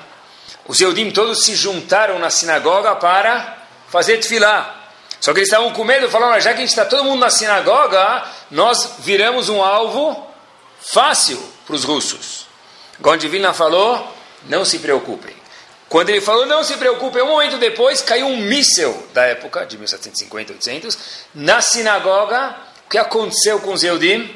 os 0.67 0.79
Eudim 0.79 1.11
todos 1.11 1.43
se 1.43 1.55
juntaram 1.55 2.19
na 2.19 2.29
sinagoga 2.29 2.95
para 2.95 3.57
fazer 3.89 4.17
tefilá. 4.17 4.80
Só 5.21 5.31
que 5.33 5.39
eles 5.39 5.49
estavam 5.49 5.71
com 5.71 5.83
medo, 5.83 6.09
falaram, 6.09 6.41
já 6.41 6.49
que 6.49 6.57
a 6.57 6.61
gente 6.61 6.69
está 6.69 6.83
todo 6.83 7.03
mundo 7.03 7.19
na 7.19 7.29
sinagoga, 7.29 8.25
nós 8.49 8.95
viramos 8.99 9.49
um 9.49 9.61
alvo 9.61 10.27
fácil 10.81 11.39
para 11.65 11.75
os 11.75 11.83
russos. 11.83 12.47
Vilna 13.29 13.53
falou, 13.53 14.11
não 14.47 14.65
se 14.65 14.79
preocupem. 14.79 15.35
Quando 15.87 16.09
ele 16.09 16.21
falou, 16.21 16.47
não 16.47 16.63
se 16.63 16.75
preocupem, 16.77 17.21
um 17.21 17.27
momento 17.27 17.57
depois 17.57 18.01
caiu 18.01 18.25
um 18.25 18.37
míssel 18.37 19.07
da 19.13 19.25
época, 19.25 19.63
de 19.65 19.77
1750, 19.77 20.53
800, 20.53 20.97
na 21.35 21.61
sinagoga. 21.61 22.55
O 22.85 22.89
que 22.89 22.97
aconteceu 22.97 23.59
com 23.59 23.73
os 23.73 23.83
Eudim? 23.83 24.35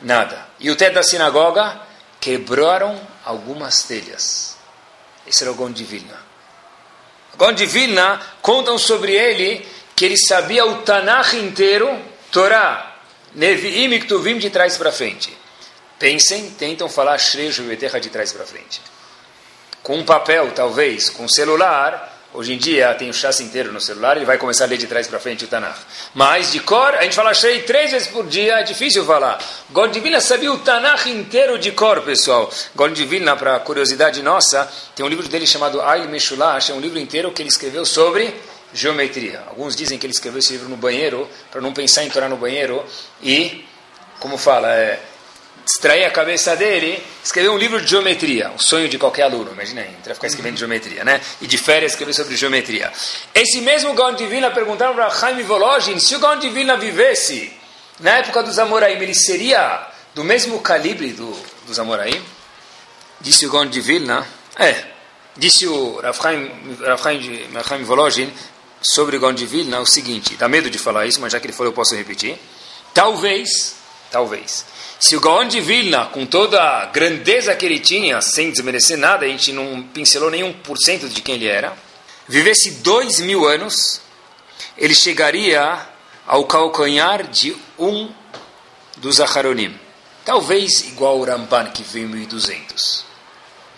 Nada. 0.00 0.46
E 0.58 0.70
o 0.70 0.76
teto 0.76 0.94
da 0.94 1.02
sinagoga? 1.02 1.80
Quebraram 2.18 2.98
algumas 3.24 3.82
telhas. 3.82 4.56
Esse 5.26 5.42
era 5.44 5.52
o 5.52 5.54
Gon 5.54 5.70
de 5.70 5.84
Vilna. 5.84 6.16
O 7.34 7.36
Gon 7.36 7.52
de 7.52 7.66
Vilna 7.66 8.20
contam 8.40 8.78
sobre 8.78 9.12
ele 9.12 9.66
que 9.98 10.04
ele 10.04 10.16
sabia 10.16 10.64
o 10.64 10.76
Tanakh 10.82 11.34
inteiro, 11.34 11.98
Torá, 12.30 12.98
Nevi'im 13.34 13.92
e 13.92 13.98
Ktuvim 13.98 14.38
de 14.38 14.48
trás 14.48 14.76
para 14.76 14.92
frente. 14.92 15.36
Pensem, 15.98 16.50
tentam 16.50 16.88
falar 16.88 17.18
Shrei 17.18 17.50
Juveterra 17.50 17.98
de 17.98 18.08
trás 18.08 18.32
para 18.32 18.46
frente. 18.46 18.80
Com 19.82 19.96
um 19.98 20.04
papel, 20.04 20.52
talvez, 20.52 21.10
com 21.10 21.24
um 21.24 21.28
celular, 21.28 22.14
Hoje 22.32 22.52
em 22.52 22.58
dia 22.58 22.94
tem 22.94 23.08
o 23.08 23.14
chassi 23.14 23.42
inteiro 23.42 23.72
no 23.72 23.80
celular, 23.80 24.14
ele 24.14 24.26
vai 24.26 24.36
começar 24.36 24.64
a 24.64 24.66
ler 24.66 24.76
de 24.76 24.86
trás 24.86 25.06
para 25.06 25.18
frente 25.18 25.46
o 25.46 25.48
Tanakh. 25.48 25.78
Mas 26.14 26.52
de 26.52 26.60
cor, 26.60 26.94
a 26.94 27.02
gente 27.02 27.16
fala 27.16 27.32
Shrei 27.32 27.62
três 27.62 27.90
vezes 27.90 28.06
por 28.06 28.26
dia, 28.26 28.60
é 28.60 28.62
difícil 28.62 29.02
falar. 29.06 29.42
God 29.70 29.90
Divina 29.90 30.20
sabia 30.20 30.52
o 30.52 30.58
Tanakh 30.58 31.06
inteiro 31.08 31.58
de 31.58 31.72
cor, 31.72 32.02
pessoal. 32.02 32.52
God 32.74 32.92
Divina, 32.92 33.34
para 33.34 33.58
curiosidade 33.60 34.22
nossa, 34.22 34.70
tem 34.94 35.06
um 35.06 35.08
livro 35.08 35.26
dele 35.26 35.46
chamado 35.46 35.80
Ail 35.80 36.06
Meshulash, 36.10 36.70
é 36.70 36.74
um 36.74 36.80
livro 36.80 36.98
inteiro 36.98 37.32
que 37.32 37.40
ele 37.40 37.48
escreveu 37.48 37.86
sobre 37.86 38.34
geometria. 38.72 39.42
Alguns 39.48 39.74
dizem 39.74 39.98
que 39.98 40.06
ele 40.06 40.12
escreveu 40.12 40.38
esse 40.38 40.52
livro 40.52 40.68
no 40.68 40.76
banheiro, 40.76 41.28
para 41.50 41.60
não 41.60 41.72
pensar 41.72 42.04
em 42.04 42.10
Torá 42.10 42.28
no 42.28 42.36
banheiro, 42.36 42.84
e, 43.22 43.64
como 44.18 44.36
fala, 44.36 44.72
é, 44.72 45.00
distrair 45.68 46.04
a 46.04 46.10
cabeça 46.10 46.56
dele, 46.56 47.02
escrever 47.22 47.50
um 47.50 47.58
livro 47.58 47.80
de 47.80 47.90
geometria, 47.90 48.50
o 48.50 48.58
sonho 48.58 48.88
de 48.88 48.98
qualquer 48.98 49.24
aluno, 49.24 49.52
imagina 49.52 49.82
aí, 49.82 49.90
entrar 49.90 50.14
ficar 50.14 50.26
escrevendo 50.26 50.56
geometria, 50.56 51.04
né? 51.04 51.20
E 51.40 51.46
de 51.46 51.58
férias 51.58 51.92
escrever 51.92 52.14
sobre 52.14 52.36
geometria. 52.36 52.90
Esse 53.34 53.60
mesmo 53.60 53.92
Gaon 53.94 54.14
de 54.14 54.26
Vilna 54.26 54.50
perguntaram 54.50 54.94
para 54.94 55.10
Jaime 55.10 55.42
Volozhin, 55.42 55.98
se 55.98 56.16
o 56.16 56.20
Gaon 56.20 56.38
de 56.38 56.48
Vilna 56.48 56.76
vivesse 56.76 57.52
na 58.00 58.18
época 58.18 58.42
dos 58.42 58.58
Amoraim, 58.58 58.94
ele 58.94 59.14
seria 59.14 59.86
do 60.14 60.24
mesmo 60.24 60.60
calibre 60.60 61.12
do, 61.12 61.36
dos 61.66 61.78
Amoraim? 61.78 62.22
Disse 63.20 63.46
o 63.46 63.50
Gaon 63.50 63.66
de 63.66 63.80
Vilna, 63.80 64.26
é, 64.56 64.84
disse 65.36 65.66
o 65.66 66.00
Rafaim 66.00 67.84
Volozhin 67.84 68.32
sobre 68.80 69.18
de 69.32 69.46
Vilna 69.46 69.80
o 69.80 69.86
seguinte, 69.86 70.36
dá 70.36 70.48
medo 70.48 70.70
de 70.70 70.78
falar 70.78 71.06
isso, 71.06 71.20
mas 71.20 71.32
já 71.32 71.40
que 71.40 71.46
ele 71.46 71.52
falou 71.52 71.72
eu 71.72 71.74
posso 71.74 71.94
repetir, 71.94 72.38
talvez, 72.94 73.76
talvez, 74.10 74.64
se 75.00 75.16
o 75.16 75.20
Gaon 75.20 75.46
de 75.46 75.60
Vilna, 75.60 76.06
com 76.06 76.26
toda 76.26 76.60
a 76.60 76.86
grandeza 76.86 77.54
que 77.54 77.64
ele 77.64 77.78
tinha, 77.78 78.20
sem 78.20 78.50
desmerecer 78.50 78.98
nada, 78.98 79.24
a 79.24 79.28
gente 79.28 79.52
não 79.52 79.82
pincelou 79.82 80.30
nenhum 80.30 80.52
por 80.52 80.76
cento 80.76 81.08
de 81.08 81.22
quem 81.22 81.36
ele 81.36 81.46
era, 81.46 81.76
vivesse 82.26 82.70
dois 82.82 83.20
mil 83.20 83.46
anos, 83.46 84.00
ele 84.76 84.94
chegaria 84.94 85.86
ao 86.26 86.44
calcanhar 86.46 87.28
de 87.28 87.56
um 87.78 88.10
dos 88.96 89.20
Aharonim. 89.20 89.78
Talvez 90.24 90.80
igual 90.88 91.18
o 91.18 91.24
Ramban, 91.24 91.70
que 91.70 91.82
veio 91.82 92.06
em 92.06 92.10
1200. 92.10 93.04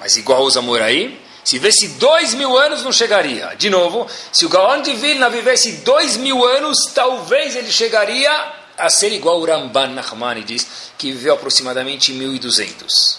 Mas 0.01 0.17
igual 0.17 0.43
os 0.43 0.57
Amoraim, 0.57 1.17
se 1.51 1.59
vivesse 1.59 1.89
dois 1.99 2.33
mil 2.35 2.57
anos, 2.57 2.85
não 2.85 2.93
chegaria. 2.93 3.57
De 3.59 3.69
novo, 3.69 4.07
se 4.31 4.47
o 4.47 4.49
Gaon 4.49 4.83
de 4.83 4.95
Vilna 4.95 5.29
vivesse 5.29 5.73
dois 5.79 6.17
mil 6.17 6.45
anos, 6.45 6.79
talvez 6.95 7.57
ele 7.57 7.73
chegaria 7.73 8.31
a 8.79 8.89
ser 8.89 9.13
igual 9.13 9.41
o 9.41 9.45
Ramban 9.45 9.89
Nachmani 9.89 10.45
diz, 10.45 10.65
que 10.97 11.11
viveu 11.11 11.35
aproximadamente 11.35 12.13
1200. 12.13 13.19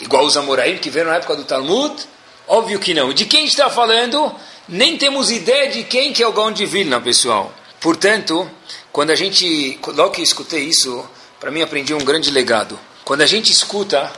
Igual 0.00 0.24
os 0.24 0.34
Amoraim 0.38 0.78
que 0.78 0.88
vieram 0.88 1.10
na 1.10 1.16
época 1.16 1.36
do 1.36 1.44
Talmud? 1.44 1.94
Óbvio 2.46 2.80
que 2.80 2.94
não. 2.94 3.12
De 3.12 3.26
quem 3.26 3.44
está 3.44 3.68
falando? 3.68 4.34
Nem 4.66 4.96
temos 4.96 5.30
ideia 5.30 5.70
de 5.70 5.84
quem 5.84 6.10
que 6.10 6.22
é 6.22 6.26
o 6.26 6.32
Gaon 6.32 6.52
de 6.52 6.64
Vilna, 6.64 7.02
pessoal. 7.02 7.52
Portanto, 7.82 8.50
quando 8.90 9.10
a 9.10 9.14
gente, 9.14 9.78
logo 9.88 10.12
que 10.12 10.22
escutei 10.22 10.64
isso, 10.64 11.06
para 11.38 11.50
mim 11.50 11.60
aprendi 11.60 11.92
um 11.92 12.02
grande 12.02 12.30
legado. 12.30 12.80
Quando 13.04 13.20
a 13.20 13.26
gente 13.26 13.52
escuta 13.52 14.10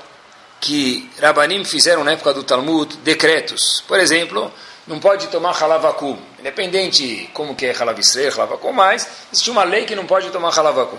que 0.61 1.11
Rabanim 1.21 1.65
fizeram 1.65 2.05
na 2.05 2.13
época 2.13 2.35
do 2.35 2.45
Talmud 2.45 2.97
decretos, 2.99 3.83
por 3.89 3.99
exemplo, 3.99 4.53
não 4.87 4.99
pode 4.99 5.29
tomar 5.29 5.53
halavakum. 5.53 6.19
Independente 6.39 7.31
como 7.33 7.55
que 7.55 7.67
é 7.67 7.75
halavisre, 7.75 8.29
halavakum, 8.29 8.73
mas 8.73 9.09
existe 9.33 9.51
uma 9.51 9.65
lei 9.65 9.85
que 9.85 9.95
não 9.95 10.07
pode 10.07 10.31
tomar 10.31 10.51
halavakum. 10.51 10.99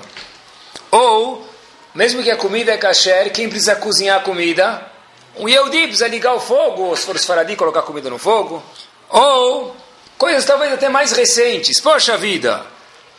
Ou, 0.89 1.47
mesmo 1.93 2.23
que 2.23 2.31
a 2.31 2.37
comida 2.37 2.71
é 2.71 2.77
kasher, 2.77 3.31
quem 3.31 3.49
precisa 3.49 3.75
cozinhar 3.75 4.17
a 4.17 4.23
comida? 4.23 4.89
Um 5.37 5.47
Yehudi 5.47 5.83
precisa 5.83 6.07
ligar 6.07 6.33
o 6.33 6.39
fogo, 6.39 6.83
ou 6.83 6.95
se 6.95 7.05
for 7.05 7.17
Faradi, 7.17 7.55
colocar 7.55 7.83
comida 7.83 8.09
no 8.09 8.17
fogo. 8.17 8.63
Ou, 9.09 9.75
coisas 10.17 10.45
talvez 10.45 10.73
até 10.73 10.89
mais 10.89 11.11
recentes. 11.11 11.79
Poxa 11.79 12.17
vida, 12.17 12.65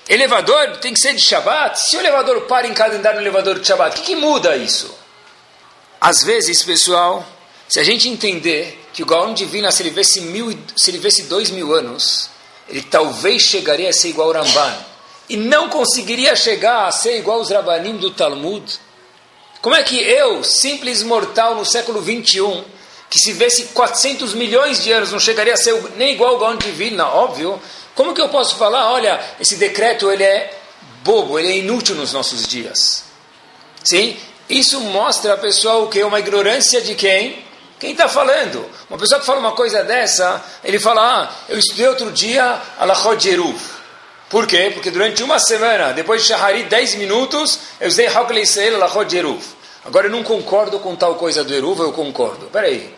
elevador 0.09 0.78
tem 0.78 0.93
que 0.93 1.01
ser 1.01 1.14
de 1.14 1.22
Shabbat? 1.22 1.80
Se 1.80 1.97
o 1.97 2.01
elevador 2.01 2.43
para 2.43 2.66
em 2.66 2.74
cada 2.74 2.97
andar 2.97 3.14
no 3.14 3.20
elevador 3.20 3.59
de 3.59 3.66
Shabbat, 3.66 3.99
o 3.99 4.03
que, 4.03 4.14
que 4.14 4.16
muda 4.16 4.57
isso? 4.57 5.01
Às 6.03 6.24
vezes, 6.24 6.64
pessoal, 6.64 7.24
se 7.68 7.78
a 7.78 7.84
gente 7.84 8.09
entender 8.09 8.88
que 8.92 9.05
o 9.05 9.07
Gaon 9.07 9.32
Divina, 9.34 9.70
se 9.70 9.84
ele 9.84 9.90
vesse, 9.90 10.20
mil, 10.20 10.59
se 10.76 10.90
ele 10.90 10.98
vesse 10.98 11.22
dois 11.22 11.48
mil 11.48 11.72
anos, 11.72 12.28
ele 12.68 12.82
talvez 12.82 13.42
chegaria 13.42 13.88
a 13.88 13.92
ser 13.92 14.09
igual 14.09 14.34
ao 14.34 14.42
Ramban. 14.42 14.76
E 15.28 15.36
não 15.36 15.68
conseguiria 15.68 16.34
chegar 16.34 16.88
a 16.88 16.90
ser 16.90 17.18
igual 17.18 17.38
aos 17.38 17.50
Rabanim 17.50 17.98
do 17.98 18.11
Talmud. 18.11 18.64
Como 19.61 19.76
é 19.76 19.84
que 19.84 19.96
eu, 19.96 20.42
simples 20.42 21.05
mortal 21.05 21.55
no 21.55 21.64
século 21.64 22.00
21, 22.00 22.64
que 23.09 23.20
se 23.20 23.32
vesse 23.32 23.66
400 23.66 24.34
milhões 24.34 24.82
de 24.82 24.90
anos, 24.90 25.12
não 25.12 25.20
chegaria 25.20 25.55
a 25.55 25.57
ser 25.57 25.80
nem 25.96 26.14
igual 26.14 26.32
ao 26.32 26.40
Gaon 26.40 26.57
Divina, 26.57 27.07
óbvio. 27.07 27.62
Como 27.94 28.12
que 28.12 28.20
eu 28.20 28.28
posso 28.28 28.57
falar, 28.57 28.90
olha, 28.90 29.24
esse 29.38 29.55
decreto 29.55 30.11
ele 30.11 30.24
é 30.24 30.59
bobo, 31.05 31.38
ele 31.38 31.48
é 31.48 31.57
inútil 31.59 31.94
nos 31.94 32.12
nossos 32.12 32.44
dias? 32.44 33.05
Sim? 33.84 34.16
Isso 34.53 34.78
mostra, 34.82 35.34
pessoal, 35.38 35.84
o 35.84 35.88
que 35.88 36.05
uma 36.05 36.20
ignorância 36.20 36.82
de 36.82 36.94
quem? 36.94 37.42
Quem 37.80 37.92
está 37.92 38.07
falando? 38.07 38.68
Uma 38.90 38.98
pessoa 38.98 39.18
que 39.18 39.24
fala 39.24 39.40
uma 39.40 39.53
coisa 39.53 39.82
dessa, 39.82 40.44
ele 40.62 40.78
fala, 40.78 41.00
ah, 41.00 41.34
eu 41.48 41.59
estudei 41.59 41.88
outro 41.88 42.12
dia 42.12 42.61
Alachot 42.78 43.18
Jeruv. 43.18 43.59
Por 44.28 44.46
quê? 44.46 44.70
Porque 44.74 44.90
durante 44.90 45.22
uma 45.22 45.38
semana, 45.38 45.94
depois 45.94 46.20
de 46.20 46.28
Shahari, 46.28 46.64
10 46.64 46.96
minutos, 46.96 47.61
eu 47.80 47.88
usei 47.88 48.07
Haklei 48.09 48.44
Seil 48.44 48.74
Alachot 48.74 49.11
Jeruv. 49.11 49.42
Agora 49.86 50.09
eu 50.09 50.11
não 50.11 50.22
concordo 50.22 50.78
com 50.80 50.94
tal 50.96 51.14
coisa 51.14 51.42
do 51.42 51.55
Eruv, 51.55 51.80
eu 51.80 51.92
concordo. 51.92 52.50
Peraí. 52.53 52.94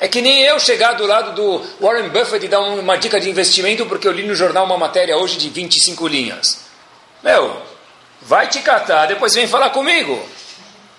É 0.00 0.08
que 0.08 0.20
nem 0.20 0.42
eu 0.42 0.58
chegar 0.58 0.94
do 0.94 1.06
lado 1.06 1.32
do 1.36 1.64
Warren 1.80 2.08
Buffett 2.08 2.44
e 2.44 2.48
dar 2.48 2.58
uma 2.58 2.98
dica 2.98 3.20
de 3.20 3.30
investimento 3.30 3.86
porque 3.86 4.08
eu 4.08 4.12
li 4.12 4.26
no 4.26 4.34
jornal 4.34 4.64
uma 4.64 4.76
matéria 4.76 5.16
hoje 5.16 5.38
de 5.38 5.48
25 5.48 6.08
linhas. 6.08 6.58
Meu, 7.22 7.62
vai 8.20 8.48
te 8.48 8.60
catar, 8.62 9.06
depois 9.06 9.32
vem 9.32 9.46
falar 9.46 9.70
comigo. 9.70 10.20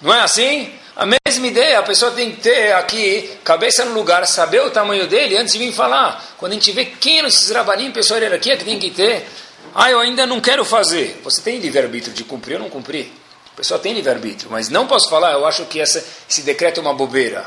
Não 0.01 0.13
é 0.13 0.21
assim? 0.21 0.71
A 0.95 1.05
mesma 1.05 1.47
ideia, 1.47 1.79
a 1.79 1.83
pessoa 1.83 2.11
tem 2.11 2.31
que 2.31 2.41
ter 2.41 2.73
aqui, 2.73 3.37
cabeça 3.43 3.85
no 3.85 3.93
lugar, 3.93 4.25
saber 4.27 4.61
o 4.61 4.69
tamanho 4.69 5.07
dele 5.07 5.37
antes 5.37 5.53
de 5.53 5.59
vir 5.59 5.71
falar. 5.71 6.35
Quando 6.37 6.51
a 6.51 6.55
gente 6.55 6.71
vê 6.73 6.85
quem 6.85 7.21
é 7.21 7.25
esses 7.25 7.49
rabanim, 7.51 7.91
pessoa 7.91 8.19
hierarquia 8.19 8.57
que 8.57 8.65
tem 8.65 8.77
que 8.77 8.91
ter. 8.91 9.25
Ah, 9.73 9.89
eu 9.89 9.99
ainda 9.99 10.25
não 10.25 10.41
quero 10.41 10.65
fazer. 10.65 11.21
Você 11.23 11.41
tem 11.41 11.59
livre-arbítrio 11.59 12.13
de 12.13 12.23
cumprir 12.23 12.55
ou 12.55 12.63
não 12.63 12.69
cumprir? 12.69 13.11
A 13.53 13.55
pessoa 13.55 13.79
tem 13.79 13.93
livre-arbítrio, 13.93 14.51
mas 14.51 14.67
não 14.67 14.87
posso 14.87 15.09
falar, 15.09 15.33
eu 15.33 15.45
acho 15.45 15.65
que 15.65 15.79
essa, 15.79 16.05
esse 16.29 16.41
decreto 16.41 16.79
é 16.79 16.81
uma 16.81 16.93
bobeira. 16.93 17.45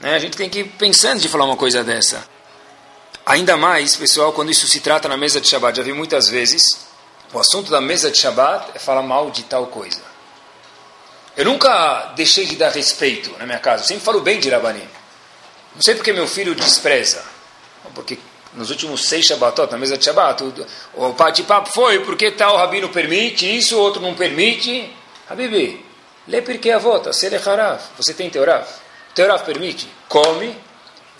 Né? 0.00 0.14
A 0.14 0.18
gente 0.18 0.36
tem 0.36 0.48
que 0.48 0.60
ir 0.60 0.64
pensando 0.78 1.20
de 1.20 1.28
falar 1.28 1.44
uma 1.44 1.56
coisa 1.56 1.84
dessa. 1.84 2.24
Ainda 3.24 3.56
mais, 3.56 3.94
pessoal, 3.94 4.32
quando 4.32 4.50
isso 4.50 4.66
se 4.66 4.80
trata 4.80 5.08
na 5.08 5.16
mesa 5.16 5.40
de 5.40 5.46
Shabbat. 5.46 5.76
Já 5.76 5.84
vi 5.84 5.92
muitas 5.92 6.28
vezes, 6.28 6.62
o 7.32 7.38
assunto 7.38 7.70
da 7.70 7.80
mesa 7.80 8.10
de 8.10 8.18
Shabbat 8.18 8.72
é 8.74 8.78
falar 8.80 9.02
mal 9.02 9.30
de 9.30 9.44
tal 9.44 9.68
coisa. 9.68 10.09
Eu 11.40 11.46
nunca 11.46 12.12
deixei 12.14 12.44
de 12.44 12.54
dar 12.54 12.68
respeito 12.68 13.34
na 13.38 13.46
minha 13.46 13.58
casa. 13.58 13.82
Eu 13.82 13.86
sempre 13.86 14.04
falo 14.04 14.20
bem 14.20 14.38
de 14.38 14.50
Rabanim. 14.50 14.86
Não 15.74 15.80
sei 15.80 15.94
porque 15.94 16.12
meu 16.12 16.28
filho 16.28 16.54
despreza. 16.54 17.24
Porque 17.94 18.18
nos 18.52 18.68
últimos 18.68 19.08
seis 19.08 19.24
Shabbatot, 19.24 19.72
na 19.72 19.78
mesa 19.78 19.96
de 19.96 20.04
Shabbat, 20.04 20.44
o, 20.44 20.66
o 20.96 21.12
bate-papo 21.14 21.72
foi 21.72 22.00
porque 22.00 22.32
tal 22.32 22.58
rabino 22.58 22.90
permite 22.90 23.56
isso, 23.56 23.78
o 23.78 23.80
outro 23.80 24.02
não 24.02 24.14
permite. 24.14 24.94
Habibi, 25.30 25.82
lê 26.28 26.42
porque 26.42 26.70
a 26.70 26.76
vota, 26.76 27.10
se 27.10 27.34
harav. 27.34 27.80
Você 27.96 28.12
tem 28.12 28.28
teorav? 28.28 28.68
Teorav 29.14 29.42
permite? 29.42 29.88
Come, 30.10 30.54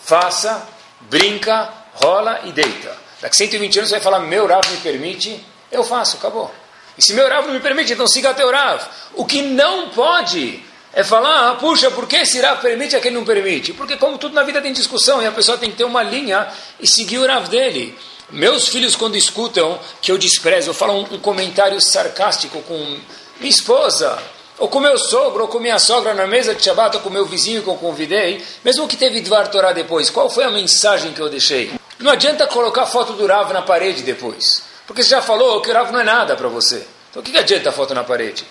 faça, 0.05 0.69
brinca, 1.01 1.73
rola 1.95 2.43
e 2.45 2.53
deita. 2.53 2.95
Daqui 3.23 3.37
120 3.37 3.79
anos 3.79 3.89
você 3.89 3.95
vai 3.95 4.05
falar, 4.05 4.19
meu 4.19 4.47
Rav 4.47 4.71
me 4.71 4.77
permite, 4.83 5.43
eu 5.73 5.83
faço, 5.83 6.19
acabou. 6.19 6.55
E 7.01 7.03
se 7.03 7.15
meu 7.15 7.27
Rav 7.27 7.47
não 7.47 7.55
me 7.55 7.61
permite, 7.61 7.95
então 7.95 8.07
siga 8.07 8.35
teu 8.35 8.51
Rav. 8.51 8.83
O 9.15 9.25
que 9.25 9.41
não 9.41 9.89
pode 9.89 10.63
é 10.93 11.03
falar, 11.03 11.49
ah, 11.49 11.55
puxa, 11.55 11.91
por 11.91 12.07
que 12.07 12.17
esse 12.17 12.39
Rav 12.39 12.61
permite 12.61 12.93
e 12.95 12.97
aquele 12.97 13.15
não 13.15 13.25
permite? 13.25 13.73
Porque 13.73 13.97
como 13.97 14.19
tudo 14.19 14.35
na 14.35 14.43
vida 14.43 14.61
tem 14.61 14.71
discussão 14.71 15.23
e 15.23 15.27
a 15.27 15.33
pessoa 15.33 15.57
tem 15.57 15.71
que 15.71 15.79
ter 15.79 15.85
uma 15.85 16.03
linha 16.03 16.47
e 16.79 16.87
seguir 16.87 17.17
o 17.17 17.27
Rav 17.27 17.49
dele. 17.49 17.97
Meus 18.29 18.69
filhos, 18.69 18.95
quando 18.95 19.17
escutam 19.17 19.81
que 20.03 20.13
eu 20.13 20.19
desprezo, 20.19 20.69
eu 20.69 20.75
falo 20.75 20.93
um, 20.93 21.15
um 21.15 21.19
comentário 21.19 21.81
sarcástico 21.81 22.61
com 22.65 22.99
minha 23.39 23.51
esposa, 23.51 24.19
ou 24.59 24.69
com 24.69 24.79
meu 24.79 24.99
sogro, 24.99 25.45
ou 25.45 25.49
com 25.49 25.59
minha 25.59 25.79
sogra 25.79 26.13
na 26.13 26.27
mesa 26.27 26.55
de 26.55 26.63
Shabbat, 26.63 26.97
ou 26.97 27.03
com 27.03 27.09
meu 27.09 27.25
vizinho 27.25 27.63
que 27.63 27.69
eu 27.69 27.77
convidei, 27.77 28.45
mesmo 28.63 28.87
que 28.87 28.99
teve 28.99 29.23
Dvar 29.23 29.49
Torah 29.49 29.73
depois, 29.73 30.11
qual 30.11 30.29
foi 30.29 30.45
a 30.45 30.51
mensagem 30.51 31.15
que 31.15 31.21
eu 31.21 31.31
deixei? 31.31 31.73
Não 31.99 32.13
adianta 32.13 32.47
colocar 32.47 32.85
foto 32.85 33.15
do 33.15 33.27
Rav 33.27 33.55
na 33.55 33.63
parede 33.63 34.03
depois. 34.03 34.69
Porque 34.91 35.05
você 35.05 35.11
já 35.11 35.23
falou 35.23 35.61
que 35.61 35.71
o 35.71 35.73
Rav 35.73 35.93
não 35.93 36.01
é 36.01 36.03
nada 36.03 36.35
para 36.35 36.49
você. 36.49 36.85
Então 37.09 37.23
o 37.23 37.25
que, 37.25 37.31
que 37.31 37.39
adianta 37.39 37.69
a 37.69 37.73
foto 37.73 37.95
na 37.95 38.03
parede? 38.03 38.45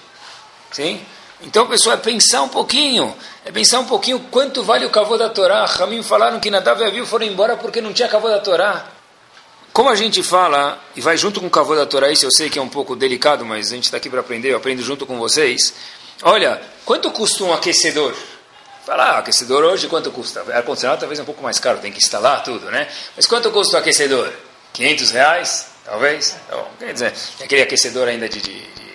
Sim? 0.72 1.06
Então, 1.42 1.68
pessoal, 1.68 1.98
é 1.98 2.00
pensar 2.00 2.44
um 2.44 2.48
pouquinho. 2.48 3.14
É 3.44 3.52
pensar 3.52 3.82
um 3.82 3.86
pouquinho 3.86 4.22
quanto 4.32 4.64
vale 4.64 4.86
o 4.86 4.90
cavô 4.90 5.18
da 5.18 5.28
Torá. 5.28 5.66
Ramim 5.66 6.02
falaram 6.02 6.40
que 6.40 6.50
Nadav 6.50 6.82
e 6.82 6.86
Aviv 6.86 7.06
foram 7.06 7.26
embora 7.26 7.58
porque 7.58 7.82
não 7.82 7.92
tinha 7.92 8.08
cavô 8.08 8.30
da 8.30 8.40
Torá. 8.40 8.88
Como 9.74 9.90
a 9.90 9.96
gente 9.96 10.24
fala, 10.24 10.82
e 10.96 11.02
vai 11.02 11.18
junto 11.18 11.42
com 11.42 11.48
o 11.48 11.50
cavô 11.50 11.76
da 11.76 11.86
Torá, 11.86 12.10
isso 12.10 12.26
eu 12.26 12.32
sei 12.32 12.50
que 12.50 12.58
é 12.58 12.62
um 12.62 12.70
pouco 12.70 12.96
delicado, 12.96 13.44
mas 13.44 13.74
a 13.74 13.76
gente 13.76 13.84
está 13.84 13.98
aqui 13.98 14.10
para 14.10 14.22
aprender, 14.22 14.52
eu 14.54 14.58
aprendo 14.58 14.82
junto 14.82 15.06
com 15.06 15.20
vocês. 15.20 15.74
Olha, 16.24 16.62
quanto 16.86 17.12
custa 17.12 17.44
um 17.44 17.52
aquecedor? 17.52 18.16
Fala, 18.86 19.04
ah, 19.04 19.18
aquecedor 19.18 19.66
hoje 19.66 19.90
quanto 19.90 20.10
custa? 20.10 20.40
Ar-condicionado 20.54 21.02
talvez 21.02 21.20
é 21.20 21.22
um 21.22 21.26
pouco 21.26 21.44
mais 21.44 21.60
caro, 21.60 21.80
tem 21.80 21.92
que 21.92 21.98
instalar 21.98 22.44
tudo, 22.44 22.72
né? 22.72 22.88
Mas 23.14 23.28
quanto 23.28 23.52
custa 23.52 23.76
o 23.76 23.80
aquecedor? 23.82 24.32
500 24.74 25.12
reais? 25.12 25.66
Talvez? 25.86 26.36
Então, 26.46 26.68
quer 26.78 26.94
dizer, 26.94 27.14
tem 27.38 27.46
aquele 27.46 27.62
aquecedor 27.64 28.08
ainda 28.08 28.30
de, 28.30 28.40
de, 28.40 28.52
de 28.52 28.90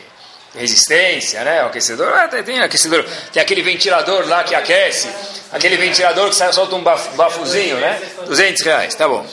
resistência, 0.54 1.42
né? 1.42 1.64
O 1.64 1.66
aquecedor, 1.66 2.12
ah, 2.14 2.28
tem, 2.28 2.60
aquecedor, 2.60 3.04
tem 3.32 3.42
aquele 3.42 3.62
ventilador 3.62 4.26
lá 4.28 4.44
que 4.44 4.54
aquece, 4.54 5.08
aquele 5.52 5.76
ventilador 5.76 6.28
que 6.28 6.36
sai, 6.36 6.52
solta 6.52 6.76
um 6.76 6.82
baf, 6.82 7.16
bafuzinho, 7.16 7.76
né? 7.78 8.00
200 8.26 8.62
reais, 8.62 8.94
tá 8.94 9.08
bom. 9.08 9.26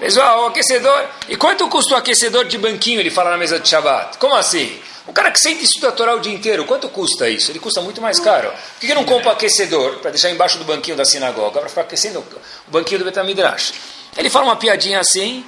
Pessoal, 0.00 0.44
o 0.44 0.46
aquecedor, 0.46 1.04
e 1.28 1.36
quanto 1.36 1.68
custa 1.68 1.94
o 1.94 1.96
aquecedor 1.96 2.44
de 2.46 2.58
banquinho, 2.58 3.00
ele 3.00 3.10
fala 3.10 3.30
na 3.30 3.36
mesa 3.36 3.60
de 3.60 3.68
Shabbat? 3.68 4.18
Como 4.18 4.34
assim? 4.34 4.80
O 5.06 5.12
cara 5.12 5.30
que 5.30 5.38
sente 5.38 5.64
a 5.86 5.92
Torá 5.92 6.16
o 6.16 6.20
dia 6.20 6.34
inteiro, 6.34 6.64
quanto 6.64 6.88
custa 6.88 7.28
isso? 7.28 7.52
Ele 7.52 7.60
custa 7.60 7.80
muito 7.80 8.02
mais 8.02 8.18
caro. 8.18 8.48
Por 8.48 8.80
que, 8.80 8.88
que 8.88 8.94
não 8.94 9.04
compra 9.04 9.30
aquecedor 9.30 9.98
para 9.98 10.10
deixar 10.10 10.30
embaixo 10.30 10.58
do 10.58 10.64
banquinho 10.64 10.96
da 10.96 11.04
sinagoga, 11.04 11.60
para 11.60 11.68
ficar 11.68 11.82
aquecendo 11.82 12.18
o 12.66 12.70
banquinho 12.70 12.98
do 12.98 13.04
Betamidrash? 13.04 13.72
Ele 14.16 14.28
fala 14.28 14.46
uma 14.46 14.56
piadinha 14.56 14.98
assim, 14.98 15.44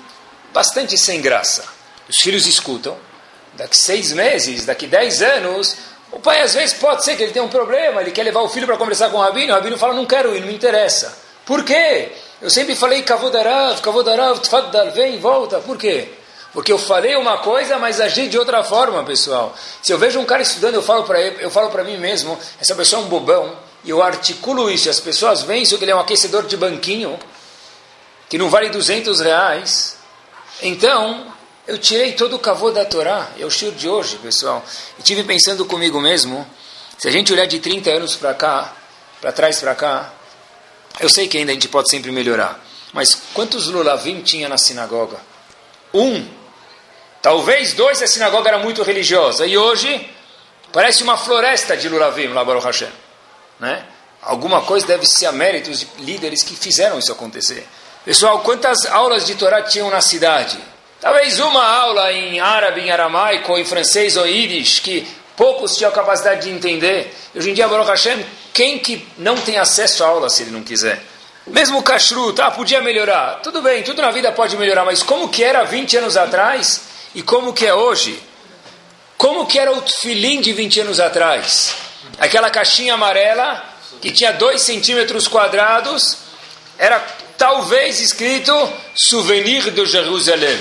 bastante 0.53 0.97
sem 0.99 1.21
graça. 1.21 1.65
Os 2.09 2.19
filhos 2.19 2.47
escutam. 2.47 2.97
Daqui 3.55 3.77
seis 3.77 4.13
meses, 4.13 4.65
daqui 4.65 4.87
dez 4.87 5.21
anos, 5.21 5.77
o 6.13 6.19
pai 6.21 6.43
às 6.43 6.55
vezes 6.55 6.75
pode 6.75 7.05
ser 7.05 7.17
que 7.17 7.23
ele 7.25 7.33
tenha 7.33 7.45
um 7.45 7.49
problema, 7.49 8.01
ele 8.01 8.13
quer 8.13 8.23
levar 8.23 8.41
o 8.41 8.49
filho 8.49 8.67
para 8.67 8.77
conversar 8.77 9.11
com 9.11 9.17
o 9.17 9.21
rabino, 9.21 9.53
o 9.53 9.57
rabino 9.57 9.77
fala, 9.77 9.95
não 9.95 10.07
quero 10.07 10.35
ir, 10.35 10.41
não 10.41 10.47
me 10.47 10.55
interessa. 10.55 11.17
Por 11.45 11.65
quê? 11.65 12.13
Eu 12.41 12.51
sempre 12.51 12.77
falei, 12.77 13.03
Kavodarav, 13.03 13.81
Kavodarav, 13.81 14.39
Tfaddal, 14.41 14.93
vem, 14.93 15.19
volta. 15.19 15.59
Por 15.59 15.77
quê? 15.77 16.09
Porque 16.53 16.73
eu 16.73 16.79
falei 16.79 17.17
uma 17.17 17.39
coisa, 17.39 17.79
mas 17.79 18.01
agi 18.01 18.29
de 18.29 18.39
outra 18.39 18.63
forma, 18.63 19.05
pessoal. 19.05 19.55
Se 19.83 19.93
eu 19.93 19.99
vejo 19.99 20.19
um 20.19 20.25
cara 20.25 20.43
estudando, 20.43 20.75
eu 20.75 20.83
falo 20.83 21.05
para 21.05 21.21
eu 21.21 21.51
falo 21.51 21.71
para 21.71 21.85
mim 21.85 21.99
mesmo, 21.99 22.39
essa 22.61 22.75
pessoa 22.75 23.03
é 23.03 23.05
um 23.05 23.09
bobão, 23.09 23.57
e 23.85 23.91
eu 23.91 24.03
articulo 24.03 24.71
isso, 24.71 24.89
as 24.89 25.01
pessoas 25.01 25.43
veem 25.43 25.63
isso 25.63 25.77
que 25.79 25.85
ele 25.85 25.93
é 25.93 25.97
um 25.97 26.01
aquecedor 26.01 26.47
de 26.47 26.57
banquinho, 26.57 27.19
que 28.29 28.39
não 28.39 28.49
vale 28.49 28.71
200 28.71 29.21
reais. 29.21 29.98
Então, 30.63 31.33
eu 31.67 31.79
tirei 31.79 32.13
todo 32.13 32.37
o 32.37 32.39
cavô 32.39 32.71
da 32.71 32.85
Torá, 32.85 33.31
é 33.39 33.45
o 33.45 33.51
shur 33.51 33.73
de 33.73 33.89
hoje, 33.89 34.17
pessoal. 34.17 34.65
E 34.99 35.03
tive 35.03 35.23
pensando 35.25 35.65
comigo 35.65 36.01
mesmo, 36.01 36.47
se 36.99 37.09
a 37.09 37.11
gente 37.11 37.33
olhar 37.33 37.47
de 37.47 37.59
30 37.61 37.91
anos 37.91 38.17
para 38.17 38.35
cá, 38.35 38.75
para 39.21 39.33
trás 39.33 39.61
para 39.61 39.75
cá, 39.75 40.13
eu 41.01 41.09
sei 41.09 41.29
que 41.29 41.39
ainda 41.39 41.53
a 41.53 41.55
gente 41.55 41.69
pode 41.69 41.91
sempre 41.91 42.11
melhorar. 42.11 42.65
Mas 42.93 43.15
quantos 43.35 43.69
lulavim 43.69 44.23
tinha 44.23 44.49
na 44.49 44.59
sinagoga? 44.59 45.19
Um 45.95 46.39
Talvez 47.21 47.73
dois, 47.73 48.01
a 48.01 48.07
sinagoga 48.07 48.49
era 48.49 48.59
muito 48.59 48.83
religiosa. 48.83 49.47
E 49.47 49.59
hoje, 49.59 50.09
parece 50.73 51.03
uma 51.03 51.17
floresta 51.17 51.77
de 51.77 51.89
Lulavim, 51.89 52.29
lá 52.29 52.45
Baruch 52.45 52.65
Hashem. 52.65 52.89
Né? 53.59 53.85
Alguma 54.23 54.63
coisa 54.63 54.87
deve 54.87 55.05
ser 55.05 55.27
a 55.27 55.33
méritos 55.33 55.81
de 55.81 55.89
líderes 55.99 56.43
que 56.43 56.55
fizeram 56.55 56.99
isso 56.99 57.11
acontecer. 57.11 57.67
Pessoal, 58.05 58.41
quantas 58.41 58.87
aulas 58.87 59.27
de 59.27 59.35
Torá 59.35 59.63
tinham 59.63 59.91
na 59.91 60.01
cidade? 60.01 60.59
Talvez 61.01 61.39
uma 61.39 61.65
aula 61.65 62.13
em 62.13 62.41
árabe, 62.41 62.81
em 62.81 62.91
aramaico, 62.91 63.57
em 63.59 63.65
francês 63.65 64.17
ou 64.17 64.27
yiddish, 64.27 64.81
que 64.81 65.07
poucos 65.37 65.77
tinham 65.77 65.93
capacidade 65.93 66.43
de 66.43 66.51
entender. 66.51 67.15
Hoje 67.35 67.51
em 67.51 67.55
dia, 67.55 67.69
Baruch 67.69 67.89
Hashem, 67.89 68.25
quem 68.53 68.79
que 68.79 69.07
não 69.17 69.37
tem 69.37 69.59
acesso 69.59 70.03
à 70.03 70.09
aula 70.09 70.29
se 70.29 70.43
ele 70.43 70.51
não 70.51 70.63
quiser? 70.63 71.01
Mesmo 71.47 71.79
o 71.79 71.83
kashrut, 71.83 72.37
tá, 72.37 72.51
podia 72.51 72.81
melhorar. 72.81 73.41
Tudo 73.43 73.63
bem, 73.63 73.83
tudo 73.83 74.03
na 74.03 74.11
vida 74.11 74.33
pode 74.33 74.57
melhorar, 74.57 74.85
mas 74.85 75.03
como 75.03 75.29
que 75.29 75.43
era 75.43 75.65
20 75.65 75.99
anos 75.99 76.17
atrás 76.17 76.83
e 77.15 77.23
como 77.23 77.53
que 77.53 77.67
é 77.67 77.73
hoje? 77.73 78.21
Como 79.17 79.47
que 79.47 79.59
era 79.59 79.73
o 79.73 79.83
filim 79.83 80.41
de 80.41 80.53
20 80.53 80.81
anos 80.81 81.01
atrás? 81.01 81.75
Aquela 82.19 82.51
caixinha 82.51 82.95
amarela 82.95 83.65
que 84.01 84.13
tinha 84.13 84.33
2 84.33 84.61
centímetros 84.61 85.27
quadrados, 85.27 86.19
era 86.79 87.01
talvez 87.37 88.01
escrito 88.01 88.53
Souvenir 88.95 89.71
de 89.71 89.87
Jerusalém. 89.87 90.57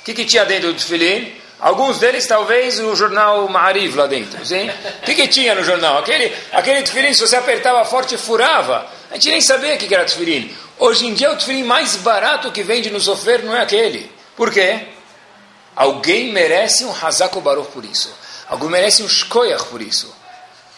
O 0.00 0.02
que, 0.04 0.14
que 0.14 0.24
tinha 0.24 0.44
dentro 0.44 0.72
do 0.72 0.80
filim? 0.80 1.32
Alguns 1.58 1.98
deles, 1.98 2.26
talvez, 2.26 2.80
o 2.80 2.96
jornal 2.96 3.46
Ma'ariv 3.48 3.94
lá 3.94 4.06
dentro. 4.06 4.40
O 4.40 5.04
que, 5.04 5.14
que 5.14 5.28
tinha 5.28 5.54
no 5.54 5.62
jornal? 5.62 5.98
Aquele, 5.98 6.34
aquele 6.52 6.82
tefilim, 6.82 7.12
se 7.12 7.20
você 7.20 7.36
apertava 7.36 7.84
forte, 7.84 8.16
furava. 8.16 8.86
A 9.10 9.14
gente 9.14 9.30
nem 9.30 9.40
sabia 9.42 9.74
o 9.74 9.78
que 9.78 9.94
era 9.94 10.04
tefilim. 10.04 10.54
Hoje 10.78 11.06
em 11.06 11.12
dia, 11.12 11.30
o 11.30 11.36
tefilim 11.36 11.64
mais 11.64 11.96
barato 11.96 12.50
que 12.50 12.62
vende 12.62 12.88
no 12.88 13.00
sofer 13.00 13.44
não 13.44 13.54
é 13.54 13.60
aquele. 13.60 14.10
Por 14.34 14.50
quê? 14.50 14.86
Alguém 15.76 16.32
merece 16.32 16.84
um 16.84 16.94
Hazako 16.94 17.42
Baruch 17.42 17.70
por 17.72 17.84
isso. 17.84 18.10
Alguém 18.48 18.70
merece 18.70 19.02
um 19.02 19.08
Shkoyach 19.08 19.64
por 19.64 19.82
isso. 19.82 20.14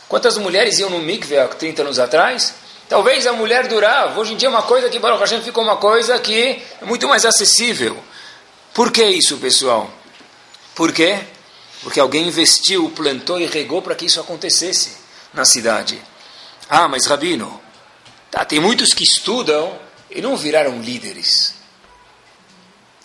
Quantas 0.09 0.37
mulheres 0.37 0.79
iam 0.81 0.91
no 0.91 0.99
mikve 0.99 1.39
há 1.39 1.47
30 1.47 1.83
anos 1.83 1.99
atrás? 2.01 2.55
Talvez 2.93 3.27
a 3.27 3.33
mulher 3.33 3.69
durava. 3.69 4.21
Hoje 4.21 4.35
em 4.35 4.37
dia 4.37 4.49
é 4.49 4.51
uma 4.51 4.65
coisa 4.65 4.91
que 4.91 4.99
Baruch 4.99 5.19
Hashem 5.19 5.41
ficou 5.41 5.65
uma 5.65 5.79
coisa 5.79 6.19
que 6.19 6.63
é 6.79 6.85
muito 6.85 7.09
mais 7.09 7.25
acessível. 7.25 7.97
Por 8.75 8.93
que 8.93 9.03
isso, 9.03 9.39
pessoal? 9.39 9.91
Por 10.75 10.93
quê? 10.93 11.19
Porque 11.83 11.99
alguém 11.99 12.29
investiu, 12.29 12.91
plantou 12.91 13.41
e 13.41 13.47
regou 13.47 13.81
para 13.81 13.95
que 13.95 14.05
isso 14.05 14.21
acontecesse 14.21 14.99
na 15.33 15.47
cidade. 15.47 16.03
Ah, 16.69 16.87
mas 16.87 17.07
Rabino, 17.07 17.59
tá, 18.31 18.45
tem 18.45 18.61
muitos 18.61 18.93
que 18.93 19.05
estudam 19.05 19.75
e 20.11 20.21
não 20.21 20.37
viraram 20.37 20.79
líderes. 20.83 21.55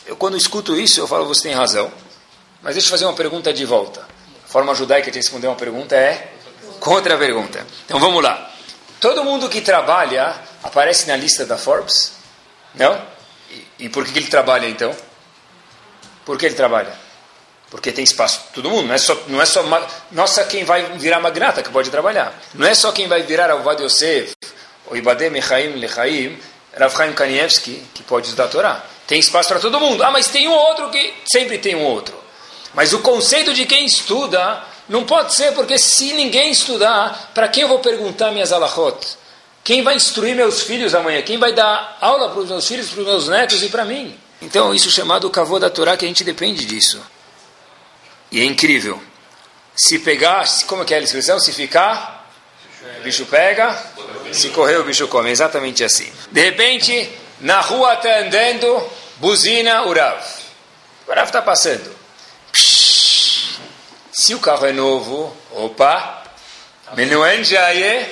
Eu, 0.05 0.17
quando 0.17 0.35
escuto 0.35 0.77
isso, 0.77 0.99
eu 0.99 1.07
falo, 1.07 1.25
você 1.25 1.43
tem 1.43 1.53
razão. 1.53 1.89
Mas 2.61 2.75
deixa 2.75 2.88
eu 2.88 2.91
fazer 2.91 3.05
uma 3.05 3.13
pergunta 3.15 3.53
de 3.53 3.63
volta. 3.63 4.05
A 4.43 4.49
forma 4.49 4.75
judaica 4.75 5.09
de 5.09 5.17
responder 5.17 5.47
uma 5.47 5.55
pergunta 5.55 5.95
é 5.95 6.33
contra 6.77 7.15
a 7.15 7.17
pergunta. 7.17 7.65
Então 7.85 8.01
vamos 8.01 8.21
lá. 8.21 8.56
Todo 8.99 9.23
mundo 9.23 9.49
que 9.49 9.61
trabalha 9.61 10.35
aparece 10.63 11.07
na 11.07 11.15
lista 11.15 11.45
da 11.45 11.57
Forbes? 11.57 12.13
Não? 12.73 12.99
E, 13.51 13.67
e 13.85 13.89
por 13.89 14.05
que 14.05 14.19
ele 14.19 14.27
trabalha 14.27 14.67
então? 14.67 14.95
Por 16.25 16.37
que 16.37 16.45
ele 16.45 16.55
trabalha? 16.55 16.93
Porque 17.69 17.91
tem 17.91 18.03
espaço 18.03 18.39
para 18.41 18.51
todo 18.53 18.69
mundo, 18.69 18.87
não 18.87 18.95
é 18.95 18.97
só, 18.97 19.17
não 19.27 19.41
é 19.41 19.45
só 19.45 19.63
nossa 20.11 20.43
quem 20.45 20.63
vai 20.63 20.83
virar 20.97 21.19
magnata 21.19 21.61
que 21.61 21.69
pode 21.69 21.89
trabalhar. 21.89 22.33
Não 22.53 22.65
é 22.65 22.73
só 22.73 22.91
quem 22.91 23.07
vai 23.07 23.23
virar 23.23 23.51
Avad 23.51 23.81
Yosef, 23.83 24.33
ou 24.85 24.95
Ibadem 24.95 25.29
Mechaim 25.29 25.73
Lechaim, 25.73 26.39
Rav 26.73 27.13
Kanievski, 27.13 27.83
que 27.93 28.03
pode 28.03 28.27
estudar 28.27 28.45
a 28.45 28.47
Torá. 28.47 28.83
Tem 29.05 29.19
espaço 29.19 29.49
para 29.49 29.59
todo 29.59 29.79
mundo. 29.79 30.03
Ah, 30.03 30.11
mas 30.11 30.27
tem 30.27 30.47
um 30.47 30.53
outro 30.53 30.89
que 30.89 31.13
sempre 31.31 31.57
tem 31.57 31.75
um 31.75 31.83
outro. 31.83 32.15
Mas 32.73 32.93
o 32.93 32.99
conceito 32.99 33.53
de 33.53 33.65
quem 33.65 33.85
estuda 33.85 34.63
não 34.89 35.03
pode 35.03 35.33
ser 35.35 35.53
porque 35.53 35.77
se 35.77 36.13
ninguém 36.13 36.51
estudar, 36.51 37.31
para 37.33 37.47
quem 37.47 37.63
eu 37.63 37.69
vou 37.69 37.79
perguntar 37.79 38.31
minhas 38.31 38.51
alahot? 38.51 39.17
Quem 39.63 39.83
vai 39.83 39.95
instruir 39.95 40.33
meus 40.33 40.61
filhos 40.61 40.95
amanhã? 40.95 41.21
Quem 41.21 41.38
vai 41.38 41.51
dar 41.51 41.97
aula 41.99 42.29
para 42.29 42.39
os 42.39 42.49
meus 42.49 42.67
filhos, 42.67 42.89
para 42.89 43.01
os 43.01 43.07
meus 43.07 43.27
netos 43.27 43.61
e 43.61 43.67
para 43.67 43.83
mim? 43.83 44.17
Então, 44.41 44.73
isso 44.73 44.88
é 44.88 44.91
chamado 44.91 45.29
cavô 45.29 45.59
da 45.59 45.69
Torá, 45.69 45.97
que 45.97 46.05
a 46.05 46.07
gente 46.07 46.23
depende 46.23 46.63
disso. 46.65 47.01
E 48.31 48.39
é 48.39 48.45
incrível. 48.45 49.01
Se 49.75 49.99
pegar, 49.99 50.45
como 50.67 50.83
é 50.83 50.85
que 50.85 50.93
é 50.93 50.97
a 50.97 51.01
expressão? 51.01 51.39
Se 51.39 51.51
ficar, 51.51 52.31
o 52.99 53.03
bicho 53.03 53.25
pega. 53.25 53.77
Se 54.31 54.49
correr, 54.49 54.77
o 54.77 54.83
bicho 54.83 55.07
come. 55.07 55.31
exatamente 55.31 55.83
assim. 55.83 56.09
De 56.31 56.41
repente, 56.41 57.11
na 57.41 57.59
rua 57.59 57.93
está 57.95 58.19
andando, 58.19 58.89
buzina 59.17 59.83
o 59.83 59.93
Rav. 59.93 60.23
O 61.07 61.11
Rav 61.11 61.25
está 61.25 61.41
passando. 61.41 61.96
Se 64.20 64.34
o 64.34 64.39
carro 64.39 64.65
é 64.65 64.72
novo, 64.72 65.38
opa, 65.51 66.24
Menuen 66.95 67.43
Jaye, 67.43 68.09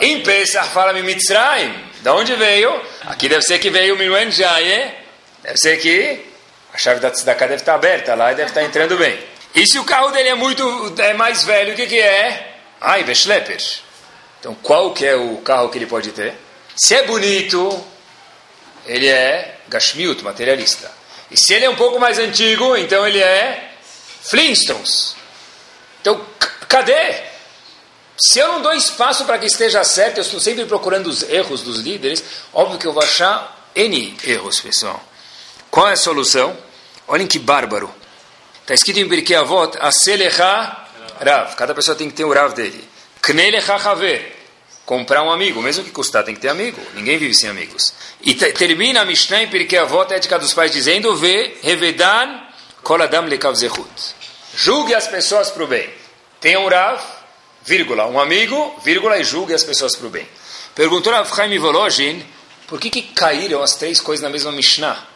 em 0.00 0.22
Pesach 0.22 0.68
fala 0.68 0.92
Mitzrayim. 0.92 1.74
Da 2.00 2.14
onde 2.14 2.36
veio? 2.36 2.80
Aqui 3.06 3.28
deve 3.28 3.42
ser 3.42 3.58
que 3.58 3.68
veio 3.68 3.96
Menuen 3.96 4.30
Jaye, 4.30 4.94
deve 5.42 5.58
ser 5.58 5.80
que 5.80 6.24
a 6.72 6.78
chave 6.78 7.00
da 7.00 7.10
tzedakah 7.10 7.48
deve 7.48 7.60
estar 7.60 7.74
aberta 7.74 8.14
lá 8.14 8.30
e 8.30 8.36
deve 8.36 8.50
estar 8.50 8.62
entrando 8.62 8.96
bem. 8.96 9.18
E 9.52 9.66
se 9.66 9.80
o 9.80 9.84
carro 9.84 10.12
dele 10.12 10.28
é 10.28 10.34
muito 10.36 10.94
é 10.98 11.12
mais 11.14 11.42
velho, 11.42 11.72
o 11.72 11.76
que, 11.76 11.88
que 11.88 11.98
é? 11.98 12.58
Ai, 12.80 13.02
Beschlepper. 13.02 13.60
Então, 14.38 14.54
qual 14.62 14.94
que 14.94 15.04
é 15.04 15.16
o 15.16 15.38
carro 15.38 15.70
que 15.70 15.78
ele 15.78 15.86
pode 15.86 16.12
ter? 16.12 16.34
Se 16.76 16.94
é 16.94 17.02
bonito, 17.02 17.84
ele 18.86 19.08
é 19.08 19.56
Gashmiut, 19.68 20.22
materialista. 20.22 20.88
E 21.32 21.36
se 21.36 21.52
ele 21.52 21.64
é 21.64 21.70
um 21.70 21.76
pouco 21.76 21.98
mais 21.98 22.20
antigo, 22.20 22.76
então 22.76 23.04
ele 23.04 23.20
é 23.20 23.70
Flintstones. 24.22 25.20
Então, 26.02 26.20
cadê? 26.68 27.14
Se 28.18 28.38
eu 28.38 28.48
não 28.48 28.60
dou 28.60 28.74
espaço 28.74 29.24
para 29.24 29.38
que 29.38 29.46
esteja 29.46 29.82
certo, 29.84 30.18
eu 30.18 30.22
estou 30.22 30.38
sempre 30.38 30.64
procurando 30.66 31.06
os 31.06 31.22
erros 31.22 31.62
dos 31.62 31.78
líderes, 31.78 32.22
óbvio 32.52 32.78
que 32.78 32.86
eu 32.86 32.92
vou 32.92 33.02
achar 33.02 33.70
N 33.74 34.16
erros, 34.24 34.60
pessoal. 34.60 35.02
Qual 35.70 35.88
é 35.88 35.92
a 35.92 35.96
solução? 35.96 36.56
Olhem 37.08 37.26
que 37.26 37.38
bárbaro. 37.38 37.92
Está 38.60 38.74
escrito 38.74 39.00
em 39.00 39.08
Birkei 39.08 39.34
Avot, 39.34 39.76
Aselecha 39.80 40.76
Rav. 41.20 41.56
Cada 41.56 41.74
pessoa 41.74 41.96
tem 41.96 42.10
que 42.10 42.14
ter 42.14 42.24
o 42.24 42.32
Rav 42.32 42.52
dele. 42.52 42.86
Knelecha 43.22 43.74
Haver. 43.74 44.40
Comprar 44.84 45.22
um 45.22 45.30
amigo, 45.30 45.62
mesmo 45.62 45.84
que 45.84 45.90
custar, 45.90 46.24
tem 46.24 46.34
que 46.34 46.40
ter 46.40 46.48
amigo. 46.48 46.80
Ninguém 46.94 47.16
vive 47.16 47.32
sem 47.34 47.48
amigos. 47.48 47.94
E 48.20 48.34
termina 48.34 49.02
a 49.02 49.04
Mishnah 49.04 49.44
em 49.44 49.48
Pirkei 49.48 49.78
Avot, 49.78 50.12
a 50.12 50.16
ética 50.16 50.38
dos 50.38 50.52
pais, 50.52 50.72
dizendo, 50.72 51.16
Ve 51.16 51.56
Revedan 51.62 52.40
Kol 52.82 53.00
Adam 53.00 53.26
Lekav 53.26 53.54
Zehut. 53.54 54.21
Julgue 54.54 54.94
as 54.94 55.06
pessoas 55.06 55.50
para 55.50 55.64
o 55.64 55.66
bem. 55.66 55.88
Tenha 56.40 56.60
um 56.60 56.68
Rav, 56.68 57.00
vírgula, 57.64 58.06
um 58.06 58.18
amigo, 58.18 58.74
vírgula, 58.84 59.18
e 59.18 59.24
julgue 59.24 59.54
as 59.54 59.64
pessoas 59.64 59.96
para 59.96 60.06
o 60.06 60.10
bem. 60.10 60.26
Perguntou 60.74 61.12
Rav 61.12 61.34
Chaim 61.34 61.58
Volozhin, 61.58 62.24
por 62.66 62.80
que, 62.80 62.90
que 62.90 63.02
caíram 63.02 63.62
as 63.62 63.74
três 63.76 64.00
coisas 64.00 64.22
na 64.22 64.30
mesma 64.30 64.52
Mishnah? 64.52 65.06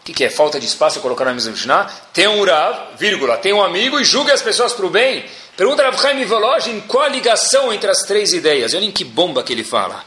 O 0.00 0.04
que, 0.04 0.12
que, 0.12 0.24
é? 0.24 0.30
Falta 0.30 0.60
de 0.60 0.66
espaço 0.66 1.00
colocar 1.00 1.24
na 1.24 1.32
mesma 1.32 1.52
Mishnah? 1.52 1.84
Tem 2.12 2.28
um 2.28 2.44
Rav, 2.44 2.96
vírgula, 2.98 3.36
tem 3.36 3.52
um 3.52 3.62
amigo 3.62 3.98
e 3.98 4.04
julga 4.04 4.32
as 4.32 4.42
pessoas 4.42 4.72
para 4.72 4.86
o 4.86 4.90
bem. 4.90 5.24
Pergunta 5.56 5.82
Rav 5.82 6.00
Chaim 6.00 6.24
Volozhin 6.24 6.80
qual 6.80 7.04
a 7.04 7.08
ligação 7.08 7.72
entre 7.72 7.90
as 7.90 8.02
três 8.02 8.32
ideias. 8.32 8.74
Olhem 8.74 8.90
que 8.90 9.04
bomba 9.04 9.42
que 9.42 9.52
ele 9.52 9.64
fala. 9.64 10.04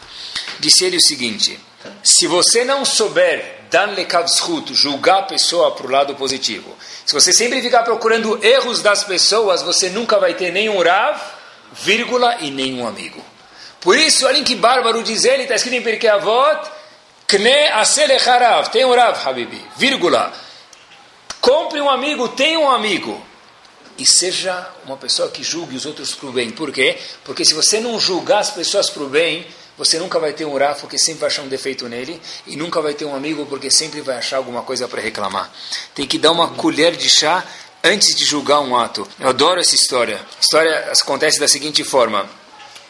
Disse 0.59 0.86
ele 0.86 0.97
o 0.97 1.01
seguinte: 1.01 1.59
se 2.03 2.28
você 2.28 2.63
não 2.63 2.84
souber 2.84 3.57
dan 3.70 3.93
lekavzhut, 3.93 4.74
julgar 4.74 5.20
a 5.20 5.24
pessoa 5.24 5.72
para 5.72 5.88
o 5.88 5.91
lado 5.91 6.15
positivo, 6.15 6.76
se 7.05 7.13
você 7.13 7.32
sempre 7.32 7.61
ficar 7.61 7.84
procurando 7.84 8.43
erros 8.43 8.82
das 8.82 9.03
pessoas, 9.03 9.61
você 9.61 9.89
nunca 9.89 10.20
vai 10.20 10.34
ter 10.34 10.51
nenhum 10.51 10.82
Rav, 10.82 11.20
vírgula, 11.74 12.38
e 12.41 12.51
nenhum 12.51 12.88
amigo. 12.88 13.24
Por 13.80 13.97
isso, 13.97 14.26
olhem 14.26 14.43
que 14.43 14.55
bárbaro 14.55 15.03
diz 15.03 15.24
ele, 15.24 15.43
está 15.43 15.55
escrito 15.55 15.76
em 15.76 15.82
Pirkei 15.82 16.09
Avot, 16.09 16.70
Kne 17.28 17.68
aselecharav, 17.74 18.70
tem 18.70 18.86
um 18.86 18.95
Rav, 18.95 19.28
Habibi, 19.28 19.61
vírgula. 19.76 20.32
Compre 21.41 21.80
um 21.82 21.89
amigo, 21.89 22.30
tenha 22.30 22.59
um 22.59 22.70
amigo. 22.70 23.22
E 23.97 24.05
seja 24.05 24.70
uma 24.86 24.95
pessoa 24.95 25.30
que 25.30 25.43
julgue 25.43 25.76
os 25.76 25.86
outros 25.86 26.13
para 26.13 26.30
o 26.30 26.32
bem. 26.32 26.51
Por 26.51 26.72
quê? 26.72 26.97
Porque 27.24 27.43
se 27.43 27.53
você 27.53 27.80
não 27.80 27.99
julgar 27.99 28.39
as 28.39 28.51
pessoas 28.51 28.89
para 28.89 29.03
o 29.03 29.09
bem, 29.09 29.45
você 29.78 29.99
nunca 29.99 30.19
vai 30.19 30.34
ter 30.34 30.45
um 30.45 30.57
Rav, 30.57 30.80
porque 30.80 30.97
sempre 30.97 31.21
vai 31.21 31.28
achar 31.28 31.43
um 31.43 31.47
defeito 31.47 31.88
nele. 31.88 32.21
E 32.45 32.55
nunca 32.55 32.82
vai 32.82 32.93
ter 32.93 33.05
um 33.05 33.15
amigo, 33.15 33.45
porque 33.45 33.69
sempre 33.69 34.01
vai 34.01 34.17
achar 34.17 34.38
alguma 34.38 34.63
coisa 34.63 34.88
para 34.88 35.01
reclamar. 35.01 35.51
Tem 35.93 36.07
que 36.07 36.17
dar 36.17 36.32
uma 36.32 36.49
colher 36.49 36.95
de 36.95 37.09
chá 37.09 37.45
antes 37.84 38.15
de 38.15 38.25
julgar 38.25 38.59
um 38.61 38.75
ato. 38.75 39.07
Eu 39.19 39.30
adoro 39.30 39.59
essa 39.59 39.75
história. 39.75 40.15
A 40.15 40.41
história 40.41 40.91
acontece 41.01 41.39
da 41.39 41.47
seguinte 41.47 41.84
forma. 41.84 42.30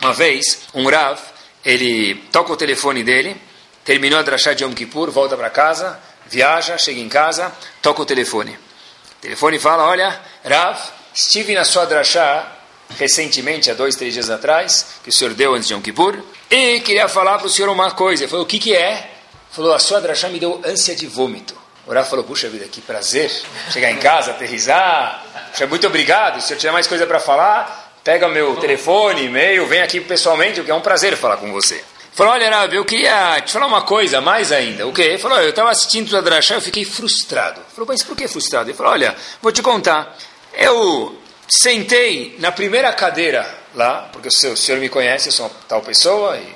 Uma 0.01 0.13
vez, 0.13 0.59
um 0.73 0.89
Rav, 0.89 1.19
ele 1.65 2.15
toca 2.31 2.53
o 2.53 2.57
telefone 2.57 3.03
dele 3.03 3.39
terminou 3.87 4.19
a 4.19 4.21
drachá 4.21 4.51
de 4.51 4.65
Yom 4.65 4.73
Kippur, 4.73 5.09
volta 5.11 5.37
para 5.37 5.49
casa, 5.49 5.97
viaja, 6.25 6.77
chega 6.77 6.99
em 6.99 7.07
casa, 7.07 7.53
toca 7.81 8.01
o 8.01 8.05
telefone. 8.05 8.51
O 8.51 9.21
telefone 9.21 9.57
fala, 9.59 9.85
olha, 9.85 10.19
Rav, 10.43 10.77
estive 11.13 11.55
na 11.55 11.63
sua 11.63 11.85
drachá 11.85 12.51
recentemente, 12.97 13.69
há 13.69 13.73
dois, 13.73 13.95
três 13.95 14.13
dias 14.13 14.29
atrás, 14.29 14.99
que 15.03 15.09
o 15.09 15.13
senhor 15.13 15.33
deu 15.33 15.53
antes 15.53 15.67
de 15.67 15.73
Yom 15.73 15.81
Kippur, 15.81 16.17
e 16.49 16.79
queria 16.81 17.07
falar 17.07 17.37
para 17.37 17.47
o 17.47 17.49
senhor 17.49 17.69
uma 17.69 17.91
coisa. 17.91 18.23
Ele 18.23 18.29
falou, 18.29 18.45
o 18.45 18.47
que, 18.47 18.59
que 18.59 18.75
é? 18.75 19.11
Falou, 19.51 19.73
a 19.73 19.79
sua 19.79 19.99
drachá 19.99 20.29
me 20.29 20.39
deu 20.39 20.61
ânsia 20.65 20.95
de 20.95 21.07
vômito. 21.07 21.55
O 21.85 21.93
Rav 21.93 22.09
falou, 22.09 22.25
puxa 22.25 22.49
vida, 22.49 22.65
que 22.65 22.81
prazer 22.81 23.31
chegar 23.71 23.91
em 23.91 23.97
casa, 23.97 24.31
aterrizar. 24.31 25.23
Muito 25.69 25.87
obrigado, 25.87 26.41
se 26.41 26.53
eu 26.53 26.57
tiver 26.57 26.71
mais 26.71 26.85
coisa 26.85 27.07
para 27.07 27.19
falar, 27.19 27.93
pega 28.03 28.27
meu 28.27 28.57
telefone, 28.57 29.25
e-mail, 29.25 29.65
vem 29.67 29.81
aqui 29.81 30.01
pessoalmente, 30.01 30.63
é 30.69 30.73
um 30.73 30.81
prazer 30.81 31.15
falar 31.15 31.37
com 31.37 31.51
você. 31.51 31.81
Falou, 32.11 32.33
olha, 32.33 32.49
Rav, 32.49 32.73
eu 32.73 32.83
queria 32.83 33.39
te 33.41 33.53
falar 33.53 33.67
uma 33.67 33.83
coisa, 33.83 34.19
mais 34.19 34.51
ainda. 34.51 34.87
O 34.87 34.91
quê? 34.91 35.03
Ele 35.03 35.17
falou, 35.19 35.39
eu 35.39 35.51
estava 35.51 35.69
assistindo 35.69 36.17
a 36.17 36.19
Drachá, 36.19 36.55
eu 36.55 36.61
fiquei 36.61 36.83
frustrado. 36.83 37.61
Falou, 37.73 37.87
mas 37.87 38.01
por 38.01 38.17
que 38.17 38.27
frustrado? 38.27 38.69
Ele 38.69 38.75
falou, 38.75 38.91
olha, 38.91 39.15
vou 39.41 39.51
te 39.51 39.61
contar. 39.61 40.17
Eu 40.51 41.15
sentei 41.47 42.35
na 42.39 42.51
primeira 42.51 42.91
cadeira 42.93 43.47
lá, 43.73 44.09
porque 44.11 44.27
o 44.27 44.31
senhor, 44.31 44.53
o 44.53 44.57
senhor 44.57 44.79
me 44.79 44.89
conhece, 44.89 45.29
eu 45.29 45.31
sou 45.31 45.45
uma 45.47 45.55
tal 45.67 45.81
pessoa, 45.81 46.37
e 46.37 46.55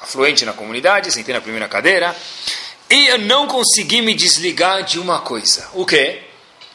afluente 0.00 0.44
na 0.44 0.52
comunidade, 0.52 1.10
sentei 1.10 1.34
na 1.34 1.40
primeira 1.40 1.68
cadeira, 1.68 2.14
e 2.88 3.06
eu 3.08 3.18
não 3.18 3.46
consegui 3.48 4.02
me 4.02 4.14
desligar 4.14 4.84
de 4.84 4.98
uma 5.00 5.20
coisa. 5.20 5.68
O 5.72 5.84
quê? 5.84 6.22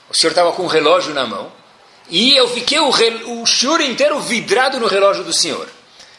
O 0.09 0.15
senhor 0.15 0.31
estava 0.31 0.51
com 0.51 0.63
um 0.63 0.67
relógio 0.67 1.13
na 1.13 1.25
mão, 1.25 1.51
e 2.09 2.35
eu 2.35 2.47
fiquei 2.49 2.79
o, 2.79 2.89
o 2.89 3.47
senhor 3.47 3.81
inteiro 3.81 4.19
vidrado 4.19 4.79
no 4.79 4.87
relógio 4.87 5.23
do 5.23 5.31
senhor. 5.31 5.69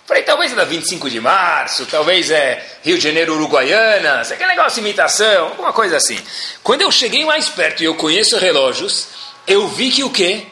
Falei, 0.07 0.25
talvez 0.25 0.51
é 0.53 0.57
da 0.57 0.65
25 0.65 1.09
de 1.09 1.21
março, 1.21 1.87
talvez 1.87 2.33
é 2.33 2.65
Rio 2.83 2.99
de 2.99 3.05
Janeiro, 3.05 3.35
Uruguaiana, 3.35 4.25
sei 4.25 4.37
que 4.37 4.45
negócio 4.45 4.81
imitação, 4.81 5.49
alguma 5.51 5.73
coisa 5.73 5.97
assim. 5.97 6.19
Quando 6.65 6.81
eu 6.81 6.91
cheguei 6.91 7.25
mais 7.25 7.49
perto 7.49 7.83
e 7.83 7.87
eu 7.87 7.95
conheço 7.95 8.37
relógios, 8.37 9.07
eu 9.47 9.69
vi 9.69 9.91
que 9.91 10.03
o 10.03 10.11
quê? 10.11 10.47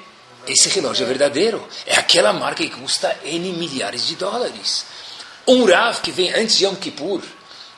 Esse 0.49 0.69
relógio 0.71 1.05
é 1.05 1.07
verdadeiro. 1.07 1.67
É 1.87 1.97
aquela 1.97 2.33
marca 2.33 2.63
que 2.63 2.71
custa 2.71 3.15
N 3.25 3.53
milhares 3.53 4.07
de 4.07 4.17
dólares. 4.17 4.85
Um 5.47 5.65
Rav 5.65 6.01
que 6.01 6.11
vem 6.11 6.33
antes 6.35 6.57
de 6.57 6.65
Yom 6.65 6.75
Kippur, 6.75 7.23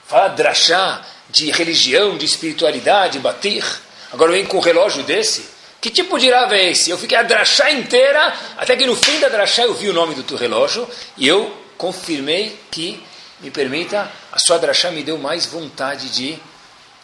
fala 0.07 0.29
drachá, 0.29 1.05
de 1.29 1.51
religião, 1.51 2.16
de 2.16 2.25
espiritualidade, 2.25 3.18
batir. 3.18 3.64
Agora 4.12 4.33
vem 4.33 4.45
com 4.45 4.59
um 4.59 4.61
relógio 4.61 5.03
desse. 5.03 5.45
Que 5.81 5.91
tipo 5.91 6.18
de 6.18 6.31
Rav 6.31 6.53
é 6.53 6.71
esse? 6.71 6.91
Eu 6.91 6.99
fiquei 6.99 7.16
a 7.16 7.23
drachá 7.23 7.71
inteira, 7.71 8.35
até 8.57 8.77
que 8.77 8.87
no 8.87 8.95
fim 8.95 9.18
da 9.18 9.29
drachá 9.29 9.62
eu 9.62 9.75
vi 9.75 9.89
o 9.89 9.93
nome 9.93 10.14
do 10.14 10.23
teu 10.23 10.37
relógio 10.37 10.89
e 11.16 11.27
eu 11.27 11.57
confirmei 11.79 12.59
que, 12.71 13.03
me 13.41 13.51
permita, 13.51 14.11
a 14.31 14.39
sua 14.39 14.59
drachá 14.59 14.91
me 14.91 15.03
deu 15.03 15.16
mais 15.16 15.47
vontade 15.47 16.11
de 16.11 16.39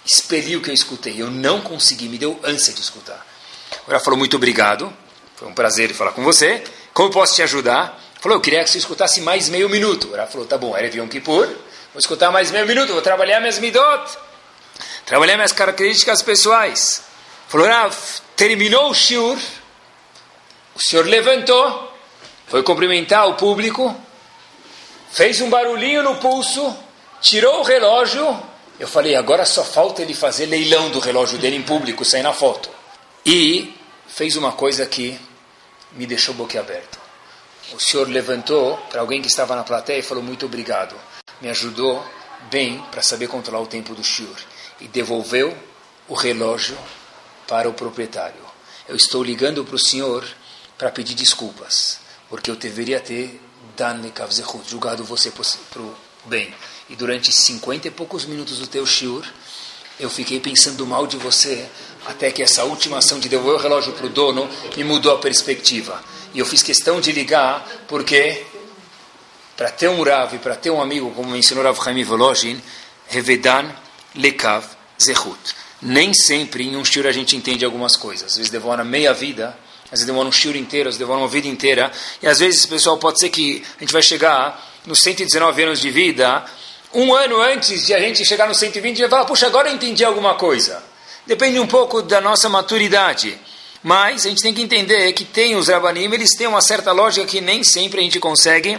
expelir 0.04 0.58
o 0.58 0.60
que 0.60 0.70
eu 0.70 0.74
escutei. 0.74 1.14
Eu 1.16 1.30
não 1.30 1.60
consegui, 1.60 2.08
me 2.08 2.18
deu 2.18 2.38
ânsia 2.44 2.72
de 2.74 2.80
escutar. 2.80 3.26
Ela 3.88 4.00
falou, 4.00 4.18
muito 4.18 4.36
obrigado, 4.36 4.92
foi 5.36 5.48
um 5.48 5.52
prazer 5.52 5.92
falar 5.92 6.12
com 6.12 6.24
você. 6.24 6.64
Como 6.94 7.10
posso 7.10 7.34
te 7.34 7.42
ajudar? 7.42 8.02
Falou, 8.20 8.38
eu 8.38 8.40
queria 8.40 8.64
que 8.64 8.70
você 8.70 8.78
escutasse 8.78 9.20
mais 9.20 9.50
meio 9.50 9.68
minuto. 9.68 10.10
Ela 10.14 10.26
falou, 10.26 10.46
tá 10.46 10.56
bom, 10.56 10.74
era 10.74 10.86
Yom 10.88 11.06
Kippur, 11.06 11.46
vou 11.46 11.98
escutar 11.98 12.30
mais 12.30 12.50
meio 12.50 12.66
minuto, 12.66 12.92
vou 12.92 13.02
trabalhar 13.02 13.38
minhas 13.38 13.58
midot, 13.58 14.16
trabalhar 15.04 15.36
minhas 15.36 15.52
características 15.52 16.22
pessoais. 16.22 17.02
Falou, 17.48 17.66
Rav, 17.66 17.94
terminou 18.34 18.90
o 18.90 18.94
shiur, 18.94 19.36
o 20.74 20.80
senhor 20.80 21.04
levantou, 21.04 21.92
foi 22.48 22.62
cumprimentar 22.62 23.28
o 23.28 23.34
público, 23.34 23.94
fez 25.12 25.42
um 25.42 25.50
barulhinho 25.50 26.02
no 26.02 26.16
pulso, 26.16 26.74
tirou 27.20 27.60
o 27.60 27.62
relógio. 27.62 28.42
Eu 28.80 28.88
falei, 28.88 29.14
agora 29.14 29.44
só 29.44 29.62
falta 29.62 30.00
ele 30.00 30.14
fazer 30.14 30.46
leilão 30.46 30.88
do 30.88 30.98
relógio 30.98 31.38
dele 31.38 31.56
em 31.56 31.62
público, 31.62 32.06
sair 32.06 32.22
na 32.22 32.32
foto. 32.32 32.70
E 33.24 33.74
fez 34.16 34.34
uma 34.34 34.52
coisa 34.52 34.86
que 34.86 35.20
me 35.92 36.06
deixou 36.06 36.34
boquiaberto. 36.34 36.98
O 37.74 37.78
senhor 37.78 38.08
levantou 38.08 38.78
para 38.88 39.02
alguém 39.02 39.20
que 39.20 39.28
estava 39.28 39.54
na 39.54 39.62
plateia 39.62 39.98
e 39.98 40.02
falou 40.02 40.24
muito 40.24 40.46
obrigado. 40.46 40.96
Me 41.38 41.50
ajudou 41.50 42.02
bem 42.50 42.82
para 42.90 43.02
saber 43.02 43.28
controlar 43.28 43.60
o 43.62 43.66
tempo 43.66 43.94
do 43.94 44.02
shiur. 44.02 44.34
E 44.80 44.88
devolveu 44.88 45.54
o 46.08 46.14
relógio 46.14 46.78
para 47.46 47.68
o 47.68 47.74
proprietário. 47.74 48.40
Eu 48.88 48.96
estou 48.96 49.22
ligando 49.22 49.62
para 49.66 49.76
o 49.76 49.78
senhor 49.78 50.26
para 50.78 50.90
pedir 50.90 51.14
desculpas, 51.14 52.00
porque 52.30 52.50
eu 52.50 52.56
deveria 52.56 53.00
ter 53.00 53.38
julgado 54.66 55.04
você 55.04 55.30
para 55.30 55.82
o 55.82 55.94
bem. 56.24 56.54
E 56.88 56.96
durante 56.96 57.30
cinquenta 57.34 57.88
e 57.88 57.90
poucos 57.90 58.24
minutos 58.24 58.60
do 58.60 58.66
teu 58.66 58.86
shiur, 58.86 59.26
eu 60.00 60.08
fiquei 60.08 60.40
pensando 60.40 60.86
mal 60.86 61.06
de 61.06 61.18
você, 61.18 61.68
até 62.08 62.30
que 62.30 62.42
essa 62.42 62.64
última 62.64 62.98
ação 62.98 63.18
de 63.18 63.28
devolver 63.28 63.58
o 63.58 63.62
relógio 63.62 63.92
para 63.92 64.06
o 64.06 64.08
dono 64.08 64.48
me 64.76 64.84
mudou 64.84 65.14
a 65.14 65.18
perspectiva. 65.18 66.02
E 66.32 66.38
eu 66.38 66.46
fiz 66.46 66.62
questão 66.62 67.00
de 67.00 67.12
ligar, 67.12 67.66
porque 67.88 68.44
para 69.56 69.70
ter 69.70 69.88
um 69.88 70.02
Rav 70.02 70.34
e 70.34 70.38
para 70.38 70.54
ter 70.54 70.70
um 70.70 70.82
amigo, 70.82 71.10
como 71.12 71.30
mencionou 71.30 71.64
Rav 71.64 71.82
Chaim 71.82 72.04
Volozhin, 72.04 72.60
Revedan 73.08 73.70
Lekav 74.14 74.64
Zehut. 75.02 75.38
Nem 75.80 76.12
sempre 76.12 76.64
em 76.64 76.76
um 76.76 76.84
shiur 76.84 77.06
a 77.06 77.12
gente 77.12 77.36
entende 77.36 77.64
algumas 77.64 77.96
coisas. 77.96 78.32
Às 78.32 78.36
vezes 78.36 78.50
demora 78.50 78.84
meia 78.84 79.12
vida, 79.12 79.56
às 79.84 79.90
vezes 79.90 80.06
demora 80.06 80.28
um 80.28 80.32
shiur 80.32 80.56
inteiro, 80.56 80.88
às 80.88 80.96
vezes 80.96 80.98
demora 80.98 81.20
uma 81.20 81.28
vida 81.28 81.48
inteira. 81.48 81.90
E 82.22 82.26
às 82.26 82.38
vezes, 82.38 82.66
pessoal, 82.66 82.98
pode 82.98 83.18
ser 83.18 83.30
que 83.30 83.62
a 83.76 83.80
gente 83.80 83.92
vai 83.92 84.02
chegar 84.02 84.62
nos 84.86 85.00
119 85.00 85.62
anos 85.62 85.80
de 85.80 85.90
vida, 85.90 86.44
um 86.92 87.14
ano 87.14 87.40
antes 87.40 87.86
de 87.86 87.94
a 87.94 88.00
gente 88.00 88.24
chegar 88.24 88.46
nos 88.46 88.58
120, 88.58 89.00
vai 89.00 89.10
falar, 89.10 89.24
puxa, 89.24 89.46
agora 89.46 89.68
eu 89.68 89.74
entendi 89.74 90.04
alguma 90.04 90.34
coisa. 90.34 90.82
Depende 91.26 91.58
um 91.58 91.66
pouco 91.66 92.02
da 92.02 92.20
nossa 92.20 92.48
maturidade. 92.48 93.38
Mas 93.82 94.26
a 94.26 94.28
gente 94.28 94.42
tem 94.42 94.54
que 94.54 94.62
entender 94.62 95.12
que 95.12 95.24
tem 95.24 95.56
os 95.56 95.68
Rabanim, 95.68 96.12
eles 96.12 96.34
têm 96.36 96.46
uma 96.46 96.60
certa 96.60 96.92
lógica 96.92 97.26
que 97.26 97.40
nem 97.40 97.62
sempre 97.62 98.00
a 98.00 98.02
gente 98.02 98.18
consegue 98.18 98.78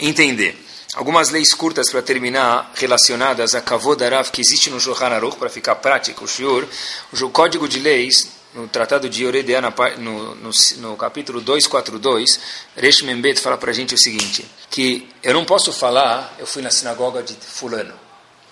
entender. 0.00 0.58
Algumas 0.94 1.30
leis 1.30 1.52
curtas 1.52 1.90
para 1.90 2.02
terminar, 2.02 2.70
relacionadas 2.74 3.54
a 3.54 3.60
Kavod 3.60 4.02
Arav, 4.04 4.30
que 4.30 4.40
existe 4.40 4.70
no 4.70 4.78
Shulchan 4.78 5.06
Aruch, 5.06 5.36
para 5.36 5.48
ficar 5.48 5.74
prático, 5.76 6.24
o 6.24 6.28
Shiur, 6.28 6.66
o 7.12 7.30
Código 7.30 7.66
de 7.66 7.80
Leis, 7.80 8.28
no 8.54 8.68
Tratado 8.68 9.08
de 9.08 9.24
Yoredea, 9.24 9.60
no, 9.60 10.34
no, 10.36 10.50
no, 10.76 10.96
capítulo 10.96 11.40
242, 11.40 12.38
Resh 12.76 13.02
Membet 13.02 13.40
fala 13.40 13.58
para 13.58 13.72
a 13.72 13.74
gente 13.74 13.94
o 13.94 13.98
seguinte, 13.98 14.46
que 14.70 15.08
eu 15.22 15.34
não 15.34 15.44
posso 15.44 15.72
falar, 15.72 16.36
eu 16.38 16.46
fui 16.46 16.62
na 16.62 16.70
sinagoga 16.70 17.22
de 17.22 17.34
fulano. 17.34 18.03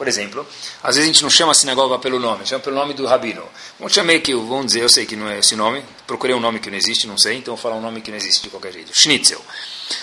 Por 0.03 0.09
exemplo, 0.09 0.45
às 0.83 0.97
vezes 0.97 1.09
a 1.09 1.13
gente 1.13 1.23
não 1.23 1.31
chama 1.31 1.53
a 1.53 1.55
sinagoga 1.55 1.97
pelo 1.97 2.19
nome, 2.19 2.45
chama 2.45 2.59
pelo 2.59 2.75
nome 2.75 2.93
do 2.93 3.07
rabino. 3.07 3.49
Vamos 3.79 3.93
chamar 3.93 4.19
que, 4.19 4.35
vamos 4.35 4.67
dizer, 4.67 4.83
eu 4.83 4.89
sei 4.89 5.07
que 5.07 5.15
não 5.15 5.29
é 5.29 5.39
esse 5.39 5.55
nome, 5.55 5.85
procurei 6.09 6.35
um 6.35 6.41
nome 6.41 6.59
que 6.59 6.69
não 6.69 6.77
existe, 6.77 7.07
não 7.07 7.17
sei, 7.17 7.37
então 7.37 7.55
vou 7.55 7.63
falar 7.63 7.77
um 7.77 7.81
nome 7.81 8.01
que 8.01 8.11
não 8.11 8.19
existe 8.19 8.43
de 8.43 8.51
qualquer 8.51 8.73
jeito. 8.73 8.91
Schnitzel. 8.93 9.41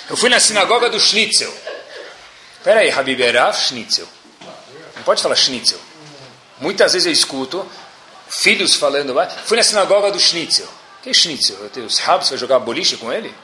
Eu 0.10 0.16
fui 0.16 0.30
na 0.30 0.40
sinagoga 0.40 0.90
do 0.90 0.98
Schnitzel. 0.98 1.54
Espera 2.56 2.80
aí, 2.80 2.90
Habib 2.90 3.20
Erav 3.20 3.54
Schnitzel. 3.58 4.08
Não 4.96 5.04
pode 5.04 5.22
falar 5.22 5.36
Schnitzel. 5.36 5.82
Muitas 6.62 6.94
vezes 6.94 7.06
eu 7.06 7.12
escuto 7.12 7.70
filhos 8.30 8.76
falando, 8.76 9.14
fui 9.44 9.58
na 9.58 9.64
sinagoga 9.64 10.14
do 10.14 10.20
Schnitzel. 10.20 10.70
Que 11.04 11.14
Schnitzel? 11.14 11.58
Os 11.86 12.00
rabos 12.00 12.30
vai 12.30 12.38
jogar 12.38 12.60
boliche 12.60 12.96
com 12.96 13.12
ele? 13.12 13.36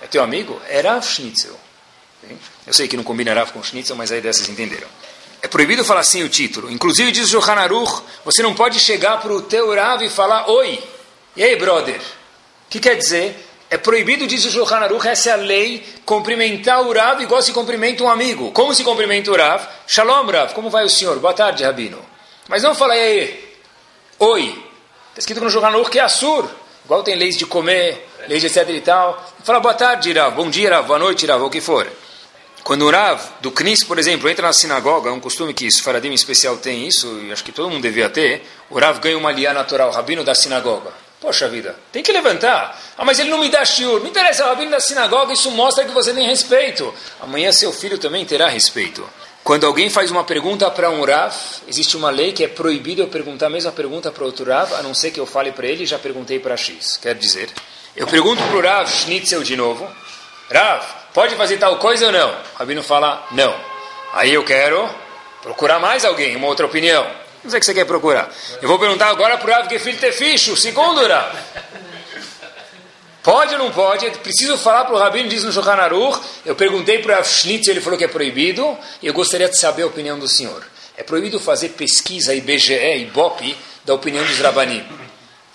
É 0.00 0.06
teu 0.06 0.22
amigo? 0.22 0.58
Era 0.66 0.98
Schnitzel. 1.02 1.60
Eu 2.66 2.72
sei 2.72 2.88
que 2.88 2.96
não 2.96 3.04
combina 3.04 3.34
Rav 3.34 3.52
com 3.52 3.62
Schnitzel, 3.62 3.96
mas 3.96 4.10
aí 4.10 4.22
dessas 4.22 4.48
entenderam. 4.48 4.88
É 5.44 5.46
proibido 5.46 5.84
falar 5.84 6.00
assim 6.00 6.22
o 6.22 6.28
título. 6.30 6.72
Inclusive 6.72 7.12
diz 7.12 7.28
o 7.28 7.38
Johan 7.38 7.60
Aruch, 7.60 8.00
você 8.24 8.42
não 8.42 8.54
pode 8.54 8.80
chegar 8.80 9.20
para 9.20 9.30
o 9.30 9.42
teu 9.42 9.74
Rav 9.74 10.02
e 10.02 10.08
falar, 10.08 10.50
oi, 10.50 10.82
e 11.36 11.44
aí, 11.44 11.54
brother? 11.54 11.96
O 11.96 12.70
que 12.70 12.80
quer 12.80 12.94
dizer? 12.94 13.46
É 13.68 13.76
proibido, 13.76 14.26
diz 14.26 14.42
o 14.46 14.50
Johan 14.50 14.78
Aruch, 14.78 15.06
essa 15.06 15.28
é 15.28 15.32
a 15.34 15.36
lei, 15.36 15.86
cumprimentar 16.06 16.80
o 16.80 16.94
Rav 16.94 17.20
igual 17.22 17.42
se 17.42 17.52
cumprimenta 17.52 18.02
um 18.02 18.08
amigo. 18.08 18.52
Como 18.52 18.74
se 18.74 18.82
cumprimenta 18.82 19.30
o 19.30 19.36
Rav? 19.36 19.62
Shalom, 19.86 20.30
Rav, 20.30 20.54
como 20.54 20.70
vai 20.70 20.82
o 20.82 20.88
senhor? 20.88 21.18
Boa 21.18 21.34
tarde, 21.34 21.62
Rabino. 21.62 21.98
Mas 22.48 22.62
não 22.62 22.74
fala, 22.74 22.94
aí, 22.94 23.54
Oi. 24.18 24.44
Está 25.10 25.18
escrito 25.18 25.42
no 25.42 25.50
jornal 25.50 25.84
que 25.84 25.98
é 25.98 26.02
Assur. 26.02 26.48
Igual 26.86 27.02
tem 27.02 27.16
leis 27.16 27.36
de 27.36 27.44
comer, 27.44 28.08
leis 28.28 28.40
de 28.40 28.46
etc 28.46 28.66
e 28.70 28.80
tal. 28.80 29.22
Fala 29.44 29.60
boa 29.60 29.74
tarde, 29.74 30.10
Rav, 30.10 30.34
bom 30.34 30.48
dia, 30.48 30.70
Rav, 30.70 30.86
boa 30.86 30.98
noite, 30.98 31.26
Rav, 31.26 31.42
o 31.42 31.50
que 31.50 31.60
for. 31.60 31.86
Quando 32.64 32.86
o 32.86 32.90
Rav 32.90 33.20
do 33.42 33.50
Knis, 33.50 33.84
por 33.84 33.98
exemplo, 33.98 34.26
entra 34.26 34.46
na 34.46 34.52
sinagoga, 34.54 35.10
é 35.10 35.12
um 35.12 35.20
costume 35.20 35.52
que 35.52 35.66
os 35.66 35.80
Faradim 35.80 36.08
em 36.08 36.14
especial 36.14 36.56
tem 36.56 36.88
isso, 36.88 37.20
e 37.22 37.30
acho 37.30 37.44
que 37.44 37.52
todo 37.52 37.68
mundo 37.68 37.82
devia 37.82 38.08
ter, 38.08 38.42
o 38.70 38.78
Rav 38.78 39.00
ganha 39.00 39.18
uma 39.18 39.30
liá 39.30 39.52
natural, 39.52 39.90
o 39.90 39.92
rabino 39.92 40.24
da 40.24 40.34
sinagoga. 40.34 40.90
Poxa 41.20 41.46
vida, 41.46 41.76
tem 41.92 42.02
que 42.02 42.10
levantar. 42.10 42.80
Ah, 42.96 43.04
mas 43.04 43.18
ele 43.18 43.28
não 43.28 43.38
me 43.38 43.50
dá 43.50 43.64
shiur. 43.66 44.00
Me 44.00 44.08
interessa, 44.08 44.46
o 44.46 44.48
rabino 44.48 44.70
da 44.70 44.80
sinagoga, 44.80 45.34
isso 45.34 45.50
mostra 45.50 45.84
que 45.84 45.90
você 45.90 46.14
tem 46.14 46.26
respeito. 46.26 46.92
Amanhã 47.20 47.52
seu 47.52 47.70
filho 47.70 47.98
também 47.98 48.24
terá 48.24 48.48
respeito. 48.48 49.06
Quando 49.42 49.66
alguém 49.66 49.90
faz 49.90 50.10
uma 50.10 50.24
pergunta 50.24 50.70
para 50.70 50.88
um 50.88 51.04
Rav, 51.04 51.34
existe 51.68 51.98
uma 51.98 52.08
lei 52.08 52.32
que 52.32 52.44
é 52.44 52.48
proibido 52.48 53.02
eu 53.02 53.08
perguntar 53.08 53.46
a 53.46 53.50
mesma 53.50 53.72
pergunta 53.72 54.10
para 54.10 54.24
outro 54.24 54.50
Rav, 54.50 54.72
a 54.72 54.82
não 54.82 54.94
ser 54.94 55.10
que 55.10 55.20
eu 55.20 55.26
fale 55.26 55.52
para 55.52 55.66
ele, 55.66 55.84
já 55.84 55.98
perguntei 55.98 56.38
para 56.38 56.56
X. 56.56 56.96
Quer 56.96 57.14
dizer, 57.14 57.50
eu 57.94 58.06
pergunto 58.06 58.42
para 58.42 58.56
o 58.56 58.62
Rav 58.62 58.88
Schnitzel 58.88 59.42
de 59.42 59.54
novo, 59.54 59.86
Rav, 60.50 61.03
pode 61.14 61.34
fazer 61.36 61.56
tal 61.56 61.78
coisa 61.78 62.06
ou 62.06 62.12
não? 62.12 62.30
O 62.30 62.58
Rabino 62.58 62.82
fala, 62.82 63.26
não. 63.30 63.54
Aí 64.12 64.34
eu 64.34 64.44
quero 64.44 64.86
procurar 65.42 65.78
mais 65.78 66.04
alguém, 66.04 66.36
uma 66.36 66.48
outra 66.48 66.66
opinião. 66.66 67.04
Não 67.42 67.50
sei 67.50 67.58
o 67.58 67.60
que 67.60 67.66
você 67.66 67.74
quer 67.74 67.86
procurar. 67.86 68.30
Eu 68.60 68.68
vou 68.68 68.78
perguntar 68.78 69.08
agora 69.08 69.38
para 69.38 69.50
o 69.50 69.54
Rav 69.54 69.68
Gefil 69.70 70.52
o 70.52 70.56
segundo 70.56 71.06
Rav. 71.06 71.36
Pode 73.22 73.54
ou 73.54 73.58
não 73.58 73.70
pode? 73.70 74.10
Preciso 74.18 74.58
falar 74.58 74.84
para 74.84 74.94
o 74.94 74.98
Rabino, 74.98 75.28
diz 75.30 75.44
no 75.44 75.52
Shulchan 75.52 75.72
Aruch. 75.72 76.20
Eu 76.44 76.54
perguntei 76.54 76.98
para 76.98 77.20
o 77.20 77.24
Schnitz, 77.24 77.68
ele 77.68 77.80
falou 77.80 77.98
que 77.98 78.04
é 78.04 78.08
proibido. 78.08 78.76
E 79.00 79.06
eu 79.06 79.14
gostaria 79.14 79.48
de 79.48 79.58
saber 79.58 79.82
a 79.82 79.86
opinião 79.86 80.18
do 80.18 80.28
senhor. 80.28 80.62
É 80.96 81.02
proibido 81.02 81.40
fazer 81.40 81.70
pesquisa 81.70 82.34
IBGE 82.34 82.74
e 82.74 83.06
BOP 83.06 83.56
da 83.84 83.94
opinião 83.94 84.24
dos 84.24 84.38
Rabanim. 84.38 84.86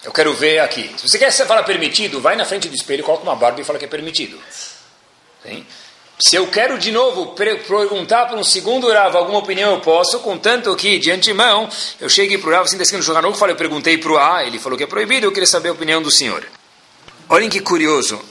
Eu 0.03 0.11
quero 0.11 0.33
ver 0.33 0.59
aqui. 0.59 0.89
Se 0.97 1.07
você 1.07 1.19
quer 1.19 1.31
falar 1.31 1.63
permitido, 1.63 2.19
vai 2.19 2.35
na 2.35 2.45
frente 2.45 2.67
do 2.67 2.75
espelho, 2.75 3.03
coloca 3.03 3.23
uma 3.23 3.35
barba 3.35 3.61
e 3.61 3.63
fala 3.63 3.77
que 3.77 3.85
é 3.85 3.87
permitido. 3.87 4.39
Sim? 5.43 5.65
Se 6.21 6.35
eu 6.35 6.47
quero 6.47 6.77
de 6.77 6.91
novo 6.91 7.27
perguntar 7.27 8.25
para 8.25 8.37
um 8.37 8.43
segundo 8.43 8.91
Rav 8.91 9.15
alguma 9.15 9.39
opinião, 9.39 9.75
eu 9.75 9.79
posso, 9.79 10.19
contanto 10.19 10.75
que, 10.75 10.99
de 10.99 11.09
antemão, 11.09 11.69
eu 11.97 12.09
cheguei 12.09 12.37
para 12.37 12.49
o 12.49 12.51
Rav, 12.51 12.65
assim, 12.65 12.77
descendo 12.77 12.97
no 12.97 13.03
Shulchan 13.03 13.19
Aruch, 13.19 13.39
falei, 13.39 13.53
eu 13.53 13.57
perguntei 13.57 13.97
para 13.97 14.11
o 14.11 14.17
A, 14.17 14.43
ele 14.43 14.59
falou 14.59 14.77
que 14.77 14.83
é 14.83 14.87
proibido, 14.87 15.25
eu 15.25 15.31
queria 15.31 15.47
saber 15.47 15.69
a 15.69 15.71
opinião 15.71 16.01
do 16.01 16.11
senhor. 16.11 16.45
Olhem 17.29 17.49
que 17.49 17.61
curioso. 17.61 18.21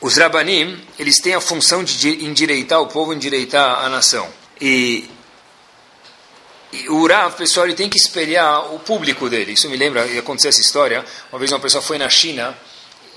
Os 0.00 0.16
Rabanim, 0.16 0.80
eles 0.98 1.20
têm 1.20 1.34
a 1.34 1.40
função 1.40 1.84
de 1.84 2.24
endireitar 2.24 2.80
o 2.80 2.86
povo, 2.86 3.12
endireitar 3.12 3.84
a 3.84 3.88
nação. 3.90 4.26
E, 4.58 5.10
e 6.72 6.88
o 6.88 7.06
Rav, 7.06 7.36
pessoal, 7.36 7.66
ele 7.66 7.74
tem 7.74 7.90
que 7.90 7.98
espelhar 7.98 8.74
o 8.74 8.78
público 8.78 9.28
dele. 9.28 9.52
Isso 9.52 9.68
me 9.68 9.76
lembra, 9.76 10.06
e 10.06 10.18
aconteceu 10.18 10.48
essa 10.48 10.62
história. 10.62 11.04
Uma 11.30 11.38
vez 11.38 11.52
uma 11.52 11.60
pessoa 11.60 11.82
foi 11.82 11.98
na 11.98 12.08
China, 12.08 12.56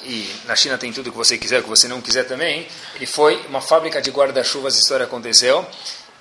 e 0.03 0.29
na 0.45 0.55
China 0.55 0.77
tem 0.77 0.91
tudo 0.91 1.11
que 1.11 1.17
você 1.17 1.37
quiser, 1.37 1.61
que 1.61 1.69
você 1.69 1.87
não 1.87 2.01
quiser 2.01 2.23
também. 2.23 2.67
Ele 2.95 3.05
foi 3.05 3.37
uma 3.47 3.61
fábrica 3.61 4.01
de 4.01 4.11
guarda-chuvas, 4.11 4.75
a 4.75 4.79
história 4.79 5.05
aconteceu. 5.05 5.65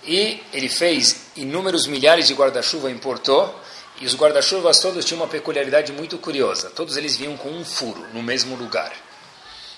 E 0.05 0.43
ele 0.53 0.69
fez 0.69 1.27
inúmeros 1.37 1.87
milhares 1.87 2.27
de 2.27 2.35
guarda-chuva, 2.35 2.91
importou 2.91 3.55
e 4.01 4.07
os 4.07 4.15
guarda-chuvas 4.15 4.79
todos 4.79 5.05
tinham 5.05 5.21
uma 5.21 5.29
peculiaridade 5.29 5.93
muito 5.93 6.19
curiosa. 6.19 6.71
Todos 6.71 6.97
eles 6.97 7.17
vinham 7.17 7.37
com 7.37 7.51
um 7.51 7.65
furo 7.65 8.07
no 8.13 8.23
mesmo 8.23 8.55
lugar. 8.55 8.93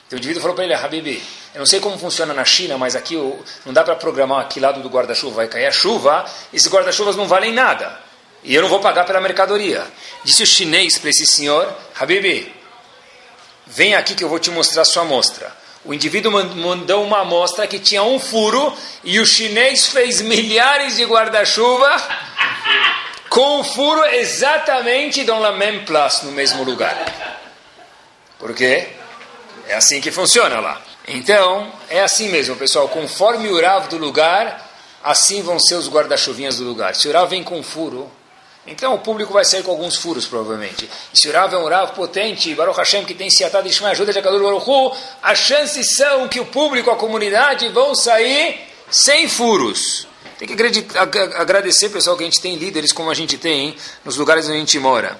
Então 0.07 0.17
o 0.17 0.19
indivíduo 0.19 0.43
falou 0.43 0.55
para 0.55 0.65
ele, 0.65 0.75
Habibi, 0.75 1.23
eu 1.55 1.61
não 1.61 1.67
sei 1.67 1.81
como 1.81 1.97
funciona 1.97 2.35
na 2.35 2.45
China, 2.45 2.77
mas 2.77 2.97
aqui 2.97 3.15
não 3.65 3.73
dá 3.73 3.83
para 3.83 3.95
programar 3.95 4.49
que 4.49 4.61
lado 4.61 4.83
do 4.83 4.89
guarda-chuva 4.89 5.37
vai 5.37 5.49
cair 5.49 5.67
a 5.67 5.73
chuva, 5.73 6.25
esses 6.53 6.71
guarda-chuvas 6.71 7.17
não 7.17 7.27
valem 7.27 7.53
nada. 7.53 7.99
E 8.43 8.55
eu 8.55 8.63
não 8.63 8.69
vou 8.69 8.81
pagar 8.81 9.05
pela 9.05 9.21
mercadoria. 9.21 9.87
Disse 10.25 10.43
o 10.43 10.47
chinês 10.47 10.99
para 10.99 11.11
esse 11.11 11.27
senhor, 11.27 11.73
Habibi, 11.99 12.53
vem 13.71 13.95
aqui 13.95 14.15
que 14.15 14.25
eu 14.25 14.29
vou 14.29 14.39
te 14.39 14.51
mostrar 14.51 14.83
a 14.83 14.85
sua 14.85 15.03
amostra. 15.03 15.53
O 15.85 15.95
indivíduo 15.95 16.33
mandou 16.57 17.03
uma 17.03 17.21
amostra 17.21 17.67
que 17.67 17.79
tinha 17.79 18.03
um 18.03 18.21
furo 18.21 18.77
e 19.03 19.19
o 19.19 19.27
chinês 19.27 19.87
fez 19.87 20.21
milhares 20.21 20.97
de 20.97 21.05
guarda-chuva 21.05 21.91
com 23.31 23.61
o 23.61 23.65
furo 23.65 24.05
exatamente 24.05 25.25
dans 25.25 25.41
la 25.41 25.53
même 25.53 25.85
place, 25.87 26.27
no 26.27 26.33
mesmo 26.33 26.65
lugar. 26.65 26.95
Por 28.39 28.55
quê? 28.55 28.89
É 29.69 29.75
assim 29.75 30.01
que 30.01 30.11
funciona 30.11 30.61
lá. 30.61 30.83
Então, 31.09 31.73
é 31.89 32.03
assim 32.03 32.29
mesmo, 32.29 32.57
pessoal. 32.57 32.89
Conforme 32.89 33.49
o 33.49 33.61
Rav 33.61 33.89
do 33.89 33.97
lugar, 33.97 34.69
assim 35.03 35.43
vão 35.43 35.59
ser 35.59 35.77
os 35.77 35.89
guarda-chuvinhas 35.89 36.57
do 36.57 36.65
lugar. 36.65 36.95
Se 36.95 37.09
o 37.09 37.13
Rav 37.13 37.31
vem 37.31 37.43
com 37.43 37.63
furo, 37.63 38.11
então 38.67 38.95
o 38.95 38.99
público 38.99 39.33
vai 39.33 39.45
sair 39.45 39.63
com 39.63 39.71
alguns 39.71 39.97
furos, 39.97 40.27
provavelmente. 40.27 40.89
E 41.13 41.19
se 41.19 41.29
o 41.29 41.33
Rav 41.33 41.53
é 41.55 41.59
um 41.59 41.69
Rav 41.69 41.93
potente, 41.93 42.55
Baruch 42.55 42.79
Hashem, 42.79 43.05
que 43.05 43.15
tem 43.15 43.31
Siatad 43.31 43.67
Ishmael, 43.67 43.93
ajuda 43.93 44.13
de 44.13 44.19
Akadur 44.19 44.43
Baruch 44.43 44.99
as 45.23 45.39
chances 45.39 45.95
são 45.95 46.29
que 46.29 46.41
o 46.41 46.47
público, 46.47 46.91
a 46.91 46.97
comunidade, 46.97 47.69
vão 47.71 47.95
sair 47.95 48.61
sem 48.91 49.29
furos. 49.29 50.07
Tem 50.39 50.49
que 50.49 50.55
agradecer, 51.37 51.91
pessoal, 51.91 52.17
que 52.17 52.23
a 52.23 52.27
gente 52.27 52.41
tem 52.41 52.57
líderes 52.57 52.93
como 52.93 53.11
a 53.11 53.15
gente 53.15 53.37
tem 53.37 53.77
nos 54.05 54.17
lugares 54.17 54.47
onde 54.47 54.57
a 54.57 54.61
gente 54.61 54.79
mora. 54.79 55.19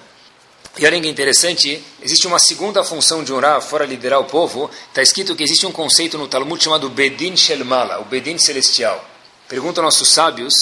E 0.77 0.85
olha 0.85 0.95
interessante, 0.95 1.83
existe 2.01 2.25
uma 2.25 2.39
segunda 2.39 2.83
função 2.83 3.23
de 3.23 3.33
um 3.33 3.39
Rav, 3.39 3.61
fora 3.61 3.85
liderar 3.85 4.19
o 4.19 4.25
povo. 4.25 4.69
Está 4.87 5.01
escrito 5.01 5.35
que 5.35 5.43
existe 5.43 5.65
um 5.65 5.71
conceito 5.71 6.17
no 6.17 6.27
Talmud 6.27 6.63
chamado 6.63 6.89
Bedin 6.89 7.35
Shelmala, 7.35 7.99
o 7.99 8.05
Bedin 8.05 8.37
Celestial. 8.37 9.03
Perguntam 9.49 9.83
nossos 9.83 10.09
sábios, 10.09 10.53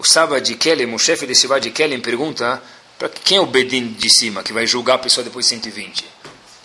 o 0.00 0.04
Saba 0.04 0.40
de 0.40 0.54
Kelem, 0.54 0.94
o 0.94 0.98
chefe 0.98 1.26
desse 1.26 1.42
Saba 1.42 1.60
de 1.60 1.70
Kelem, 1.70 2.00
pergunta 2.00 2.62
para 2.98 3.10
quem 3.10 3.36
é 3.36 3.40
o 3.40 3.44
Bedin 3.44 3.88
de 3.92 4.08
cima, 4.08 4.42
que 4.42 4.50
vai 4.50 4.66
julgar 4.66 4.94
a 4.94 4.98
pessoa 4.98 5.22
depois 5.22 5.44
de 5.44 5.50
120? 5.50 6.06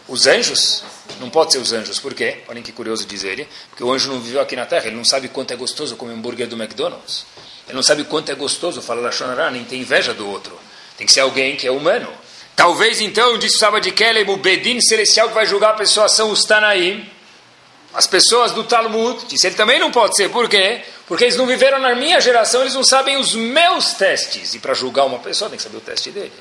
Os 0.07 0.25
anjos? 0.25 0.83
Não 1.19 1.29
pode 1.29 1.51
ser 1.51 1.57
os 1.57 1.73
anjos. 1.73 1.99
Por 1.99 2.13
quê? 2.13 2.43
Olhem 2.47 2.63
que 2.63 2.71
curioso 2.71 3.05
diz 3.05 3.25
ele. 3.25 3.45
Porque 3.69 3.83
o 3.83 3.91
anjo 3.91 4.09
não 4.09 4.21
viveu 4.21 4.39
aqui 4.39 4.55
na 4.55 4.65
Terra, 4.65 4.87
ele 4.87 4.95
não 4.95 5.03
sabe 5.03 5.27
quanto 5.27 5.51
é 5.51 5.57
gostoso 5.57 5.97
comer 5.97 6.13
hambúrguer 6.13 6.47
do 6.47 6.55
McDonald's. 6.55 7.25
Ele 7.67 7.75
não 7.75 7.83
sabe 7.83 8.05
quanto 8.05 8.31
é 8.31 8.35
gostoso 8.35 8.81
falar 8.81 9.11
da 9.11 9.51
nem 9.51 9.65
tem 9.65 9.81
inveja 9.81 10.13
do 10.13 10.25
outro. 10.29 10.57
Tem 10.97 11.05
que 11.05 11.11
ser 11.11 11.19
alguém 11.19 11.57
que 11.57 11.67
é 11.67 11.71
humano. 11.71 12.07
Talvez 12.55 13.01
então, 13.01 13.37
disse 13.37 13.57
Saba 13.57 13.81
de 13.81 13.91
Kelem, 13.91 14.29
o 14.29 14.37
Bedin 14.37 14.79
celestial 14.79 15.27
que 15.27 15.33
vai 15.33 15.45
julgar 15.45 15.71
a 15.71 15.73
pessoa 15.73 16.07
são 16.07 16.31
os 16.31 16.45
Tanaim, 16.45 17.05
as 17.95 18.05
pessoas 18.05 18.51
do 18.51 18.63
Talmud. 18.63 19.25
Disse 19.27 19.47
ele 19.47 19.55
também 19.55 19.79
não 19.79 19.89
pode 19.89 20.15
ser. 20.15 20.29
Por 20.29 20.49
quê? 20.49 20.83
Porque 21.07 21.23
eles 21.23 21.37
não 21.37 21.47
viveram 21.47 21.79
na 21.79 21.95
minha 21.95 22.19
geração, 22.19 22.61
eles 22.61 22.75
não 22.75 22.83
sabem 22.83 23.17
os 23.17 23.33
meus 23.33 23.93
testes. 23.93 24.53
E 24.53 24.59
para 24.59 24.73
julgar 24.73 25.05
uma 25.05 25.19
pessoa 25.19 25.49
tem 25.49 25.57
que 25.57 25.63
saber 25.63 25.77
o 25.77 25.81
teste 25.81 26.11
dele. 26.11 26.33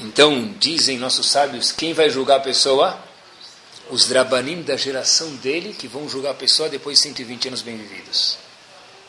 Então, 0.00 0.54
dizem 0.58 0.98
nossos 0.98 1.30
sábios, 1.30 1.72
quem 1.72 1.92
vai 1.92 2.10
julgar 2.10 2.36
a 2.36 2.40
pessoa? 2.40 2.98
Os 3.90 4.06
drabanim 4.06 4.62
da 4.62 4.76
geração 4.76 5.28
dele, 5.36 5.74
que 5.78 5.86
vão 5.86 6.08
julgar 6.08 6.30
a 6.30 6.34
pessoa 6.34 6.68
depois 6.68 6.98
de 6.98 7.02
120 7.04 7.48
anos 7.48 7.62
bem-vividos. 7.62 8.38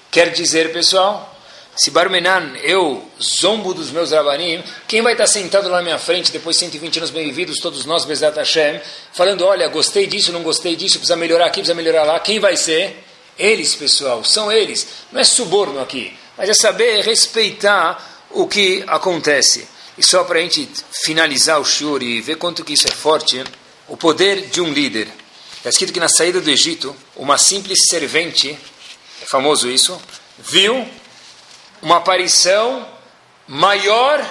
Quer 0.10 0.32
dizer, 0.32 0.74
pessoal, 0.74 1.40
se 1.82 1.90
Barmenan, 1.90 2.54
eu 2.62 3.04
zombo 3.20 3.74
dos 3.74 3.90
meus 3.90 4.12
Rabanim, 4.12 4.64
quem 4.88 5.02
vai 5.02 5.14
estar 5.14 5.26
sentado 5.26 5.68
lá 5.68 5.78
na 5.78 5.82
minha 5.82 5.98
frente 5.98 6.32
depois 6.32 6.56
de 6.56 6.60
120 6.60 6.98
anos 6.98 7.10
bem-vividos, 7.10 7.58
todos 7.58 7.86
nós, 7.86 8.06
Bezat 8.06 8.38
Hashem, 8.38 8.80
falando, 9.14 9.44
olha, 9.44 9.68
gostei 9.68 10.06
disso, 10.06 10.32
não 10.32 10.44
gostei 10.44 10.76
disso, 10.76 11.00
precisa 11.00 11.16
melhorar 11.16 11.48
aqui, 11.48 11.62
precisa 11.62 11.74
melhorar 11.74 12.04
lá, 12.04 12.20
quem 12.20 12.40
vai 12.40 12.56
ser? 12.56 13.04
Eles, 13.36 13.74
pessoal, 13.74 14.24
são 14.24 14.52
eles. 14.52 14.86
Não 15.12 15.20
é 15.20 15.24
suborno 15.24 15.82
aqui, 15.82 16.16
mas 16.38 16.50
é 16.50 16.54
saber 16.54 17.04
respeitar 17.04 18.28
o 18.30 18.46
que 18.48 18.84
acontece. 18.86 19.68
E 19.98 20.06
só 20.06 20.24
para 20.24 20.38
a 20.38 20.42
gente 20.44 20.70
finalizar 21.04 21.60
o 21.60 21.66
shiur 21.66 22.04
e 22.04 22.22
ver 22.22 22.36
quanto 22.36 22.64
que 22.64 22.74
isso 22.74 22.88
é 22.88 22.92
forte, 22.92 23.44
o 23.88 23.98
poder 23.98 24.50
de 24.50 24.62
um 24.62 24.72
líder. 24.72 25.08
Está 25.58 25.70
escrito 25.70 25.94
que 25.94 26.00
na 26.00 26.10
saída 26.10 26.40
do 26.40 26.52
Egito, 26.52 26.96
uma 27.16 27.40
simples 27.40 27.80
servente, 27.90 28.56
é 29.20 29.26
famoso 29.26 29.68
isso, 29.68 30.00
viu 30.38 30.88
uma 31.82 31.98
aparição 31.98 32.88
maior 33.48 34.24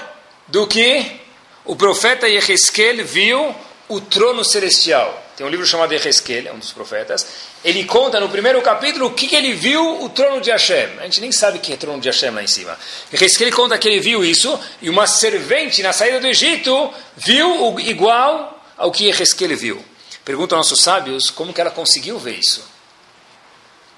do 0.47 0.67
que 0.67 1.21
o 1.65 1.77
profeta 1.77 2.29
Yehezkel 2.29 3.05
viu 3.05 3.55
o 3.89 4.01
trono 4.01 4.45
celestial. 4.45 5.27
Tem 5.37 5.47
um 5.47 5.51
livro 5.51 5.67
chamado 5.67 5.93
Yehezkel, 5.93 6.47
é 6.47 6.53
um 6.53 6.59
dos 6.59 6.73
profetas. 6.73 7.27
Ele 7.65 7.85
conta 7.85 8.21
no 8.21 8.29
primeiro 8.29 8.61
capítulo 8.63 9.07
o 9.07 9.15
que, 9.15 9.27
que, 9.27 9.37
ele 9.37 9.53
viu 9.53 10.03
o 10.03 10.09
trono 10.09 10.41
de 10.41 10.51
Hashem. 10.51 10.99
A 10.99 11.05
gente 11.05 11.21
nem 11.21 11.33
sabe 11.33 11.59
que 11.59 11.73
é 11.73 11.75
o 11.75 11.79
trono 11.79 12.01
de 12.01 12.09
Hashem 12.09 12.31
lá 12.31 12.43
em 12.43 12.47
cima. 12.47 12.79
Yehezkel 13.13 13.51
conta 13.53 13.79
que 13.79 13.89
ele 13.89 14.01
viu 14.01 14.25
isso 14.25 14.59
e 14.81 14.89
uma 14.89 15.07
servente 15.07 15.83
na 15.83 15.93
saída 15.93 16.21
do 16.21 16.27
Egito 16.27 16.93
viu 17.17 17.65
o, 17.65 17.81
igual 17.81 18.63
ao 18.77 18.91
que 18.91 19.07
Yehezkel 19.07 19.57
viu. 19.57 19.85
Perguntam 20.25 20.59
aos 20.59 20.71
nossos 20.71 20.85
sábios 20.85 21.31
como 21.31 21.53
que 21.53 21.61
ela 21.61 21.71
conseguiu 21.71 22.19
ver 22.19 22.39
isso. 22.39 22.65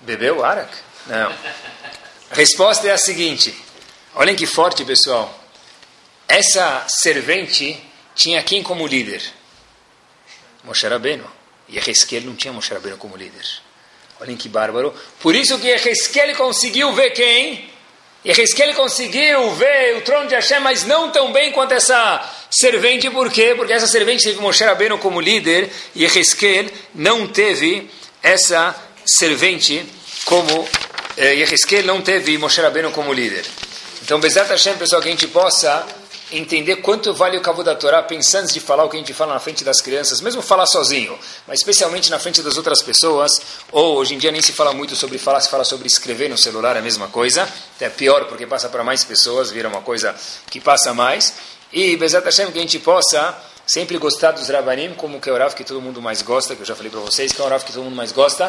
Bebeu 0.00 0.44
arak? 0.44 0.72
Não. 1.06 1.32
Resposta 2.32 2.88
é 2.88 2.90
a 2.90 2.98
seguinte: 2.98 3.54
olhem 4.14 4.34
que 4.34 4.46
forte, 4.46 4.84
pessoal. 4.84 5.38
Essa 6.26 6.86
servente 6.88 7.78
tinha 8.14 8.42
quem 8.42 8.62
como 8.62 8.86
líder? 8.86 9.22
Moshe 10.64 10.86
Rabbeinu. 10.86 11.30
E 11.68 11.76
Ezequiel 11.78 12.22
não 12.22 12.34
tinha 12.34 12.52
Moshe 12.52 12.72
Rabbeinu 12.72 12.96
como 12.96 13.16
líder. 13.16 13.44
Olhem 14.18 14.36
que 14.36 14.48
bárbaro. 14.48 14.94
Por 15.20 15.34
isso 15.34 15.58
que 15.58 15.68
Ezequiel 15.68 16.34
conseguiu 16.34 16.92
ver 16.94 17.10
quem? 17.10 17.70
Ezequiel 18.24 18.74
conseguiu 18.74 19.50
ver 19.50 19.96
o 19.96 20.00
trono 20.00 20.28
de 20.28 20.34
Hashem, 20.34 20.60
mas 20.60 20.84
não 20.84 21.10
tão 21.10 21.32
bem 21.32 21.52
quanto 21.52 21.72
essa 21.72 22.32
servente. 22.50 23.10
Por 23.10 23.30
quê? 23.30 23.54
Porque 23.54 23.74
essa 23.74 23.86
servente 23.86 24.24
teve 24.24 24.40
Moshe 24.40 24.64
Rabbeinu 24.64 24.96
como 24.98 25.20
líder 25.20 25.70
e 25.94 26.04
Ezequiel 26.04 26.70
não 26.94 27.26
teve 27.26 27.90
essa 28.22 28.74
servente 29.04 29.84
como 30.24 30.66
eh, 31.16 31.34
Yehezkel 31.34 31.84
não 31.84 32.00
teve 32.00 32.36
Moshe 32.38 32.60
Rabbeinu 32.60 32.90
como 32.90 33.12
líder. 33.12 33.44
Então, 34.02 34.18
Bezat 34.18 34.48
Hashem, 34.48 34.76
pessoal, 34.76 35.00
que 35.00 35.08
a 35.08 35.10
gente 35.10 35.28
possa 35.28 35.86
entender 36.32 36.76
quanto 36.76 37.12
vale 37.12 37.36
o 37.36 37.40
cabo 37.40 37.62
da 37.62 37.74
Torá, 37.74 38.02
pensando 38.02 38.50
de 38.50 38.58
falar 38.58 38.84
o 38.84 38.88
que 38.88 38.96
a 38.96 38.98
gente 38.98 39.12
fala 39.12 39.34
na 39.34 39.40
frente 39.40 39.62
das 39.62 39.80
crianças, 39.80 40.20
mesmo 40.20 40.40
falar 40.40 40.66
sozinho, 40.66 41.18
mas 41.46 41.58
especialmente 41.60 42.10
na 42.10 42.18
frente 42.18 42.42
das 42.42 42.56
outras 42.56 42.82
pessoas, 42.82 43.30
ou 43.70 43.96
hoje 43.96 44.14
em 44.14 44.18
dia 44.18 44.32
nem 44.32 44.40
se 44.40 44.52
fala 44.52 44.72
muito 44.72 44.96
sobre 44.96 45.18
falar, 45.18 45.40
se 45.40 45.50
fala 45.50 45.64
sobre 45.64 45.86
escrever 45.86 46.30
no 46.30 46.38
celular, 46.38 46.74
é 46.76 46.78
a 46.78 46.82
mesma 46.82 47.08
coisa, 47.08 47.46
até 47.76 47.90
pior 47.90 48.24
porque 48.24 48.46
passa 48.46 48.68
para 48.68 48.82
mais 48.82 49.04
pessoas, 49.04 49.50
vira 49.50 49.68
uma 49.68 49.82
coisa 49.82 50.14
que 50.50 50.58
passa 50.58 50.94
mais, 50.94 51.34
e 51.70 51.96
Bezat 51.96 52.24
Hashem, 52.24 52.50
que 52.50 52.58
a 52.58 52.62
gente 52.62 52.78
possa 52.78 53.36
sempre 53.66 53.98
gostar 53.98 54.32
dos 54.32 54.48
Rabanim, 54.48 54.94
como 54.94 55.20
que 55.20 55.28
é 55.28 55.32
o 55.32 55.36
Rav 55.36 55.54
que 55.54 55.64
todo 55.64 55.80
mundo 55.80 56.00
mais 56.00 56.22
gosta, 56.22 56.56
que 56.56 56.62
eu 56.62 56.66
já 56.66 56.74
falei 56.74 56.90
para 56.90 57.00
vocês, 57.00 57.32
que 57.32 57.40
é 57.40 57.44
o 57.44 57.48
Rav 57.48 57.62
que 57.62 57.72
todo 57.72 57.84
mundo 57.84 57.96
mais 57.96 58.10
gosta, 58.10 58.46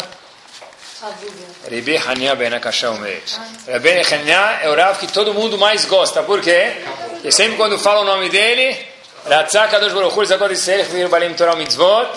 Rebi 1.69 1.97
Hania 1.97 2.35
Ben 2.35 2.53
Akasha 2.53 2.91
Omer. 2.91 3.21
Rebi 3.67 3.89
Hania 3.89 4.59
é 4.63 4.69
o 4.69 4.75
Rav 4.75 4.97
que 4.97 5.07
todo 5.07 5.33
mundo 5.33 5.57
mais 5.57 5.85
gosta. 5.85 6.23
Por 6.23 6.41
quê? 6.41 6.77
Porque 7.11 7.31
sempre 7.31 7.57
quando 7.57 7.77
fala 7.77 8.01
o 8.01 8.05
nome 8.05 8.29
dele, 8.29 8.77
Ratzak 9.25 9.71
Kadosh 9.71 9.93
Baruch 9.93 10.17
Hu, 10.17 10.25
Zakor 10.25 10.49
Yisrael, 10.51 10.85
Chvir 10.85 11.09
Balim 11.09 11.33
Torah 11.33 11.55
Mitzvot, 11.55 12.07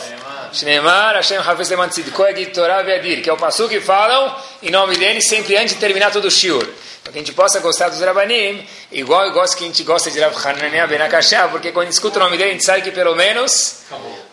Shneimar, 0.53 1.14
Hashem 1.16 1.39
Hafiz 1.39 1.68
Leman 1.68 1.89
Tzidko, 1.89 2.26
Egid 2.26 2.53
Torah 2.53 2.82
Veadir, 2.82 3.22
que 3.22 3.30
é 3.30 3.32
o 3.32 3.37
passo 3.37 3.68
que 3.68 3.80
falam 3.80 4.34
em 4.62 4.70
nome 4.70 4.97
dele 4.97 5.20
sempre 5.20 5.57
antes 5.57 5.74
de 5.74 5.80
terminar 5.80 6.12
todo 6.12 6.26
o 6.26 6.30
shiur. 6.30 6.64
Para 7.03 7.12
que 7.12 7.18
a 7.18 7.22
gente 7.22 7.32
possa 7.32 7.61
gostar 7.61 7.89
dos 7.89 8.01
Rabanim, 8.01 8.66
igual 8.91 9.26
eu 9.26 9.32
gosto 9.32 9.57
que 9.57 9.64
a 9.64 9.66
gente 9.66 9.82
gosta 9.84 10.11
de 10.11 10.20
Rav 10.20 10.34
Hanania 10.45 10.87
Ben 10.87 11.01
Akasha, 11.01 11.49
porque 11.49 11.72
quando 11.72 11.89
escuta 11.89 12.18
o 12.18 12.22
nome 12.22 12.37
dele, 12.37 12.51
a 12.51 12.53
gente 12.53 12.64
sabe 12.64 12.82
que 12.82 12.91
pelo 12.91 13.14
menos 13.14 13.82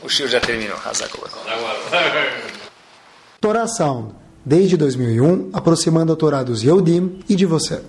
o 0.02 0.10
shiur 0.10 0.30
já 0.30 0.40
terminou. 0.40 0.78
Torah 3.40 3.68
Sound 3.68 4.23
desde 4.46 4.78
2001, 4.78 5.50
aproximando 5.54 6.14
a 6.14 6.16
Torá 6.16 6.44
dos 6.44 6.64
Yehudim 6.64 7.20
e 7.30 7.36
de 7.36 7.46
você. 7.46 7.82